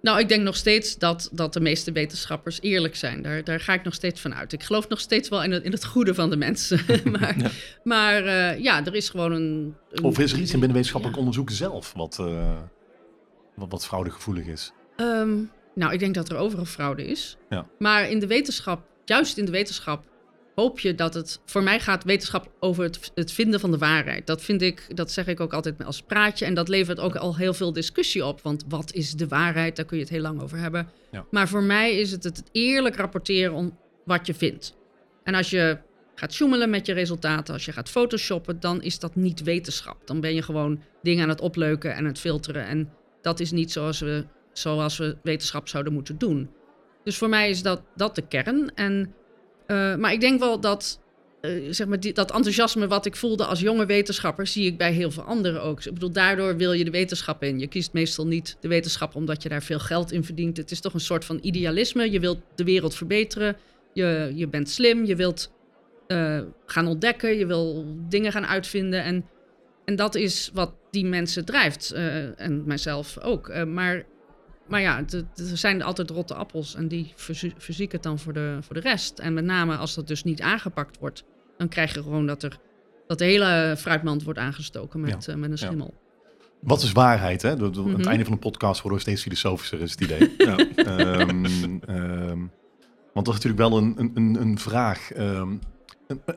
Nou, 0.03 0.19
ik 0.19 0.27
denk 0.29 0.43
nog 0.43 0.55
steeds 0.55 0.97
dat, 0.97 1.29
dat 1.31 1.53
de 1.53 1.59
meeste 1.59 1.91
wetenschappers 1.91 2.61
eerlijk 2.61 2.95
zijn. 2.95 3.21
Daar, 3.21 3.43
daar 3.43 3.59
ga 3.59 3.73
ik 3.73 3.83
nog 3.83 3.93
steeds 3.93 4.21
van 4.21 4.33
uit. 4.35 4.53
Ik 4.53 4.63
geloof 4.63 4.87
nog 4.87 4.99
steeds 4.99 5.29
wel 5.29 5.43
in 5.43 5.51
het, 5.51 5.63
in 5.63 5.71
het 5.71 5.85
goede 5.85 6.13
van 6.13 6.29
de 6.29 6.35
mensen. 6.37 6.79
maar 7.19 7.39
Ja. 7.39 7.49
maar 7.83 8.25
eh, 8.25 8.59
ja, 8.59 8.85
er 8.85 8.95
is 8.95 9.09
gewoon 9.09 9.31
een... 9.31 9.75
een- 9.91 10.03
Of 10.03 10.19
is 10.19 10.31
er 10.31 10.39
iets 10.39 10.47
in 10.53 10.59
binnen 10.59 10.71
wetenschappelijk 10.73 11.19
Ja. 11.19 11.25
onderzoek 11.25 11.49
zelf 11.49 11.93
wat, 11.93 12.19
eh, 12.19 12.57
wat, 13.55 13.71
wat 13.71 13.85
fraudegevoelig 13.85 14.45
is? 14.45 14.71
Ehm, 14.95 15.37
nou, 15.75 15.93
ik 15.93 15.99
denk 15.99 16.13
dat 16.15 16.29
er 16.29 16.37
overal 16.37 16.65
fraude 16.65 17.05
is. 17.05 17.37
Ja. 17.49 17.65
Maar 17.79 18.09
in 18.09 18.19
de 18.19 18.27
wetenschap, 18.27 18.81
juist 19.05 19.37
in 19.37 19.45
de 19.45 19.51
wetenschap, 19.51 20.03
hoop 20.55 20.79
je 20.79 20.95
dat 20.95 21.13
het. 21.13 21.39
Voor 21.45 21.63
mij 21.63 21.79
gaat 21.79 22.03
wetenschap 22.03 22.51
over 22.59 22.83
het, 22.83 23.11
het 23.15 23.31
vinden 23.31 23.59
van 23.59 23.71
de 23.71 23.77
waarheid. 23.77 24.27
Dat 24.27 24.41
vind 24.41 24.61
ik, 24.61 24.95
dat 24.95 25.11
zeg 25.11 25.27
ik 25.27 25.39
ook 25.39 25.53
altijd 25.53 25.85
als 25.85 26.01
praatje. 26.01 26.45
En 26.45 26.53
dat 26.53 26.67
levert 26.67 26.99
ook 26.99 27.15
al 27.15 27.35
heel 27.35 27.53
veel 27.53 27.73
discussie 27.73 28.25
op. 28.25 28.41
Want 28.41 28.63
wat 28.67 28.93
is 28.93 29.11
de 29.11 29.27
waarheid? 29.27 29.75
Daar 29.75 29.85
kun 29.85 29.97
je 29.97 30.03
het 30.03 30.11
heel 30.11 30.21
lang 30.21 30.41
over 30.41 30.57
hebben. 30.57 30.89
Ja. 31.11 31.25
Maar 31.31 31.47
voor 31.47 31.63
mij 31.63 31.97
is 31.99 32.11
het 32.11 32.23
het 32.23 32.43
eerlijk 32.51 32.95
rapporteren 32.95 33.53
om 33.53 33.77
wat 34.05 34.27
je 34.27 34.33
vindt. 34.33 34.75
En 35.23 35.35
als 35.35 35.49
je 35.49 35.77
gaat 36.15 36.35
joemelen 36.35 36.69
met 36.69 36.85
je 36.85 36.93
resultaten, 36.93 37.53
als 37.53 37.65
je 37.65 37.71
gaat 37.71 37.89
photoshoppen, 37.89 38.59
dan 38.59 38.81
is 38.81 38.99
dat 38.99 39.15
niet 39.15 39.43
wetenschap. 39.43 40.07
Dan 40.07 40.19
ben 40.19 40.33
je 40.33 40.41
gewoon 40.41 40.81
dingen 41.01 41.23
aan 41.23 41.29
het 41.29 41.41
opleuken 41.41 41.95
en 41.95 42.05
het 42.05 42.19
filteren. 42.19 42.65
En 42.65 42.89
dat 43.21 43.39
is 43.39 43.51
niet 43.51 43.71
zoals 43.71 43.99
we, 43.99 44.25
zoals 44.53 44.97
we 44.97 45.17
wetenschap 45.23 45.67
zouden 45.67 45.93
moeten 45.93 46.17
doen. 46.17 46.49
Dus 47.03 47.17
voor 47.17 47.29
mij 47.29 47.49
is 47.49 47.61
dat, 47.61 47.81
dat 47.95 48.15
de 48.15 48.27
kern. 48.27 48.71
En, 48.75 49.13
eh, 49.65 49.95
maar 49.95 50.13
ik 50.13 50.19
denk 50.19 50.39
wel 50.39 50.59
dat 50.59 50.99
eh, 51.43 51.51
zeg 51.69 51.87
maar 51.87 51.99
die, 51.99 52.13
dat 52.13 52.31
enthousiasme 52.31 52.87
wat 52.87 53.05
ik 53.05 53.15
voelde 53.15 53.45
als 53.45 53.59
jonge 53.59 53.85
wetenschapper, 53.85 54.47
zie 54.47 54.65
ik 54.65 54.77
bij 54.77 54.91
heel 54.91 55.11
veel 55.11 55.23
anderen 55.23 55.61
ook. 55.61 55.83
Ik 55.83 55.93
bedoel, 55.93 56.11
daardoor 56.11 56.57
wil 56.57 56.73
je 56.73 56.83
de 56.83 56.91
wetenschap 56.91 57.43
in. 57.43 57.59
Je 57.59 57.67
kiest 57.67 57.93
meestal 57.93 58.27
niet 58.27 58.57
de 58.59 58.67
wetenschap 58.67 59.15
omdat 59.15 59.43
je 59.43 59.49
daar 59.49 59.63
veel 59.63 59.79
geld 59.79 60.11
in 60.11 60.23
verdient. 60.23 60.57
Het 60.57 60.71
is 60.71 60.79
toch 60.79 60.93
een 60.93 60.99
soort 60.99 61.25
van 61.25 61.39
idealisme. 61.41 62.11
Je 62.11 62.19
wilt 62.19 62.39
de 62.55 62.63
wereld 62.63 62.95
verbeteren. 62.95 63.57
Je, 63.93 64.31
je 64.35 64.47
bent 64.47 64.69
slim. 64.69 65.05
Je 65.05 65.15
wilt 65.15 65.51
eh, 66.07 66.39
gaan 66.65 66.87
ontdekken. 66.87 67.37
Je 67.37 67.45
wil 67.45 67.85
dingen 68.09 68.31
gaan 68.31 68.47
uitvinden. 68.47 69.03
En, 69.03 69.25
en 69.85 69.95
dat 69.95 70.15
is 70.15 70.51
wat 70.53 70.73
die 70.91 71.05
mensen 71.05 71.45
drijft. 71.45 71.91
en 71.91 72.63
mijzelf 72.65 73.19
ook. 73.19 73.65
Maar, 73.65 74.05
maar 74.67 74.81
ja, 74.81 74.95
het- 74.97 75.11
het- 75.11 75.49
er 75.51 75.57
zijn 75.57 75.81
altijd 75.81 76.09
rotte 76.09 76.33
appels. 76.33 76.75
En 76.75 76.87
die 76.87 77.11
verzie- 77.15 77.53
verzieken 77.57 77.95
het 77.95 78.03
dan 78.03 78.19
voor 78.19 78.33
de, 78.33 78.57
voor 78.61 78.73
de 78.75 78.81
rest. 78.81 79.19
En 79.19 79.33
met 79.33 79.43
name 79.45 79.75
als 79.75 79.95
dat 79.95 80.07
dus 80.07 80.23
niet 80.23 80.41
aangepakt 80.41 80.97
wordt, 80.99 81.23
dan 81.57 81.67
krijg 81.67 81.93
je 81.93 82.01
gewoon 82.03 82.25
dat 82.25 82.43
er. 82.43 82.57
Dat 83.07 83.17
de 83.17 83.25
hele 83.25 83.75
fruitmand 83.77 84.23
wordt 84.23 84.39
aangestoken 84.39 84.99
met, 84.99 85.27
eh, 85.27 85.35
met 85.35 85.43
een 85.43 85.49
ja. 85.49 85.65
schimmel. 85.65 85.93
Wat 86.59 86.81
is 86.81 86.91
waarheid? 86.91 87.41
Hè? 87.41 87.55
De- 87.55 87.69
de- 87.69 87.79
Aan 87.79 87.87
Mhm. 87.87 87.97
het 87.97 88.05
einde 88.05 88.23
van 88.23 88.33
de 88.33 88.39
podcast 88.39 88.81
worden 88.81 88.99
we 88.99 89.05
steeds 89.05 89.21
filosofischer, 89.21 89.81
is 89.81 89.91
het 89.91 90.01
idee. 90.01 90.33
Ja. 90.37 90.55
Ehm, 90.75 91.45
ehm, 91.85 92.39
want 93.13 93.25
dat 93.25 93.27
is 93.27 93.43
natuurlijk 93.43 93.57
wel 93.69 93.77
een, 93.77 94.11
een, 94.13 94.37
een, 94.41 94.57
vraag. 94.57 95.11
Ehm, 95.11 95.55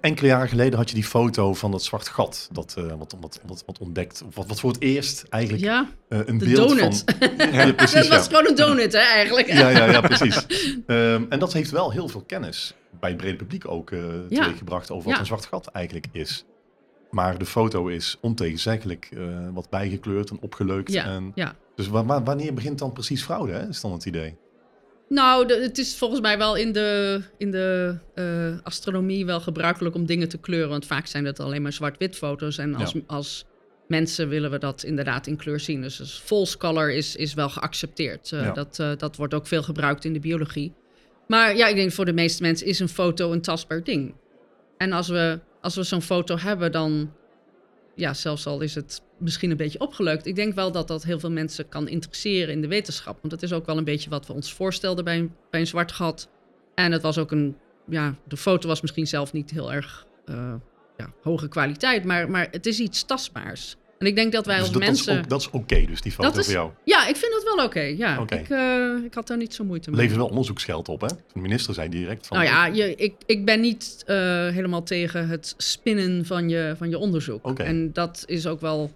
enkele 0.00 0.28
jaren 0.28 0.48
geleden 0.48 0.78
had 0.78 0.88
je 0.88 0.94
die 0.94 1.04
foto 1.04 1.54
van 1.54 1.70
dat 1.70 1.82
zwart 1.82 2.08
gat. 2.08 2.48
Dat 2.52 2.74
eh, 2.78 2.84
wat, 2.98 3.16
wat, 3.20 3.40
wat, 3.46 3.62
wat 3.66 3.78
ontdekt. 3.78 4.22
of 4.26 4.34
Wat, 4.34 4.46
wat 4.46 4.60
voor 4.60 4.70
het 4.72 4.80
eerst 4.82 5.24
eigenlijk 5.28 5.64
Ja, 5.64 5.88
eh, 6.08 6.18
een 6.24 6.38
de 6.38 6.44
beeld 6.44 6.68
donut. 6.68 7.04
van. 7.18 7.28
Ja, 7.52 7.72
precies. 7.72 7.94
het 7.94 8.04
Ja. 8.06 8.16
was 8.16 8.26
gewoon 8.26 8.46
een 8.46 8.54
donut, 8.56 8.92
hè, 8.92 8.98
eigenlijk. 8.98 9.46
Ja, 9.52 9.68
ja, 9.68 9.90
ja, 9.90 10.00
precies. 10.00 10.46
Ehm, 10.86 11.24
en 11.28 11.38
dat 11.38 11.52
heeft 11.52 11.70
wel 11.70 11.90
heel 11.90 12.08
veel 12.08 12.22
kennis 12.26 12.74
bij 13.00 13.08
het 13.10 13.18
brede 13.18 13.36
publiek 13.36 13.68
ook 13.68 13.90
Ja. 13.90 13.98
teweeggebracht 14.28 14.90
over 14.90 15.10
wat 15.10 15.18
een 15.18 15.26
zwart 15.26 15.46
gat 15.46 15.66
eigenlijk 15.66 16.06
is. 16.12 16.44
Maar 17.10 17.38
de 17.38 17.46
foto 17.46 17.86
is 17.86 18.18
ontegenzeggelijk 18.20 19.08
wat 19.52 19.70
bijgekleurd 19.70 20.30
en 20.30 20.38
opgeleukt. 20.40 20.92
Ja, 20.92 21.04
en. 21.04 21.34
Dus 21.74 21.88
wa- 21.88 22.04
wa- 22.04 22.22
wanneer 22.22 22.54
begint 22.54 22.78
dan 22.78 22.92
precies 22.92 23.22
fraude, 23.22 23.52
hè? 23.52 23.68
is 23.68 23.80
dan 23.80 23.92
het 23.92 24.04
idee? 24.04 24.36
Nou, 25.08 25.46
de- 25.46 25.60
het 25.62 25.78
is 25.78 25.96
volgens 25.96 26.20
mij 26.20 26.38
wel 26.38 26.56
in 26.56 26.72
de, 26.72 27.20
in 27.38 27.50
de 27.50 27.96
eh, 28.14 28.24
astronomie 28.62 29.26
wel 29.26 29.40
gebruikelijk 29.40 29.94
om 29.94 30.06
dingen 30.06 30.28
te 30.28 30.38
kleuren. 30.38 30.68
Want 30.68 30.86
vaak 30.86 31.06
zijn 31.06 31.24
het 31.24 31.40
alleen 31.40 31.62
maar 31.62 31.72
zwart-wit 31.72 32.16
foto's. 32.16 32.58
En 32.58 32.74
als, 32.74 32.92
Ja. 32.92 33.00
als 33.06 33.44
mensen 33.88 34.28
willen 34.28 34.50
we 34.50 34.58
dat 34.58 34.82
inderdaad 34.82 35.26
in 35.26 35.36
kleur 35.36 35.60
zien. 35.60 35.82
Dus, 35.82 35.96
dus 35.96 36.20
false 36.24 36.58
color 36.58 36.92
is, 36.92 37.16
is 37.16 37.34
wel 37.34 37.48
geaccepteerd. 37.48 38.32
Eh, 38.32 38.42
Ja. 38.42 38.52
dat, 38.52 38.78
eh, 38.78 38.90
dat 38.96 39.16
wordt 39.16 39.34
ook 39.34 39.46
veel 39.46 39.62
gebruikt 39.62 40.04
in 40.04 40.12
de 40.12 40.20
biologie. 40.20 40.72
Maar 41.28 41.56
ja, 41.56 41.66
ik 41.66 41.76
denk 41.76 41.92
voor 41.92 42.04
de 42.04 42.12
meeste 42.12 42.42
mensen 42.42 42.66
is 42.66 42.78
een 42.78 42.88
foto 42.88 43.32
een 43.32 43.40
tastbaar 43.42 43.84
ding. 43.84 44.14
En 44.76 44.92
als 44.92 45.08
we, 45.08 45.38
als 45.60 45.74
we 45.74 45.82
zo'n 45.82 46.02
foto 46.02 46.36
hebben, 46.38 46.72
dan... 46.72 47.12
Ja, 47.96 48.14
zelfs 48.14 48.46
al 48.46 48.60
is 48.60 48.74
het 48.74 49.02
misschien 49.18 49.50
een 49.50 49.56
beetje 49.56 49.80
opgeleukt. 49.80 50.26
Ik 50.26 50.34
denk 50.34 50.54
wel 50.54 50.72
dat 50.72 50.88
dat 50.88 51.04
heel 51.04 51.20
veel 51.20 51.30
mensen 51.30 51.68
kan 51.68 51.88
interesseren 51.88 52.54
in 52.54 52.60
de 52.60 52.68
wetenschap. 52.68 53.18
Want 53.20 53.30
dat 53.30 53.42
is 53.42 53.52
ook 53.52 53.66
wel 53.66 53.76
een 53.76 53.84
beetje 53.84 54.10
wat 54.10 54.26
we 54.26 54.32
ons 54.32 54.52
voorstelden 54.52 55.04
bij 55.04 55.18
een, 55.18 55.34
bij 55.50 55.60
een 55.60 55.66
zwart 55.66 55.92
gat. 55.92 56.28
En 56.74 56.92
het 56.92 57.02
was 57.02 57.18
ook 57.18 57.30
een... 57.30 57.56
Ja, 57.88 58.14
de 58.28 58.36
foto 58.36 58.68
was 58.68 58.80
misschien 58.80 59.06
zelf 59.06 59.32
niet 59.32 59.50
heel 59.50 59.72
erg 59.72 60.06
eh, 60.24 60.54
ja, 60.96 61.12
hoge 61.22 61.48
kwaliteit. 61.48 62.04
Maar, 62.04 62.30
maar 62.30 62.48
het 62.50 62.66
is 62.66 62.80
iets 62.80 63.04
tastbaars. 63.04 63.76
En 63.98 64.06
ik 64.06 64.14
denk 64.14 64.32
dat 64.32 64.46
wij 64.46 64.54
Dus 64.56 64.64
als 64.64 64.72
dat, 64.72 64.82
mensen... 64.82 65.28
dat 65.28 65.40
is 65.40 65.50
oké, 65.50 65.84
dus 65.86 66.00
die 66.00 66.12
foto 66.12 66.28
Dat 66.28 66.38
is- 66.38 66.44
voor 66.44 66.54
jou. 66.54 66.70
Ja, 66.84 67.06
ik 67.06 67.16
vind 67.16 67.32
dat 67.32 67.54
wel 67.54 67.64
oké. 67.64 67.80
ja, 67.80 68.18
ik, 68.28 68.48
eh, 68.48 69.04
ik 69.04 69.14
had 69.14 69.26
daar 69.26 69.36
niet 69.36 69.54
zo 69.54 69.64
moeite 69.64 69.90
mee. 69.90 70.00
Levert 70.00 70.16
wel 70.18 70.28
onderzoeksgeld 70.28 70.88
op, 70.88 71.00
hè? 71.00 71.06
De 71.32 71.40
minister 71.40 71.74
zei 71.74 71.88
direct 71.88 72.26
van... 72.26 72.36
Nou 72.36 72.48
ja, 72.50 72.66
je, 72.66 72.94
ik, 72.94 73.14
ik 73.26 73.44
ben 73.44 73.60
niet 73.60 74.02
eh, 74.06 74.16
helemaal 74.48 74.82
tegen 74.82 75.28
het 75.28 75.54
spinnen 75.56 76.26
van 76.26 76.48
je, 76.48 76.74
van 76.76 76.88
je 76.90 76.98
onderzoek. 76.98 77.58
En 77.58 77.92
dat 77.92 78.22
is 78.26 78.46
ook 78.46 78.60
wel 78.60 78.90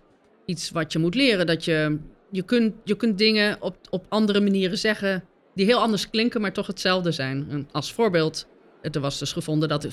iets 0.44 0.70
wat 0.70 0.92
je 0.92 0.98
moet 0.98 1.14
leren. 1.14 1.46
Dat 1.46 1.64
je, 1.64 1.98
je, 2.30 2.42
kunt, 2.42 2.74
je 2.84 2.96
kunt 2.96 3.18
dingen 3.18 3.56
op, 3.60 3.76
op 3.90 4.06
andere 4.08 4.40
manieren 4.40 4.78
zeggen 4.78 5.24
die 5.54 5.66
heel 5.66 5.80
anders 5.80 6.10
klinken, 6.10 6.40
maar 6.40 6.52
toch 6.52 6.66
hetzelfde 6.66 7.12
zijn. 7.12 7.46
En 7.50 7.68
als 7.72 7.92
voorbeeld, 7.92 8.46
er 8.82 9.00
was 9.00 9.18
dus 9.18 9.32
gevonden 9.32 9.68
dat 9.68 9.86
4% 9.86 9.88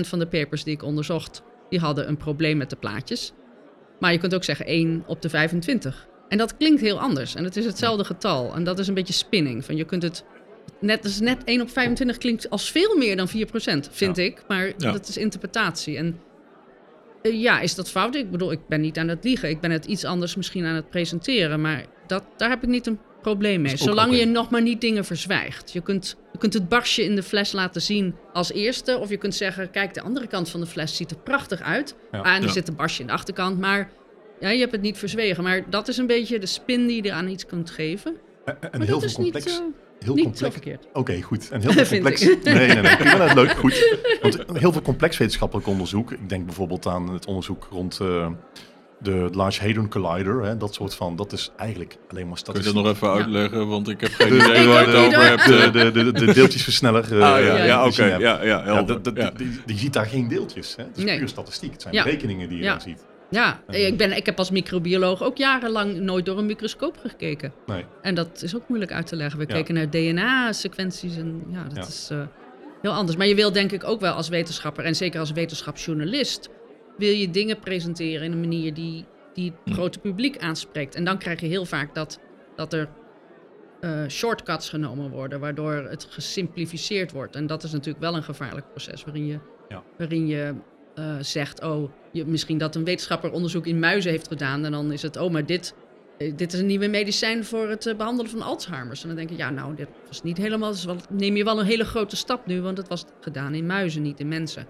van 0.00 0.18
de 0.18 0.26
papers 0.26 0.64
die 0.64 0.74
ik 0.74 0.82
onderzocht, 0.82 1.42
die 1.70 1.78
hadden 1.78 2.08
een 2.08 2.16
probleem 2.16 2.56
met 2.56 2.70
de 2.70 2.76
plaatjes. 2.76 3.32
Maar 4.00 4.12
je 4.12 4.18
kunt 4.18 4.34
ook 4.34 4.44
zeggen 4.44 4.66
1 4.66 5.02
op 5.06 5.22
de 5.22 5.28
25. 5.28 6.06
En 6.28 6.38
dat 6.38 6.56
klinkt 6.56 6.80
heel 6.80 7.00
anders. 7.00 7.34
En 7.34 7.44
het 7.44 7.56
is 7.56 7.64
hetzelfde 7.64 8.04
getal. 8.04 8.54
En 8.54 8.64
dat 8.64 8.78
is 8.78 8.88
een 8.88 8.94
beetje 8.94 9.12
spinning. 9.12 9.64
Van 9.64 9.76
je 9.76 9.84
kunt 9.84 10.02
het 10.02 10.24
net, 10.80 11.02
dus 11.02 11.20
net 11.20 11.44
1 11.44 11.60
op 11.60 11.70
25 11.70 12.18
klinkt 12.18 12.50
als 12.50 12.70
veel 12.70 12.96
meer 12.96 13.16
dan 13.16 13.28
4%, 13.28 13.88
vind 13.90 14.16
Ja. 14.16 14.22
ik. 14.22 14.42
Maar 14.48 14.66
Ja. 14.66 14.92
dat 14.92 15.08
is 15.08 15.16
interpretatie. 15.16 15.96
En 15.96 16.20
eh, 17.22 17.40
ja, 17.40 17.60
is 17.60 17.74
dat 17.74 17.90
fout? 17.90 18.14
Ik 18.14 18.30
bedoel, 18.30 18.52
ik 18.52 18.60
ben 18.68 18.80
niet 18.80 18.98
aan 18.98 19.08
het 19.08 19.24
liegen. 19.24 19.48
Ik 19.48 19.60
ben 19.60 19.70
het 19.70 19.84
iets 19.84 20.04
anders 20.04 20.36
misschien 20.36 20.64
aan 20.64 20.74
het 20.74 20.90
presenteren. 20.90 21.60
Maar 21.60 21.84
dat, 22.06 22.22
daar 22.36 22.50
heb 22.50 22.62
ik 22.62 22.68
niet 22.68 22.86
een 22.86 22.98
probleem 23.20 23.60
mee. 23.60 23.76
Zolang 23.76 24.16
je 24.18 24.24
nog 24.26 24.50
maar 24.50 24.62
niet 24.62 24.80
dingen 24.80 25.04
verzwijgt. 25.04 25.72
Je 25.72 25.80
kunt, 25.80 26.16
je 26.32 26.38
kunt 26.38 26.54
het 26.54 26.68
barsje 26.68 27.04
in 27.04 27.14
de 27.14 27.22
fles 27.22 27.52
laten 27.52 27.82
zien 27.82 28.14
als 28.32 28.52
eerste. 28.52 28.98
Of 28.98 29.08
je 29.08 29.16
kunt 29.16 29.34
zeggen, 29.34 29.70
kijk, 29.70 29.94
de 29.94 30.00
andere 30.02 30.26
kant 30.26 30.48
van 30.48 30.60
de 30.60 30.66
fles 30.66 30.96
ziet 30.96 31.10
er 31.10 31.16
prachtig 31.16 31.60
uit. 31.60 31.94
Ja. 32.12 32.18
Ah, 32.18 32.26
en 32.34 32.40
er 32.40 32.46
Ja. 32.46 32.52
zit 32.52 32.68
een 32.68 32.76
barsje 32.76 33.00
in 33.00 33.06
de 33.06 33.12
achterkant. 33.12 33.58
Maar 33.58 33.90
ja, 34.40 34.48
je 34.48 34.58
hebt 34.60 34.72
het 34.72 34.82
niet 34.82 34.98
verzwegen. 34.98 35.42
Maar 35.42 35.70
dat 35.70 35.88
is 35.88 35.96
een 35.96 36.06
beetje 36.06 36.38
de 36.38 36.46
spin 36.46 36.86
die 36.86 37.02
je 37.02 37.08
eraan 37.08 37.28
iets 37.28 37.46
kunt 37.46 37.70
geven. 37.70 38.16
En, 38.44 38.56
en 38.60 38.78
Maar 38.78 38.86
heel 38.86 38.88
dat 38.88 38.98
veel 38.98 39.08
is 39.08 39.14
complex. 39.14 39.44
niet, 39.46 39.54
eh, 39.54 40.06
heel 40.06 40.14
niet 40.14 40.24
zo 40.24 40.30
complex. 40.30 40.52
verkeerd. 40.52 40.86
Oké, 40.92 41.20
goed. 41.22 41.50
En 41.50 41.60
heel 41.60 41.72
veel 41.84 41.84
complex. 41.86 42.22
ik. 42.28 42.42
Nee, 42.44 42.54
nee, 42.54 42.76
nee. 42.82 42.96
Prima, 43.02 43.16
dat 43.26 43.34
leuk, 43.34 43.50
goed. 43.50 43.96
Want 44.22 44.38
heel 44.52 44.72
veel 44.72 44.82
complex 44.82 45.16
wetenschappelijk 45.18 45.66
onderzoek. 45.68 46.12
Ik 46.12 46.28
denk 46.28 46.44
bijvoorbeeld 46.46 46.86
aan 46.86 47.12
het 47.12 47.26
onderzoek 47.26 47.68
rond 47.70 47.98
eh, 48.00 48.30
de 49.02 49.28
Large 49.32 49.64
Hadron 49.66 49.88
Collider. 49.88 50.42
Hè, 50.42 50.56
dat 50.56 50.74
soort 50.74 50.94
van. 50.94 51.16
Dat 51.16 51.32
is 51.32 51.50
eigenlijk 51.56 51.96
alleen 52.08 52.28
maar 52.28 52.38
Kun 52.42 52.52
je 52.54 52.60
statistiek. 52.60 52.74
dat 52.74 52.84
nog 52.84 52.92
even 52.94 53.08
Ja. 53.08 53.14
uitleggen? 53.14 53.68
Want 53.68 53.88
ik 53.88 54.00
heb 54.00 54.10
geen 54.12 54.28
De- 54.28 54.34
idee 54.34 54.66
waar 54.66 54.80
je 54.90 54.96
het 54.96 55.06
over 55.06 55.22
hebt. 55.28 55.46
de, 55.46 55.56
eh. 55.56 55.72
de, 55.72 55.90
de, 56.12 56.12
de 56.12 56.32
deeltjesversneller. 56.34 57.04
eh, 57.04 57.10
Ah, 57.10 57.18
ja, 57.18 57.38
ja, 57.38 57.64
ja, 57.64 57.82
die 57.84 57.92
je 57.96 58.02
oké. 58.02 58.16
Ja, 58.16 58.18
ja, 58.18 58.42
Ja, 58.42 58.62
helder. 58.64 59.00
Je 59.66 59.76
ziet 59.76 59.92
daar 59.92 60.06
geen 60.06 60.28
deeltjes. 60.28 60.76
Hè? 60.76 60.82
Het 60.84 60.96
is 60.96 61.04
Nee. 61.04 61.18
puur 61.18 61.28
statistiek. 61.28 61.72
Het 61.72 61.82
zijn 61.82 61.94
Ja. 61.94 62.02
berekeningen 62.02 62.48
die 62.48 62.58
je 62.58 62.64
Ja. 62.64 62.70
daar 62.70 62.80
ziet. 62.80 63.04
Ja, 63.30 63.60
Eh. 63.66 63.86
ik, 63.86 63.96
ben, 63.96 64.16
ik 64.16 64.26
heb 64.26 64.38
als 64.38 64.50
microbioloog 64.50 65.22
ook 65.22 65.36
jarenlang 65.36 65.96
nooit 66.00 66.24
door 66.26 66.38
een 66.38 66.46
microscoop 66.46 66.96
gekeken. 67.06 67.52
Nee. 67.66 67.84
En 68.02 68.14
dat 68.14 68.42
is 68.42 68.56
ook 68.56 68.68
moeilijk 68.68 68.92
uit 68.92 69.06
te 69.06 69.16
leggen. 69.16 69.38
We 69.38 69.44
Ja. 69.48 69.54
keken 69.54 69.74
naar 69.74 69.90
DNA-sequenties 69.90 71.16
en 71.16 71.42
ja, 71.52 71.62
dat 71.64 71.76
Ja. 71.76 71.82
is 71.82 72.08
eh, 72.12 72.18
heel 72.82 72.92
anders. 72.92 73.16
Maar 73.18 73.26
je 73.26 73.34
wil 73.34 73.52
denk 73.52 73.72
ik 73.72 73.84
ook 73.84 74.00
wel 74.00 74.12
als 74.12 74.28
wetenschapper 74.28 74.84
en 74.84 74.96
zeker 74.96 75.20
als 75.20 75.32
wetenschapsjournalist... 75.32 76.48
wil 77.00 77.12
je 77.12 77.30
dingen 77.30 77.58
presenteren 77.58 78.24
in 78.24 78.32
een 78.32 78.40
manier 78.40 78.74
die, 78.74 79.04
die 79.34 79.52
het 79.64 79.74
grote 79.74 79.98
publiek 79.98 80.38
aanspreekt. 80.38 80.94
En 80.94 81.04
dan 81.04 81.18
krijg 81.18 81.40
je 81.40 81.46
heel 81.46 81.64
vaak 81.64 81.94
dat, 81.94 82.18
dat 82.56 82.72
er 82.72 82.88
eh, 83.80 84.06
shortcuts 84.08 84.68
genomen 84.68 85.10
worden... 85.10 85.40
waardoor 85.40 85.72
het 85.72 86.06
gesimplificeerd 86.10 87.12
wordt. 87.12 87.36
En 87.36 87.46
dat 87.46 87.62
is 87.62 87.72
natuurlijk 87.72 88.00
wel 88.04 88.16
een 88.16 88.22
gevaarlijk 88.22 88.70
proces... 88.70 89.04
waarin 89.04 89.26
je, 89.26 89.38
Ja. 89.68 89.82
waarin 89.98 90.26
je 90.26 90.54
eh, 90.94 91.16
zegt... 91.20 91.62
oh, 91.62 91.90
je, 92.12 92.24
misschien 92.26 92.58
dat 92.58 92.74
een 92.74 92.84
wetenschapper 92.84 93.30
onderzoek 93.32 93.66
in 93.66 93.78
muizen 93.78 94.10
heeft 94.10 94.28
gedaan... 94.28 94.64
en 94.64 94.72
dan 94.72 94.92
is 94.92 95.02
het, 95.02 95.16
oh, 95.16 95.30
maar 95.30 95.46
dit... 95.46 95.74
eh, 96.18 96.32
Dit 96.36 96.52
is 96.52 96.60
een 96.60 96.66
nieuwe 96.66 96.88
medicijn 96.88 97.44
voor 97.44 97.68
het 97.68 97.86
eh, 97.86 97.96
behandelen 97.96 98.30
van 98.30 98.42
Alzheimer's. 98.42 99.00
En 99.02 99.08
dan 99.08 99.16
denk 99.16 99.30
ik, 99.30 99.36
ja, 99.36 99.50
nou, 99.50 99.74
dit 99.74 99.88
was 100.06 100.22
niet 100.22 100.36
helemaal. 100.36 100.70
Dus 100.70 100.84
wel, 100.84 100.96
neem 101.10 101.36
je 101.36 101.44
wel 101.44 101.60
een 101.60 101.66
hele 101.66 101.84
grote 101.84 102.16
stap 102.16 102.46
nu, 102.46 102.60
want 102.60 102.78
het 102.78 102.88
was 102.88 103.04
gedaan 103.20 103.54
in 103.54 103.66
muizen, 103.66 104.02
niet 104.02 104.20
in 104.20 104.28
mensen. 104.28 104.66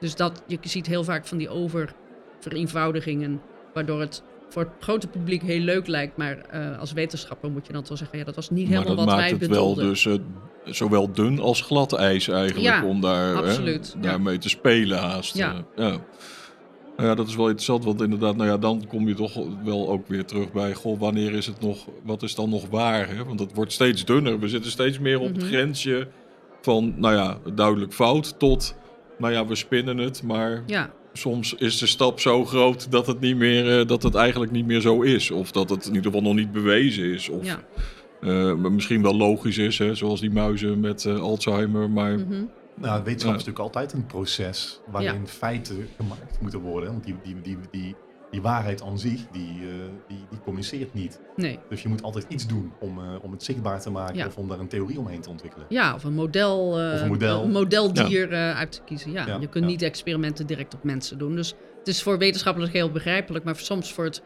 Dus 0.00 0.14
dat, 0.16 0.42
je 0.46 0.58
ziet 0.62 0.86
heel 0.86 1.04
vaak 1.04 1.26
van 1.26 1.38
die 1.38 1.48
oververeenvoudigingen, 1.48 3.40
waardoor 3.74 4.00
het 4.00 4.22
voor 4.48 4.62
het 4.62 4.72
grote 4.80 5.06
publiek 5.08 5.42
heel 5.42 5.60
leuk 5.60 5.86
lijkt. 5.86 6.16
Maar 6.16 6.38
eh, 6.38 6.78
als 6.80 6.92
wetenschapper 6.92 7.50
moet 7.50 7.66
je 7.66 7.72
dan 7.72 7.82
toch 7.82 7.98
zeggen, 7.98 8.18
ja, 8.18 8.24
dat 8.24 8.34
was 8.34 8.50
niet 8.50 8.68
Maar 8.68 8.78
helemaal 8.78 8.96
dat 8.96 9.04
wat 9.04 9.14
maakt 9.16 9.30
wij 9.30 9.38
het 9.40 9.48
wel 9.48 9.68
bedoelden. 9.74 9.84
dus 9.88 10.06
eh, 10.06 10.14
zowel 10.64 11.12
dun 11.12 11.38
als 11.40 11.60
glad 11.60 11.92
ijs 11.92 12.28
eigenlijk. 12.28 12.66
Ja, 12.66 12.84
om 12.84 13.00
daar, 13.00 13.26
hè, 13.26 13.34
absoluut, 13.34 13.92
ja. 13.96 14.00
daarmee 14.08 14.38
te 14.38 14.48
spelen 14.48 14.98
haast. 14.98 15.36
Ja. 15.36 15.54
eh, 15.54 15.84
ja. 15.88 15.96
Nou 16.96 17.08
ja, 17.08 17.14
dat 17.14 17.28
is 17.28 17.36
wel 17.36 17.44
interessant, 17.46 17.84
want 17.84 18.00
inderdaad, 18.02 18.36
nou 18.36 18.48
ja, 18.50 18.56
dan 18.58 18.86
kom 18.88 19.08
je 19.08 19.14
toch 19.14 19.34
wel 19.64 19.88
ook 19.88 20.08
weer 20.08 20.24
terug 20.24 20.52
bij, 20.52 20.74
goh, 20.74 20.98
wanneer 21.00 21.32
is 21.32 21.46
het 21.46 21.60
nog, 21.60 21.86
wat 22.02 22.22
is 22.22 22.34
dan 22.34 22.50
nog 22.50 22.68
waar? 22.70 23.08
Hè? 23.08 23.24
Want 23.24 23.40
het 23.40 23.54
wordt 23.54 23.72
steeds 23.72 24.04
dunner. 24.04 24.38
We 24.40 24.48
zitten 24.48 24.70
steeds 24.70 24.98
meer 24.98 25.20
op 25.20 25.26
het 25.26 25.36
Mhm. 25.36 25.46
grensje 25.46 26.08
van, 26.62 26.94
nou 26.96 27.14
ja, 27.14 27.38
duidelijk 27.54 27.92
fout 27.92 28.38
tot, 28.38 28.74
nou 29.18 29.32
ja, 29.32 29.46
we 29.46 29.54
spinnen 29.54 29.98
het, 29.98 30.22
maar 30.22 30.62
Ja, 30.66 30.90
soms 31.12 31.54
is 31.54 31.78
de 31.78 31.86
stap 31.86 32.20
zo 32.20 32.44
groot 32.44 32.90
dat 32.90 33.06
het, 33.06 33.20
niet 33.20 33.36
meer, 33.36 33.78
eh, 33.80 33.86
dat 33.86 34.02
het 34.02 34.14
eigenlijk 34.14 34.52
niet 34.52 34.66
meer 34.66 34.80
zo 34.80 35.02
is. 35.02 35.30
Of 35.30 35.50
dat 35.52 35.70
het 35.70 35.86
in 35.86 35.94
ieder 35.94 36.12
geval 36.12 36.26
nog 36.26 36.34
niet 36.34 36.52
bewezen 36.52 37.04
is. 37.04 37.28
Of 37.28 37.44
ja. 37.44 37.60
eh, 38.20 38.54
maar 38.54 38.72
misschien 38.72 39.02
wel 39.02 39.16
logisch 39.16 39.58
is, 39.58 39.78
hè, 39.78 39.94
zoals 39.94 40.20
die 40.20 40.30
muizen 40.30 40.80
met 40.80 41.04
eh, 41.04 41.20
Alzheimer. 41.20 41.90
Maar 41.90 42.18
mhm. 42.18 42.44
Nou, 42.80 43.02
wetenschap 43.04 43.32
Ja. 43.32 43.38
is 43.38 43.44
natuurlijk 43.44 43.58
altijd 43.58 43.92
een 43.92 44.06
proces 44.06 44.80
waarin 44.90 45.26
feiten 45.26 45.88
gemaakt 45.96 46.40
moeten 46.40 46.60
worden. 46.60 46.90
Want 46.90 47.04
die, 47.04 47.14
die, 47.22 47.40
die, 47.42 47.56
die, 47.70 47.94
die 48.30 48.42
waarheid 48.42 48.82
aan 48.82 48.98
zich, 48.98 49.20
die, 49.32 49.48
eh, 49.60 49.72
die, 50.08 50.26
die 50.30 50.38
communiceert 50.44 50.94
niet. 50.94 51.20
Nee. 51.36 51.58
Dus 51.68 51.82
je 51.82 51.88
moet 51.88 52.02
altijd 52.02 52.24
iets 52.28 52.46
doen 52.46 52.72
om, 52.80 52.98
eh, 52.98 53.04
om 53.22 53.32
het 53.32 53.42
zichtbaar 53.42 53.80
te 53.80 53.90
maken 53.90 54.16
Ja. 54.16 54.26
of 54.26 54.36
om 54.36 54.48
daar 54.48 54.58
een 54.58 54.68
theorie 54.68 54.98
omheen 54.98 55.20
te 55.20 55.30
ontwikkelen. 55.30 55.66
Ja, 55.68 55.94
of 55.94 56.04
een 56.04 56.12
model, 56.14 56.80
eh, 56.80 56.94
Of 56.94 57.00
een 57.00 57.08
model. 57.08 57.42
een 57.42 57.50
modeldier 57.50 58.30
uit 58.54 58.72
te 58.72 58.80
kiezen. 58.84 59.12
Ja, 59.12 59.26
Ja, 59.26 59.36
je 59.40 59.46
kunt 59.48 59.64
niet 59.66 59.82
experimenten 59.82 60.46
direct 60.46 60.74
op 60.74 60.84
mensen 60.84 61.18
doen. 61.18 61.34
Dus 61.36 61.54
het 61.78 61.88
is 61.88 62.02
voor 62.02 62.18
wetenschappers 62.18 62.70
heel 62.70 62.90
begrijpelijk, 62.90 63.44
maar 63.44 63.56
soms 63.56 63.92
voor 63.92 64.04
het, 64.04 64.22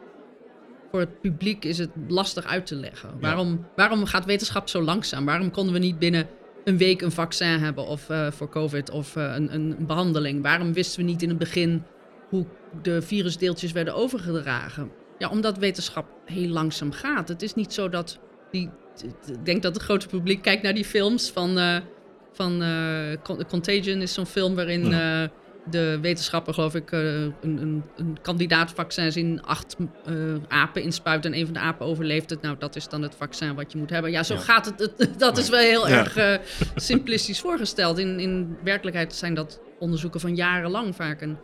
voor 0.91 1.01
het 1.01 1.21
publiek 1.21 1.65
is 1.65 1.79
het 1.79 1.91
lastig 2.09 2.45
uit 2.47 2.67
te 2.67 2.75
leggen. 2.75 3.11
Waarom, 3.21 3.67
waarom 3.77 4.05
gaat 4.05 4.25
wetenschap 4.25 4.69
zo 4.69 4.83
langzaam? 4.83 5.25
Waarom 5.25 5.51
konden 5.51 5.73
we 5.73 5.79
niet 5.79 5.99
binnen 5.99 6.27
een 6.65 6.77
week 6.77 7.03
een 7.03 7.13
vaccin 7.13 7.59
hebben 7.59 7.87
of, 7.87 8.07
voor 8.31 8.49
COVID 8.49 8.91
of 8.91 9.15
een, 9.17 9.55
een 9.55 9.77
behandeling? 9.87 10.43
Waarom 10.43 10.73
wisten 10.73 11.01
we 11.05 11.11
niet 11.11 11.23
in 11.23 11.29
het 11.29 11.39
begin 11.39 11.83
hoe 12.31 12.47
de 12.83 13.03
virusdeeltjes 13.03 13.73
werden 13.73 13.95
overgedragen? 13.95 14.91
Ja, 15.19 15.29
omdat 15.29 15.59
wetenschap 15.59 16.07
heel 16.25 16.49
langzaam 16.49 16.93
gaat. 16.93 17.29
Het 17.29 17.43
is 17.43 17.55
niet 17.55 17.73
zo 17.73 17.89
dat 17.89 18.19
die. 18.51 18.71
Ik 19.27 19.45
denk 19.45 19.63
dat 19.63 19.75
het 19.75 19.83
grote 19.83 20.07
publiek 20.07 20.43
kijkt 20.43 20.63
naar 20.63 20.75
die 20.75 20.85
films 20.85 21.31
van. 21.31 21.59
eh, 21.59 21.77
van 22.33 22.63
eh, 22.63 23.17
Con- 23.23 23.47
Contagion 23.49 24.01
is 24.01 24.13
zo'n 24.15 24.27
film 24.27 24.55
waarin 24.55 24.93
eh, 24.93 25.23
de 25.71 25.99
wetenschapper, 26.01 26.55
geloof 26.55 26.75
ik, 26.75 26.93
een, 26.93 27.35
een, 27.41 27.83
een 27.97 28.19
kandidaatvaccins 28.23 29.17
in 29.17 29.43
acht 29.43 29.77
apen 30.49 30.83
inspuit 30.83 31.25
en 31.25 31.35
een 31.35 31.45
van 31.45 31.55
de 31.55 31.61
apen 31.61 31.87
overleeft 31.87 32.31
het. 32.31 32.43
Nou, 32.43 32.57
dat 32.59 32.77
is 32.77 32.89
dan 32.89 33.03
het 33.03 33.15
vaccin 33.15 33.55
wat 33.55 33.73
je 33.73 33.79
moet 33.79 33.91
hebben. 33.91 34.11
Ja, 34.11 34.23
zo 34.23 34.35
Ja. 34.35 34.41
gaat 34.41 34.67
het. 34.67 34.93
het- 34.97 35.19
dat 35.19 35.39
is 35.39 35.49
wel 35.49 35.61
heel 35.61 35.89
Ja. 35.89 35.99
erg 36.15 36.41
simplistisch 36.75 37.41
voorgesteld. 37.41 37.99
In, 37.99 38.21
in 38.21 38.57
werkelijkheid 38.65 39.15
zijn 39.15 39.35
dat 39.35 39.61
onderzoeken 39.79 40.21
van 40.21 40.35
jarenlang 40.35 40.95
vaak. 40.95 41.21
En, 41.21 41.39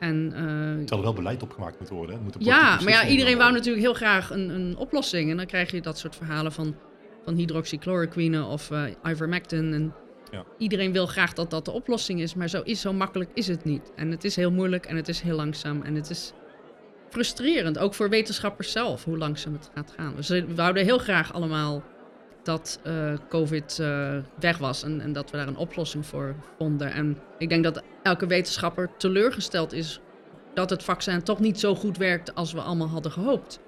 en 0.00 0.28
Terwijl 0.30 0.86
er 0.90 1.02
wel 1.02 1.12
beleid 1.12 1.42
opgemaakt 1.42 1.78
moet 1.80 1.88
worden. 1.88 2.16
hè. 2.16 2.22
Moeten 2.22 2.44
ja, 2.44 2.78
maar 2.82 2.92
ja, 2.92 3.06
iedereen 3.06 3.38
wou 3.38 3.52
natuurlijk 3.52 3.84
heel 3.84 3.94
graag 3.94 4.30
een, 4.30 4.48
een 4.48 4.76
oplossing. 4.76 5.30
En 5.30 5.36
dan 5.36 5.46
krijg 5.46 5.70
je 5.70 5.80
dat 5.80 5.98
soort 5.98 6.16
verhalen 6.16 6.52
van, 6.52 6.76
van 7.24 7.34
hydroxychloroquine 7.34 8.44
of 8.44 8.70
eh, 8.70 8.82
ivermectin. 9.08 9.72
En 9.72 9.94
Ja. 10.30 10.44
iedereen 10.58 10.92
wil 10.92 11.06
graag 11.06 11.32
dat 11.32 11.50
dat 11.50 11.64
de 11.64 11.70
oplossing 11.70 12.20
is. 12.20 12.34
Maar 12.34 12.48
zo, 12.48 12.60
is, 12.64 12.80
zo 12.80 12.92
makkelijk 12.92 13.30
is 13.34 13.46
het 13.46 13.64
niet. 13.64 13.92
En 13.96 14.10
het 14.10 14.24
is 14.24 14.36
heel 14.36 14.50
moeilijk 14.50 14.86
en 14.86 14.96
het 14.96 15.08
is 15.08 15.20
heel 15.20 15.36
langzaam. 15.36 15.82
En 15.82 15.94
het 15.94 16.10
is 16.10 16.32
frustrerend, 17.08 17.78
ook 17.78 17.94
voor 17.94 18.08
wetenschappers 18.08 18.72
zelf, 18.72 19.04
hoe 19.04 19.18
langzaam 19.18 19.52
het 19.52 19.70
gaat 19.74 19.92
gaan. 19.96 20.12
Dus 20.16 20.28
we 20.28 20.54
wouden 20.54 20.84
heel 20.84 20.98
graag 20.98 21.32
allemaal 21.32 21.82
dat 22.50 22.80
eh, 22.82 23.12
COVID 23.28 23.78
eh, 23.78 24.16
weg 24.40 24.58
was 24.58 24.82
en, 24.82 25.00
en 25.00 25.12
dat 25.12 25.30
we 25.30 25.36
daar 25.36 25.48
een 25.48 25.56
oplossing 25.56 26.06
voor 26.06 26.34
vonden. 26.58 26.92
En 26.92 27.18
ik 27.38 27.48
denk 27.48 27.64
dat 27.64 27.82
elke 28.02 28.26
wetenschapper 28.26 28.90
teleurgesteld 28.96 29.72
is 29.72 30.00
dat 30.54 30.70
het 30.70 30.82
vaccin 30.82 31.22
toch 31.22 31.40
niet 31.40 31.60
zo 31.60 31.74
goed 31.74 31.96
werkt 31.96 32.34
als 32.34 32.52
we 32.52 32.60
allemaal 32.60 32.88
hadden 32.88 33.12
gehoopt. 33.12 33.60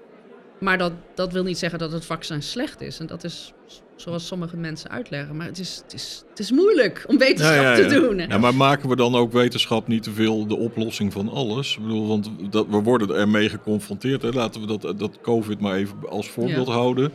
Maar 0.61 0.79
dat, 0.79 0.92
dat 1.14 1.33
wil 1.33 1.42
niet 1.42 1.59
zeggen 1.59 1.79
dat 1.79 1.92
het 1.92 2.05
vaccin 2.05 2.42
slecht 2.42 2.81
is. 2.81 2.99
En 2.99 3.07
dat 3.07 3.25
is 3.25 3.53
zoals 3.97 4.27
sommige 4.27 4.57
mensen 4.57 4.90
uitleggen. 4.90 5.37
Maar 5.37 5.47
het 5.47 5.59
is, 5.59 5.81
het 5.85 5.95
is, 5.95 6.25
het 6.31 6.38
is 6.38 6.51
moeilijk 6.51 7.05
om 7.07 7.18
wetenschap 7.18 7.55
Ja, 7.55 7.62
ja, 7.62 7.77
ja. 7.77 7.88
te 7.88 8.01
doen. 8.01 8.18
hè. 8.18 8.25
Ja, 8.25 8.38
maar 8.38 8.55
maken 8.55 8.88
we 8.88 8.97
dan 8.97 9.14
ook 9.14 9.33
wetenschap 9.33 9.88
niet 9.88 10.03
te 10.03 10.11
veel 10.11 10.47
de 10.47 10.57
oplossing 10.57 11.12
van 11.12 11.29
alles? 11.29 11.77
Ik 11.77 11.83
bedoel, 11.83 12.09
want 12.09 12.31
dat, 12.51 12.66
we 12.68 12.83
worden 12.83 13.16
ermee 13.16 13.49
geconfronteerd. 13.49 14.23
Hè? 14.23 14.29
Laten 14.29 14.61
we 14.61 14.79
dat, 14.79 14.99
dat 14.99 15.21
COVID 15.21 15.61
maar 15.61 15.75
even 15.75 16.09
als 16.09 16.29
voorbeeld 16.29 16.68
houden. 16.68 17.12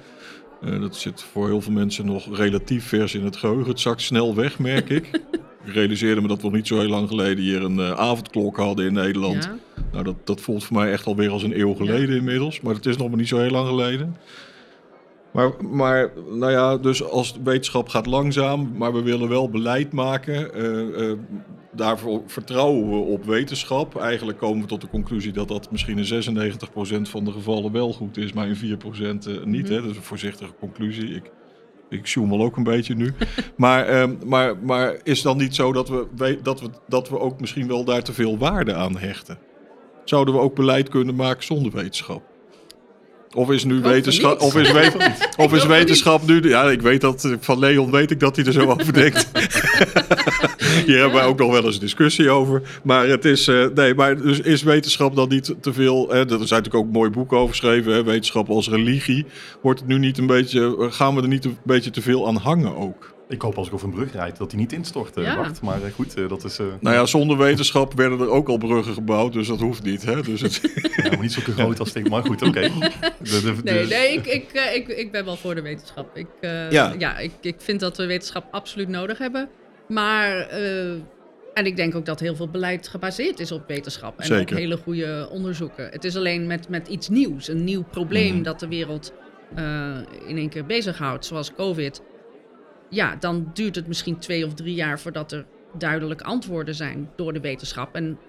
Eh, 0.62 0.82
dat 0.82 0.96
zit 0.96 1.22
voor 1.22 1.48
heel 1.48 1.62
veel 1.62 1.72
mensen 1.72 2.06
nog 2.06 2.38
relatief 2.38 2.88
vers 2.88 3.16
in 3.16 3.24
het 3.24 3.36
geheugen. 3.36 3.70
Het 3.70 3.80
zakt 3.80 4.02
snel 4.02 4.36
weg, 4.36 4.60
merk 4.60 4.90
ik. 4.90 5.08
ik 5.66 5.74
realiseerde 5.74 6.22
me 6.22 6.28
dat 6.28 6.42
we 6.42 6.50
niet 6.50 6.68
zo 6.68 6.80
heel 6.80 6.90
lang 6.90 7.08
geleden 7.08 7.44
hier 7.44 7.64
een 7.64 7.80
eh, 7.80 7.92
avondklok 7.92 8.58
hadden 8.58 8.86
in 8.86 8.94
Nederland. 8.94 9.44
Ja. 9.44 9.58
Nou, 9.92 10.04
dat, 10.04 10.16
dat 10.24 10.42
voelt 10.42 10.64
voor 10.64 10.78
mij 10.78 10.92
echt 10.92 11.06
alweer 11.06 11.30
als 11.30 11.44
een 11.44 11.60
eeuw 11.60 11.74
geleden 11.74 12.16
inmiddels. 12.16 12.62
Maar 12.62 12.74
het 12.74 12.86
is 12.86 12.98
nog 12.98 13.08
maar 13.08 13.18
niet 13.18 13.28
zo 13.28 13.40
heel 13.40 13.52
lang 13.52 13.68
geleden. 13.68 14.16
Maar, 15.38 15.52
maar 15.66 16.12
nou 16.30 16.52
ja, 16.52 16.78
dus 16.78 17.04
als 17.04 17.36
wetenschap 17.44 17.90
gaat 17.90 18.06
langzaam, 18.06 18.72
maar 18.78 18.94
we 18.94 19.02
willen 19.02 19.30
wel 19.30 19.50
beleid 19.50 19.92
maken. 19.94 20.54
eh, 20.54 21.10
eh, 21.12 21.18
daarvoor 21.72 22.22
vertrouwen 22.26 22.90
we 22.90 22.96
op 22.96 23.26
wetenschap. 23.26 23.96
Eigenlijk 24.00 24.38
komen 24.38 24.62
we 24.62 24.68
tot 24.68 24.82
de 24.82 24.88
conclusie 24.90 25.32
dat 25.32 25.48
dat 25.48 25.72
misschien 25.72 25.98
in 25.98 26.06
96% 26.06 27.10
van 27.10 27.26
de 27.26 27.32
gevallen 27.32 27.72
wel 27.72 27.94
goed 27.94 28.18
is, 28.18 28.34
maar 28.34 28.48
in 28.48 28.56
4% 28.56 29.28
eh, 29.28 29.44
niet. 29.44 29.64
Mhm. 29.64 29.74
hè? 29.74 29.82
Dat 29.82 29.90
is 29.92 29.98
een 29.98 30.04
voorzichtige 30.04 30.52
conclusie. 30.60 31.16
Ik, 31.16 31.32
ik 31.90 32.08
zoemel 32.08 32.42
ook 32.42 32.58
een 32.58 32.64
beetje 32.64 32.96
nu. 32.96 33.14
maar, 33.58 33.86
ehm, 33.86 34.16
maar, 34.26 34.58
maar 34.58 34.98
is 35.04 35.22
dan 35.22 35.38
niet 35.38 35.56
zo 35.56 35.74
dat 35.74 35.90
we- 35.90 36.38
dat, 36.44 36.62
we, 36.62 36.70
dat 36.88 37.10
we 37.10 37.20
ook 37.20 37.40
misschien 37.40 37.68
wel 37.68 37.84
daar 37.84 38.04
te 38.04 38.14
veel 38.14 38.38
waarde 38.38 38.74
aan 38.74 38.98
hechten? 38.98 39.38
Zouden 40.04 40.34
we 40.34 40.40
ook 40.40 40.56
beleid 40.56 40.90
kunnen 40.90 41.16
maken 41.16 41.44
zonder 41.44 41.72
wetenschap? 41.72 42.22
Of 43.34 43.52
is 43.52 43.64
nu 43.64 43.82
wetenschap, 43.82 44.42
of 44.42 44.56
is, 44.56 44.72
we- 44.78 45.12
of 45.38 45.54
is 45.54 45.60
van 45.60 45.70
wetenschap 45.70 46.28
nu... 46.28 46.50
Ja, 46.50 46.64
ik 46.70 46.82
weet 46.82 47.02
dat 47.02 47.36
van 47.40 47.60
Leon 47.60 47.92
weet 47.92 48.12
ik 48.12 48.20
dat 48.20 48.36
hij 48.36 48.46
er 48.46 48.52
zo 48.52 48.66
over 48.66 48.94
denkt. 48.94 49.28
Hier 50.86 50.98
hebben 50.98 51.14
wij 51.14 51.26
ook 51.26 51.40
nog 51.40 51.52
wel 51.52 51.66
eens 51.66 51.76
een 51.76 51.82
discussie 51.82 52.30
over. 52.30 52.62
Maar 52.84 53.08
het 53.08 53.26
is, 53.26 53.48
eh, 53.48 53.66
nee, 53.76 53.96
maar 53.96 54.18
dus 54.22 54.40
is 54.40 54.64
wetenschap 54.64 55.16
dan 55.16 55.30
niet 55.30 55.56
te 55.62 55.74
veel? 55.74 56.08
Hè, 56.10 56.16
er 56.20 56.28
zijn 56.28 56.40
natuurlijk 56.40 56.76
ook 56.76 56.92
mooie 56.92 57.10
boeken 57.10 57.38
over 57.38 57.50
geschreven. 57.50 57.94
Hè, 57.94 58.04
wetenschap 58.04 58.50
als 58.50 58.70
religie. 58.70 59.26
Wordt 59.62 59.80
het 59.80 59.88
nu 59.90 59.98
niet 59.98 60.18
een 60.18 60.28
beetje, 60.28 60.76
gaan 60.90 61.16
we 61.16 61.22
er 61.22 61.28
niet 61.28 61.46
een 61.46 61.58
beetje 61.64 61.90
te 61.90 62.02
veel 62.02 62.28
aan 62.28 62.36
hangen 62.36 62.76
ook? 62.78 63.16
Ik 63.30 63.42
hoop 63.42 63.58
als 63.58 63.68
ik 63.68 63.74
over 63.74 63.88
een 63.88 63.94
brug 63.94 64.12
rijd 64.14 64.38
dat 64.38 64.50
die 64.50 64.60
niet 64.60 64.74
instort, 64.74 65.16
Ja. 65.16 65.36
Bart. 65.36 65.62
Maar 65.62 65.84
eh, 65.84 65.92
goed, 65.94 66.14
eh, 66.16 66.30
dat 66.30 66.44
is... 66.44 66.60
eh, 66.60 66.66
Nou 66.80 66.96
ja, 66.96 67.06
zonder 67.06 67.38
wetenschap 67.38 67.94
werden 67.94 68.20
er 68.20 68.30
ook 68.30 68.48
al 68.50 68.58
bruggen 68.58 68.94
gebouwd, 68.94 69.34
dus 69.34 69.48
dat 69.48 69.60
hoeft 69.60 69.84
niet. 69.84 70.06
Hè? 70.06 70.22
Dus 70.22 70.42
het, 70.42 70.62
ja, 70.96 71.10
maar 71.10 71.20
niet 71.22 71.32
zo 71.32 71.42
groot 71.42 71.80
als 71.80 71.94
ik. 71.94 72.10
Maar 72.10 72.24
goed, 72.26 72.42
oké. 72.42 72.60
Nee, 73.64 73.86
nee 73.86 74.14
ik, 74.14 74.26
ik, 74.26 74.52
eh, 74.54 74.76
ik, 74.76 74.88
ik 74.88 75.12
ben 75.12 75.26
wel 75.26 75.36
voor 75.36 75.56
de 75.56 75.62
wetenschap. 75.62 76.18
Ik, 76.18 76.28
eh, 76.42 76.72
Ja. 76.72 76.94
ja, 76.98 77.18
ik, 77.18 77.32
ik 77.42 77.56
vind 77.58 77.80
dat 77.80 77.98
we 77.98 78.06
wetenschap 78.06 78.46
absoluut 78.52 78.88
nodig 78.88 79.18
hebben. 79.18 79.50
Maar, 79.88 80.38
eh, 80.38 80.90
en 81.54 81.66
ik 81.66 81.76
denk 81.76 81.96
ook 81.96 82.06
dat 82.06 82.20
heel 82.20 82.36
veel 82.36 82.50
beleid 82.50 82.88
gebaseerd 82.88 83.40
is 83.40 83.52
op 83.52 83.64
wetenschap. 83.68 84.20
En 84.20 84.26
Zeker. 84.26 84.56
op 84.56 84.62
hele 84.62 84.78
goede 84.78 85.28
onderzoeken. 85.32 85.90
Het 85.92 86.04
is 86.04 86.16
alleen 86.16 86.48
met, 86.48 86.70
met 86.70 86.88
iets 86.88 87.10
nieuws, 87.10 87.48
een 87.48 87.64
nieuw 87.64 87.84
probleem 87.92 88.34
Mhm. 88.34 88.44
dat 88.44 88.60
de 88.60 88.68
wereld 88.68 89.14
eh, 89.56 89.96
in 90.28 90.38
één 90.38 90.50
keer 90.50 90.66
bezighoudt, 90.66 91.26
zoals 91.26 91.54
COVID. 91.54 92.02
Ja, 92.90 93.16
dan 93.16 93.50
duurt 93.54 93.76
het 93.76 93.88
misschien 93.88 94.18
twee 94.20 94.46
of 94.46 94.54
drie 94.54 94.74
jaar 94.76 95.00
voordat 95.00 95.32
er 95.32 95.46
duidelijk 95.78 96.22
antwoorden 96.22 96.76
zijn 96.76 97.10
door 97.16 97.34
de 97.34 97.40
wetenschap. 97.40 97.96
En 97.96 98.20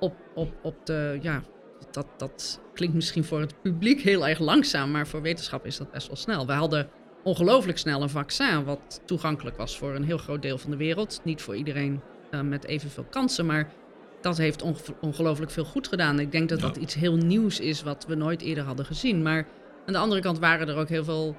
op, 0.00 0.14
op, 0.34 0.52
op 0.62 0.86
de, 0.86 1.18
ja, 1.22 1.42
dat, 1.90 2.06
dat 2.16 2.60
klinkt 2.74 2.94
misschien 2.94 3.24
voor 3.24 3.40
het 3.40 3.62
publiek 3.62 4.00
heel 4.00 4.28
erg 4.28 4.38
langzaam, 4.38 4.90
maar 4.90 5.06
voor 5.06 5.22
wetenschap 5.22 5.66
is 5.66 5.76
dat 5.76 5.90
best 5.90 6.06
wel 6.06 6.16
snel. 6.16 6.46
We 6.46 6.52
hadden 6.52 6.88
ongelooflijk 7.24 7.78
snel 7.78 8.02
een 8.02 8.08
vaccin 8.08 8.64
wat 8.64 9.00
toegankelijk 9.04 9.56
was 9.56 9.78
voor 9.78 9.94
een 9.94 10.04
heel 10.04 10.18
groot 10.18 10.42
deel 10.42 10.58
van 10.58 10.70
de 10.70 10.76
wereld. 10.76 11.20
Niet 11.24 11.42
voor 11.42 11.56
iedereen 11.56 12.00
eh, 12.30 12.40
met 12.40 12.64
evenveel 12.66 13.06
kansen, 13.10 13.46
maar 13.46 13.72
dat 14.20 14.36
heeft 14.38 14.62
onge- 14.62 14.94
ongelooflijk 15.00 15.50
veel 15.50 15.64
goed 15.64 15.88
gedaan. 15.88 16.18
Ik 16.20 16.32
denk 16.32 16.48
dat 16.48 16.60
Ja. 16.60 16.66
dat 16.66 16.76
iets 16.76 16.94
heel 16.94 17.16
nieuws 17.16 17.60
is 17.60 17.82
wat 17.82 18.06
we 18.06 18.14
nooit 18.14 18.42
eerder 18.42 18.64
hadden 18.64 18.84
gezien. 18.86 19.22
Maar 19.22 19.46
aan 19.86 19.92
de 19.92 19.98
andere 19.98 20.20
kant 20.20 20.38
waren 20.38 20.68
er 20.68 20.76
ook 20.76 20.88
heel 20.88 21.04
veel... 21.04 21.36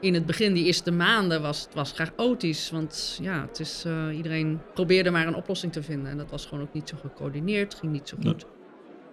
In 0.00 0.14
het 0.14 0.26
begin, 0.26 0.54
die 0.54 0.64
eerste 0.64 0.90
maanden, 0.90 1.42
was 1.42 1.62
het 1.64 1.74
was 1.74 1.92
chaotisch. 1.92 2.70
Want 2.70 3.18
ja, 3.22 3.40
het 3.46 3.60
is, 3.60 3.82
eh, 3.86 4.16
iedereen 4.16 4.60
probeerde 4.74 5.10
maar 5.10 5.26
een 5.26 5.34
oplossing 5.34 5.72
te 5.72 5.82
vinden. 5.82 6.10
En 6.10 6.16
dat 6.16 6.30
was 6.30 6.46
gewoon 6.46 6.64
ook 6.64 6.72
niet 6.72 6.88
zo 6.88 6.96
gecoördineerd, 7.00 7.74
ging 7.74 7.92
niet 7.92 8.08
zo 8.08 8.16
goed. 8.22 8.46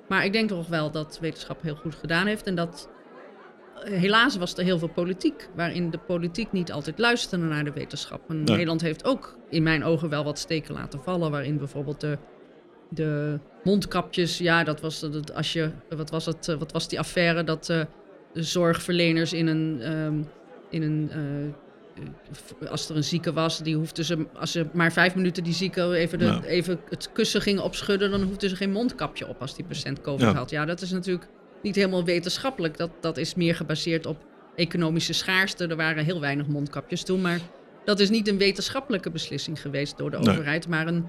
Maar 0.07 0.25
ik 0.25 0.33
denk 0.33 0.49
toch 0.49 0.67
wel 0.67 0.91
dat 0.91 1.17
wetenschap 1.21 1.61
heel 1.61 1.75
goed 1.75 1.95
gedaan 1.95 2.27
heeft. 2.27 2.45
En 2.47 2.55
dat 2.55 2.89
eh, 3.83 3.99
helaas 3.99 4.37
was 4.37 4.57
er 4.57 4.63
heel 4.63 4.79
veel 4.79 4.87
politiek, 4.89 5.49
waarin 5.55 5.89
de 5.89 5.97
politiek 5.97 6.51
niet 6.51 6.71
altijd 6.71 6.99
luisterde 6.99 7.45
naar 7.45 7.63
de 7.63 7.71
wetenschap. 7.71 8.29
En 8.29 8.35
Nee. 8.35 8.45
Nederland 8.45 8.81
heeft 8.81 9.05
ook 9.05 9.37
in 9.49 9.63
mijn 9.63 9.83
ogen 9.83 10.09
wel 10.09 10.23
wat 10.23 10.39
steken 10.39 10.73
laten 10.73 10.99
vallen, 11.03 11.31
waarin 11.31 11.57
bijvoorbeeld 11.57 12.01
de, 12.01 12.17
de 12.89 13.39
mondkapjes, 13.63 14.37
ja, 14.37 14.63
dat 14.63 14.81
was 14.81 14.99
dat 14.99 15.33
als 15.33 15.53
je, 15.53 15.71
wat 15.89 16.09
was 16.09 16.25
het, 16.25 16.47
eh, 16.47 16.55
wat 16.55 16.71
was 16.71 16.87
die 16.87 16.99
affaire 16.99 17.43
dat 17.43 17.65
de 17.65 17.87
zorgverleners 18.33 19.33
in 19.33 19.47
een, 19.47 19.81
ehm, 19.81 20.23
in 20.73 20.81
een 20.81 21.09
eh, 21.11 21.45
eh, 22.63 22.69
als 22.71 22.89
er 22.89 22.95
een 22.95 23.03
zieke 23.03 23.33
was, 23.33 23.57
die 23.59 23.75
hoefden 23.75 24.05
ze, 24.05 24.25
als 24.33 24.51
ze 24.51 24.65
maar 24.73 24.91
vijf 24.91 25.15
minuten 25.15 25.43
die 25.43 25.53
zieke 25.53 25.95
even, 25.95 26.19
de, 26.19 26.25
Ja. 26.25 26.43
even 26.43 26.79
het 26.89 27.11
kussen 27.11 27.41
gingen 27.41 27.63
opschudden, 27.63 28.11
dan 28.11 28.21
hoefden 28.21 28.49
ze 28.49 28.55
geen 28.55 28.71
mondkapje 28.71 29.27
op 29.27 29.41
als 29.41 29.55
die 29.55 29.65
patiënt 29.65 30.01
COVID 30.01 30.21
Ja. 30.27 30.33
had. 30.33 30.49
Ja, 30.49 30.65
dat 30.65 30.81
is 30.81 30.91
natuurlijk 30.91 31.27
niet 31.61 31.75
helemaal 31.75 32.03
wetenschappelijk. 32.05 32.77
Dat, 32.77 32.89
dat 33.01 33.17
is 33.17 33.35
meer 33.35 33.55
gebaseerd 33.55 34.05
op 34.05 34.17
economische 34.55 35.13
schaarste. 35.13 35.67
Er 35.67 35.75
waren 35.75 36.03
heel 36.05 36.19
weinig 36.19 36.47
mondkapjes 36.47 37.03
toen, 37.03 37.21
maar 37.21 37.39
dat 37.85 37.99
is 37.99 38.09
niet 38.09 38.27
een 38.27 38.37
wetenschappelijke 38.37 39.11
beslissing 39.11 39.61
geweest 39.61 39.97
door 39.97 40.11
de 40.11 40.17
Nee. 40.17 40.29
overheid, 40.29 40.67
maar 40.67 40.87
een, 40.87 41.05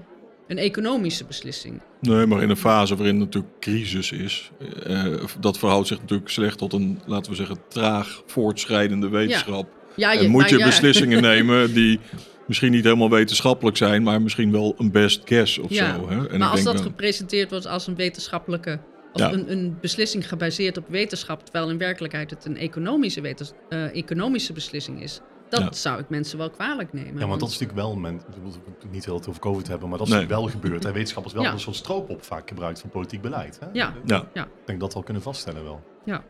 een 0.47 0.57
economische 0.57 1.25
beslissing. 1.25 1.81
Nee, 2.01 2.25
maar 2.25 2.41
in 2.41 2.49
een 2.49 2.57
fase 2.57 2.95
waarin 2.95 3.17
natuurlijk 3.17 3.59
crisis 3.59 4.11
is, 4.11 4.51
eh, 4.83 5.05
dat 5.39 5.57
verhoudt 5.57 5.87
zich 5.87 5.99
natuurlijk 5.99 6.29
slecht 6.29 6.57
tot 6.57 6.73
een, 6.73 6.99
laten 7.05 7.31
we 7.31 7.37
zeggen, 7.37 7.57
traag 7.69 8.23
voortschrijdende 8.25 9.09
wetenschap. 9.09 9.67
Ja, 9.95 10.13
en 10.13 10.29
moet 10.29 10.49
je 10.49 10.57
ja. 10.57 10.65
beslissingen 10.65 11.21
nemen 11.31 11.73
die 11.73 11.99
misschien 12.47 12.71
niet 12.71 12.83
helemaal 12.83 13.09
wetenschappelijk 13.09 13.77
zijn, 13.77 14.03
maar 14.03 14.21
misschien 14.21 14.51
wel 14.51 14.73
een 14.77 14.91
best 14.91 15.21
guess 15.25 15.57
of 15.57 15.69
Ja, 15.69 15.95
zo. 15.95 16.09
Hè? 16.09 16.15
En 16.15 16.21
maar 16.21 16.33
ik 16.35 16.41
als 16.41 16.51
denk 16.53 16.65
dat 16.65 16.75
dan- 16.75 16.83
gepresenteerd 16.85 17.49
wordt 17.49 17.67
als 17.67 17.87
een 17.87 17.95
wetenschappelijke, 17.95 18.79
of 19.13 19.19
Ja. 19.21 19.31
een, 19.33 19.51
een 19.51 19.77
beslissing 19.81 20.27
gebaseerd 20.27 20.77
op 20.77 20.85
wetenschap, 20.89 21.43
terwijl 21.43 21.69
in 21.69 21.77
werkelijkheid 21.77 22.29
het 22.29 22.45
een 22.45 22.57
economische, 22.57 23.21
wetens, 23.21 23.51
eh, 23.69 23.95
economische 23.95 24.53
beslissing 24.53 25.01
is, 25.03 25.19
dat 25.49 25.59
Ja. 25.59 25.71
zou 25.71 25.99
ik 25.99 26.09
mensen 26.09 26.37
wel 26.37 26.49
kwalijk 26.49 26.93
nemen. 26.93 27.19
Ja, 27.19 27.27
want 27.27 27.39
dat 27.39 27.49
is 27.49 27.59
natuurlijk 27.59 27.87
wel, 27.87 27.95
men, 27.95 28.13
ik 28.15 28.21
bedoel, 28.35 28.51
niet 28.91 29.05
heel 29.05 29.15
het 29.15 29.27
over 29.29 29.41
COVID 29.41 29.67
hebben, 29.67 29.89
maar 29.89 29.97
dat 29.97 30.07
is 30.07 30.13
Nee. 30.13 30.27
wel 30.27 30.47
gebeurd. 30.47 30.85
En 30.85 30.93
wetenschappers 30.93 31.33
wel 31.33 31.43
Ja. 31.43 31.51
een 31.51 31.59
soort 31.59 31.75
stroop 31.75 32.09
op 32.09 32.23
vaak 32.23 32.47
gebruikt 32.49 32.79
van 32.79 32.89
politiek 32.89 33.21
beleid. 33.21 33.59
Hè? 33.59 33.67
Ja. 33.73 33.93
Ja. 34.05 34.21
Ik 34.33 34.47
denk 34.65 34.79
dat 34.79 34.91
we 34.91 34.97
al 34.97 35.03
kunnen 35.03 35.23
vaststellen 35.23 35.63
wel. 35.63 35.83
Ja. 36.05 36.23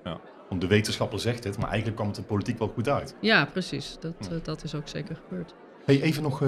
Want 0.50 0.62
de 0.62 0.68
wetenschapper 0.68 1.20
zegt 1.20 1.44
het, 1.44 1.58
maar 1.58 1.68
eigenlijk 1.68 1.96
kwam 1.96 2.08
het 2.08 2.16
de 2.18 2.24
politiek 2.24 2.60
wel 2.60 2.68
goed 2.68 2.90
uit. 2.90 3.16
Ja, 3.22 3.46
precies. 3.46 3.98
Dat, 4.00 4.14
eh, 4.32 4.38
dat 4.44 4.64
is 4.64 4.76
ook 4.76 4.88
zeker 4.88 5.20
gebeurd. 5.28 5.54
Hey, 5.86 6.02
even 6.02 6.24
nog, 6.24 6.42
eh 6.42 6.48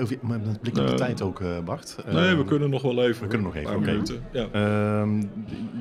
over, 0.00 0.18
met 0.22 0.46
een 0.46 0.58
blik 0.60 0.78
op 0.78 0.86
de 0.86 0.94
tijd 0.94 1.22
ook, 1.22 1.40
eh, 1.40 1.58
Bart. 1.64 1.96
Nee, 2.06 2.34
we 2.34 2.42
Eh, 2.42 2.46
kunnen 2.48 2.70
nog 2.70 2.82
wel 2.82 3.04
even. 3.04 3.22
we 3.22 3.28
kunnen 3.28 3.46
nog 3.46 3.56
even, 3.56 3.76
oké. 3.76 4.02
Ja. 4.32 4.48
Ehm, 4.52 5.22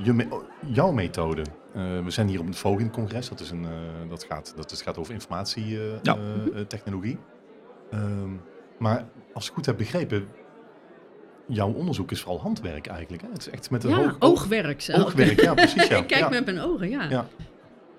je 0.03 0.13
me- 0.13 0.25
oh, 0.29 0.43
jouw 0.65 0.91
methode. 0.91 1.41
Eh, 1.77 2.03
we 2.03 2.11
zijn 2.11 2.27
hier 2.27 2.39
op 2.39 2.45
het 2.45 2.57
Vogin-congres. 2.57 3.29
Dat, 3.29 3.39
is 3.39 3.51
een, 3.51 3.63
eh, 3.65 4.09
dat, 4.09 4.23
gaat, 4.23 4.53
dat 4.55 4.71
het 4.71 4.81
gaat 4.81 4.97
over 4.97 5.13
Ja. 5.13 5.19
informatietechnologie. 5.19 7.17
Ehm, 7.91 8.29
maar 8.77 9.05
als 9.33 9.47
ik 9.47 9.53
goed 9.53 9.65
heb 9.65 9.77
begrepen, 9.77 10.27
jouw 11.47 11.73
onderzoek 11.73 12.11
is 12.11 12.21
vooral 12.21 12.41
handwerk 12.41 12.87
eigenlijk. 12.87 13.21
Hè? 13.21 13.27
Het 13.31 13.41
is 13.41 13.49
echt 13.49 13.69
met 13.69 13.83
een 13.83 13.89
Ja, 13.89 13.95
hoog, 13.97 14.15
oogwerk 14.19 14.81
zelf. 14.81 15.05
oogwerk. 15.05 15.41
Ja, 15.41 15.53
precies. 15.53 15.87
Ja. 15.89 15.97
ik 15.97 16.07
kijk 16.07 16.21
ja. 16.21 16.29
met 16.29 16.45
mijn 16.45 16.59
ogen, 16.59 16.89
ja. 16.89 17.09
Ja. 17.09 17.27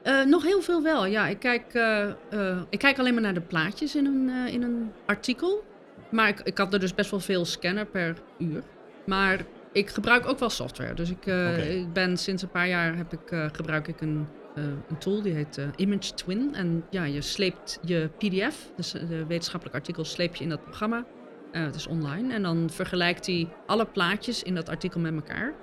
Eh, 0.03 0.25
nog 0.25 0.43
heel 0.43 0.63
veel 0.63 0.83
wel, 0.83 1.07
ja. 1.07 1.27
Ik 1.29 1.39
kijk, 1.39 1.75
eh, 1.75 2.03
eh, 2.31 2.61
ik 2.69 2.79
kijk 2.79 2.99
alleen 2.99 3.13
maar 3.15 3.23
naar 3.23 3.35
de 3.35 3.41
plaatjes 3.41 3.97
in 3.97 4.07
een, 4.07 4.29
eh, 4.47 4.53
in 4.55 4.63
een 4.63 4.91
artikel. 5.07 5.65
Maar 6.11 6.29
ik, 6.29 6.41
ik 6.41 6.59
had 6.59 6.73
er 6.73 6.81
dus 6.81 6.95
best 6.95 7.11
wel 7.11 7.21
veel 7.21 7.45
scannen 7.45 7.91
per 7.91 8.17
uur. 8.39 8.63
Maar 9.07 9.45
ik 9.73 9.89
gebruik 9.89 10.27
ook 10.27 10.39
wel 10.39 10.51
software. 10.51 10.95
Dus 10.95 11.11
ik, 11.11 11.27
eh, 11.27 11.79
ik 11.81 11.93
ben 11.93 12.17
sinds 12.17 12.43
een 12.43 12.51
paar 12.51 12.69
jaar 12.69 12.97
heb 12.97 13.13
ik, 13.13 13.31
eh, 13.31 13.47
gebruik 13.53 13.89
ik 13.89 14.01
een, 14.01 14.29
eh, 14.55 14.65
een 14.65 14.99
tool 14.99 15.23
die 15.23 15.33
heet 15.33 15.61
Image 15.77 16.15
Twin. 16.15 16.55
En 16.55 16.85
ja, 16.91 17.05
je 17.05 17.21
sleept 17.21 17.79
je 17.83 18.11
PDF, 18.19 18.71
dus 18.77 18.91
de 18.91 19.27
wetenschappelijk 19.27 19.77
artikel, 19.77 20.05
sleep 20.05 20.35
je 20.35 20.45
in 20.45 20.51
dat 20.51 20.65
programma. 20.65 21.05
Eh, 21.53 21.63
het 21.63 21.75
is 21.75 21.87
online. 21.87 22.33
En 22.33 22.43
dan 22.43 22.71
vergelijkt 22.71 23.27
hij 23.27 23.49
alle 23.67 23.87
plaatjes 23.87 24.43
in 24.43 24.55
dat 24.55 24.69
artikel 24.69 25.01
met 25.01 25.15
elkaar. 25.15 25.55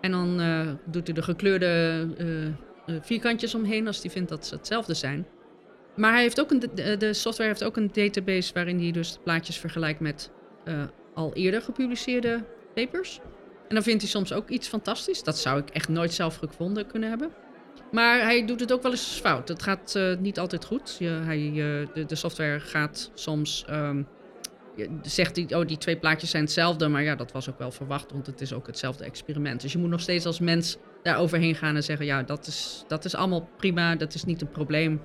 En 0.00 0.10
dan 0.10 0.40
doet 0.84 1.06
hij 1.06 1.14
de 1.14 1.22
gekleurde 1.22 2.56
vierkantjes 3.00 3.54
omheen 3.54 3.86
als 3.86 4.02
hij 4.02 4.10
vindt 4.10 4.28
dat 4.28 4.46
ze 4.46 4.54
hetzelfde 4.54 4.94
zijn. 4.94 5.26
Maar 5.96 6.12
hij 6.12 6.22
heeft 6.22 6.40
ook 6.40 6.50
een, 6.50 6.62
de, 6.98 7.12
software 7.12 7.48
heeft 7.48 7.64
ook 7.64 7.76
een 7.76 7.90
database 7.92 8.54
waarin 8.54 8.78
hij 8.80 8.90
dus 8.90 9.12
de 9.12 9.18
plaatjes 9.22 9.58
vergelijkt 9.58 10.00
met 10.00 10.30
al 11.14 11.34
eerder 11.34 11.62
gepubliceerde 11.62 12.44
papers. 12.74 13.20
En 13.68 13.74
dan 13.74 13.82
vindt 13.82 14.02
hij 14.02 14.10
soms 14.10 14.32
ook 14.32 14.48
iets 14.48 14.68
fantastisch. 14.68 15.22
Dat 15.22 15.38
zou 15.38 15.60
ik 15.60 15.70
echt 15.70 15.88
nooit 15.88 16.12
zelf 16.12 16.36
gevonden 16.36 16.86
kunnen 16.86 17.08
hebben. 17.08 17.30
Maar 17.92 18.20
hij 18.20 18.46
doet 18.46 18.60
het 18.60 18.72
ook 18.72 18.82
wel 18.82 18.90
eens 18.90 19.18
fout. 19.22 19.48
Het 19.48 19.62
gaat 19.62 19.94
eh, 19.94 20.16
niet 20.16 20.38
altijd 20.38 20.64
goed. 20.64 20.96
Je, 20.98 21.08
hij, 21.08 21.46
eh, 21.48 21.88
de, 21.94 22.04
de 22.06 22.14
software 22.14 22.60
gaat 22.60 23.10
soms. 23.14 23.64
ehm, 23.68 24.02
je- 24.76 24.88
zegt 25.02 25.36
hij, 25.36 25.46
oh, 25.60 25.66
die 25.66 25.78
twee 25.78 25.96
plaatjes 25.98 26.30
zijn 26.30 26.42
hetzelfde. 26.42 26.88
Maar 26.88 27.02
ja, 27.02 27.14
dat 27.14 27.32
was 27.32 27.50
ook 27.50 27.58
wel 27.58 27.70
verwacht, 27.70 28.12
want 28.12 28.26
het 28.26 28.40
is 28.40 28.52
ook 28.52 28.66
hetzelfde 28.66 29.04
experiment. 29.04 29.60
Dus 29.60 29.72
je 29.72 29.78
moet 29.78 29.90
nog 29.90 30.00
steeds 30.00 30.26
als 30.26 30.40
mens 30.40 30.76
daar 31.02 31.18
overheen 31.18 31.54
gaan 31.54 31.76
en 31.76 31.84
zeggen: 31.84 32.06
ja, 32.06 32.22
dat 32.22 32.46
is, 32.46 32.84
dat 32.86 33.04
is 33.04 33.14
allemaal 33.14 33.48
prima, 33.56 33.96
dat 33.96 34.14
is 34.14 34.24
niet 34.24 34.40
een 34.40 34.50
probleem. 34.50 35.00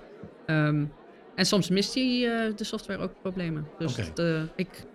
Ehm, 0.46 0.86
en 1.36 1.46
soms 1.46 1.70
mist 1.70 1.94
hij 1.94 2.04
eh, 2.48 2.56
de 2.56 2.64
software 2.64 3.00
ook 3.04 3.14
problemen. 3.22 3.68
Dus 3.78 3.96
ik, 4.56 4.86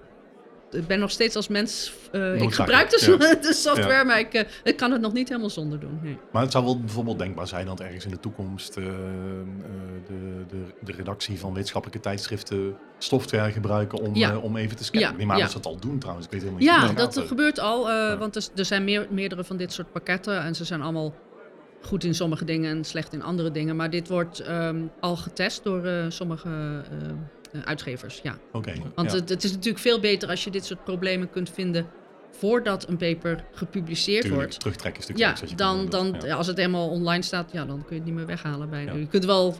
ik 0.70 0.86
ben 0.86 0.98
nog 0.98 1.10
steeds 1.10 1.36
als 1.36 1.48
mens. 1.48 1.92
eh, 2.12 2.40
ik 2.42 2.52
gebruik 2.54 2.90
de, 2.90 3.16
ja. 3.18 3.34
de 3.48 3.52
software, 3.52 3.92
Ja. 3.92 4.04
maar 4.04 4.18
ik, 4.18 4.34
eh, 4.34 4.44
ik 4.64 4.76
kan 4.76 4.92
het 4.92 5.00
nog 5.00 5.12
niet 5.12 5.28
helemaal 5.28 5.50
zonder 5.50 5.80
doen. 5.80 5.98
Nee. 6.02 6.18
Maar 6.32 6.42
het 6.42 6.52
zou 6.52 6.64
wel 6.64 6.80
bijvoorbeeld 6.80 7.18
denkbaar 7.18 7.46
zijn 7.46 7.66
dat 7.66 7.80
ergens 7.80 8.04
in 8.04 8.10
de 8.10 8.20
toekomst 8.20 8.76
eh, 8.76 8.84
de, 10.06 10.44
de, 10.48 10.62
de 10.84 10.92
redactie 10.92 11.38
van 11.38 11.52
wetenschappelijke 11.52 12.02
tijdschriften 12.02 12.76
software 12.98 13.52
gebruiken 13.52 14.00
om, 14.00 14.14
Ja. 14.14 14.36
om 14.36 14.56
even 14.56 14.76
te 14.76 14.84
scannen. 14.84 15.30
Aan 15.30 15.36
ja. 15.36 15.42
dat 15.42 15.50
ze 15.50 15.56
het 15.56 15.66
al 15.66 15.76
doen 15.80 15.98
trouwens. 15.98 16.26
Ik 16.26 16.32
weet 16.32 16.42
helemaal 16.42 16.62
niet 16.62 16.70
Ja, 16.70 16.92
dat 16.92 17.16
gaat. 17.18 17.26
gebeurt 17.26 17.58
al. 17.60 17.82
Want 18.18 18.36
er, 18.36 18.44
er 18.56 18.64
zijn 18.64 18.84
meer, 18.84 19.06
meerdere 19.10 19.44
van 19.44 19.56
dit 19.56 19.72
soort 19.72 19.92
pakketten. 19.92 20.42
En 20.42 20.54
ze 20.54 20.64
zijn 20.64 20.82
allemaal 20.82 21.14
goed 21.82 22.04
in 22.04 22.14
sommige 22.14 22.44
dingen 22.44 22.76
en 22.76 22.84
slecht 22.84 23.12
in 23.12 23.22
andere 23.22 23.50
dingen. 23.50 23.76
Maar 23.76 23.90
dit 23.90 24.08
wordt 24.08 24.40
ehm, 24.40 24.80
al 25.00 25.16
getest 25.16 25.64
door 25.64 25.88
sommige 26.08 26.82
uitgevers. 27.64 28.20
Ja. 28.22 28.38
Oké. 28.52 28.72
Want 28.94 29.10
ja. 29.10 29.16
het, 29.16 29.28
het 29.28 29.44
is 29.44 29.50
natuurlijk 29.52 29.78
veel 29.78 30.00
beter 30.00 30.28
als 30.28 30.44
je 30.44 30.50
dit 30.50 30.64
soort 30.64 30.84
problemen 30.84 31.30
kunt 31.30 31.50
vinden 31.50 31.86
voordat 32.30 32.88
een 32.88 32.96
paper 32.96 33.44
gepubliceerd 33.52 34.20
Tuurlijk, 34.22 34.42
wordt. 34.42 34.60
terugtrekken 34.60 35.02
is 35.02 35.08
natuurlijk 35.08 35.38
Ja, 35.38 35.44
iets 35.44 35.54
dan, 35.56 35.86
dan, 35.88 36.16
Ja. 36.26 36.34
als 36.36 36.46
het 36.46 36.58
eenmaal 36.58 36.88
online 36.88 37.22
staat, 37.22 37.52
ja, 37.52 37.64
dan 37.64 37.76
kun 37.78 37.88
je 37.88 37.94
het 37.94 38.04
niet 38.04 38.14
meer 38.14 38.26
weghalen. 38.26 38.70
Bij, 38.70 38.84
Ja. 38.84 38.92
Je 38.92 39.06
kunt 39.06 39.24
wel 39.24 39.56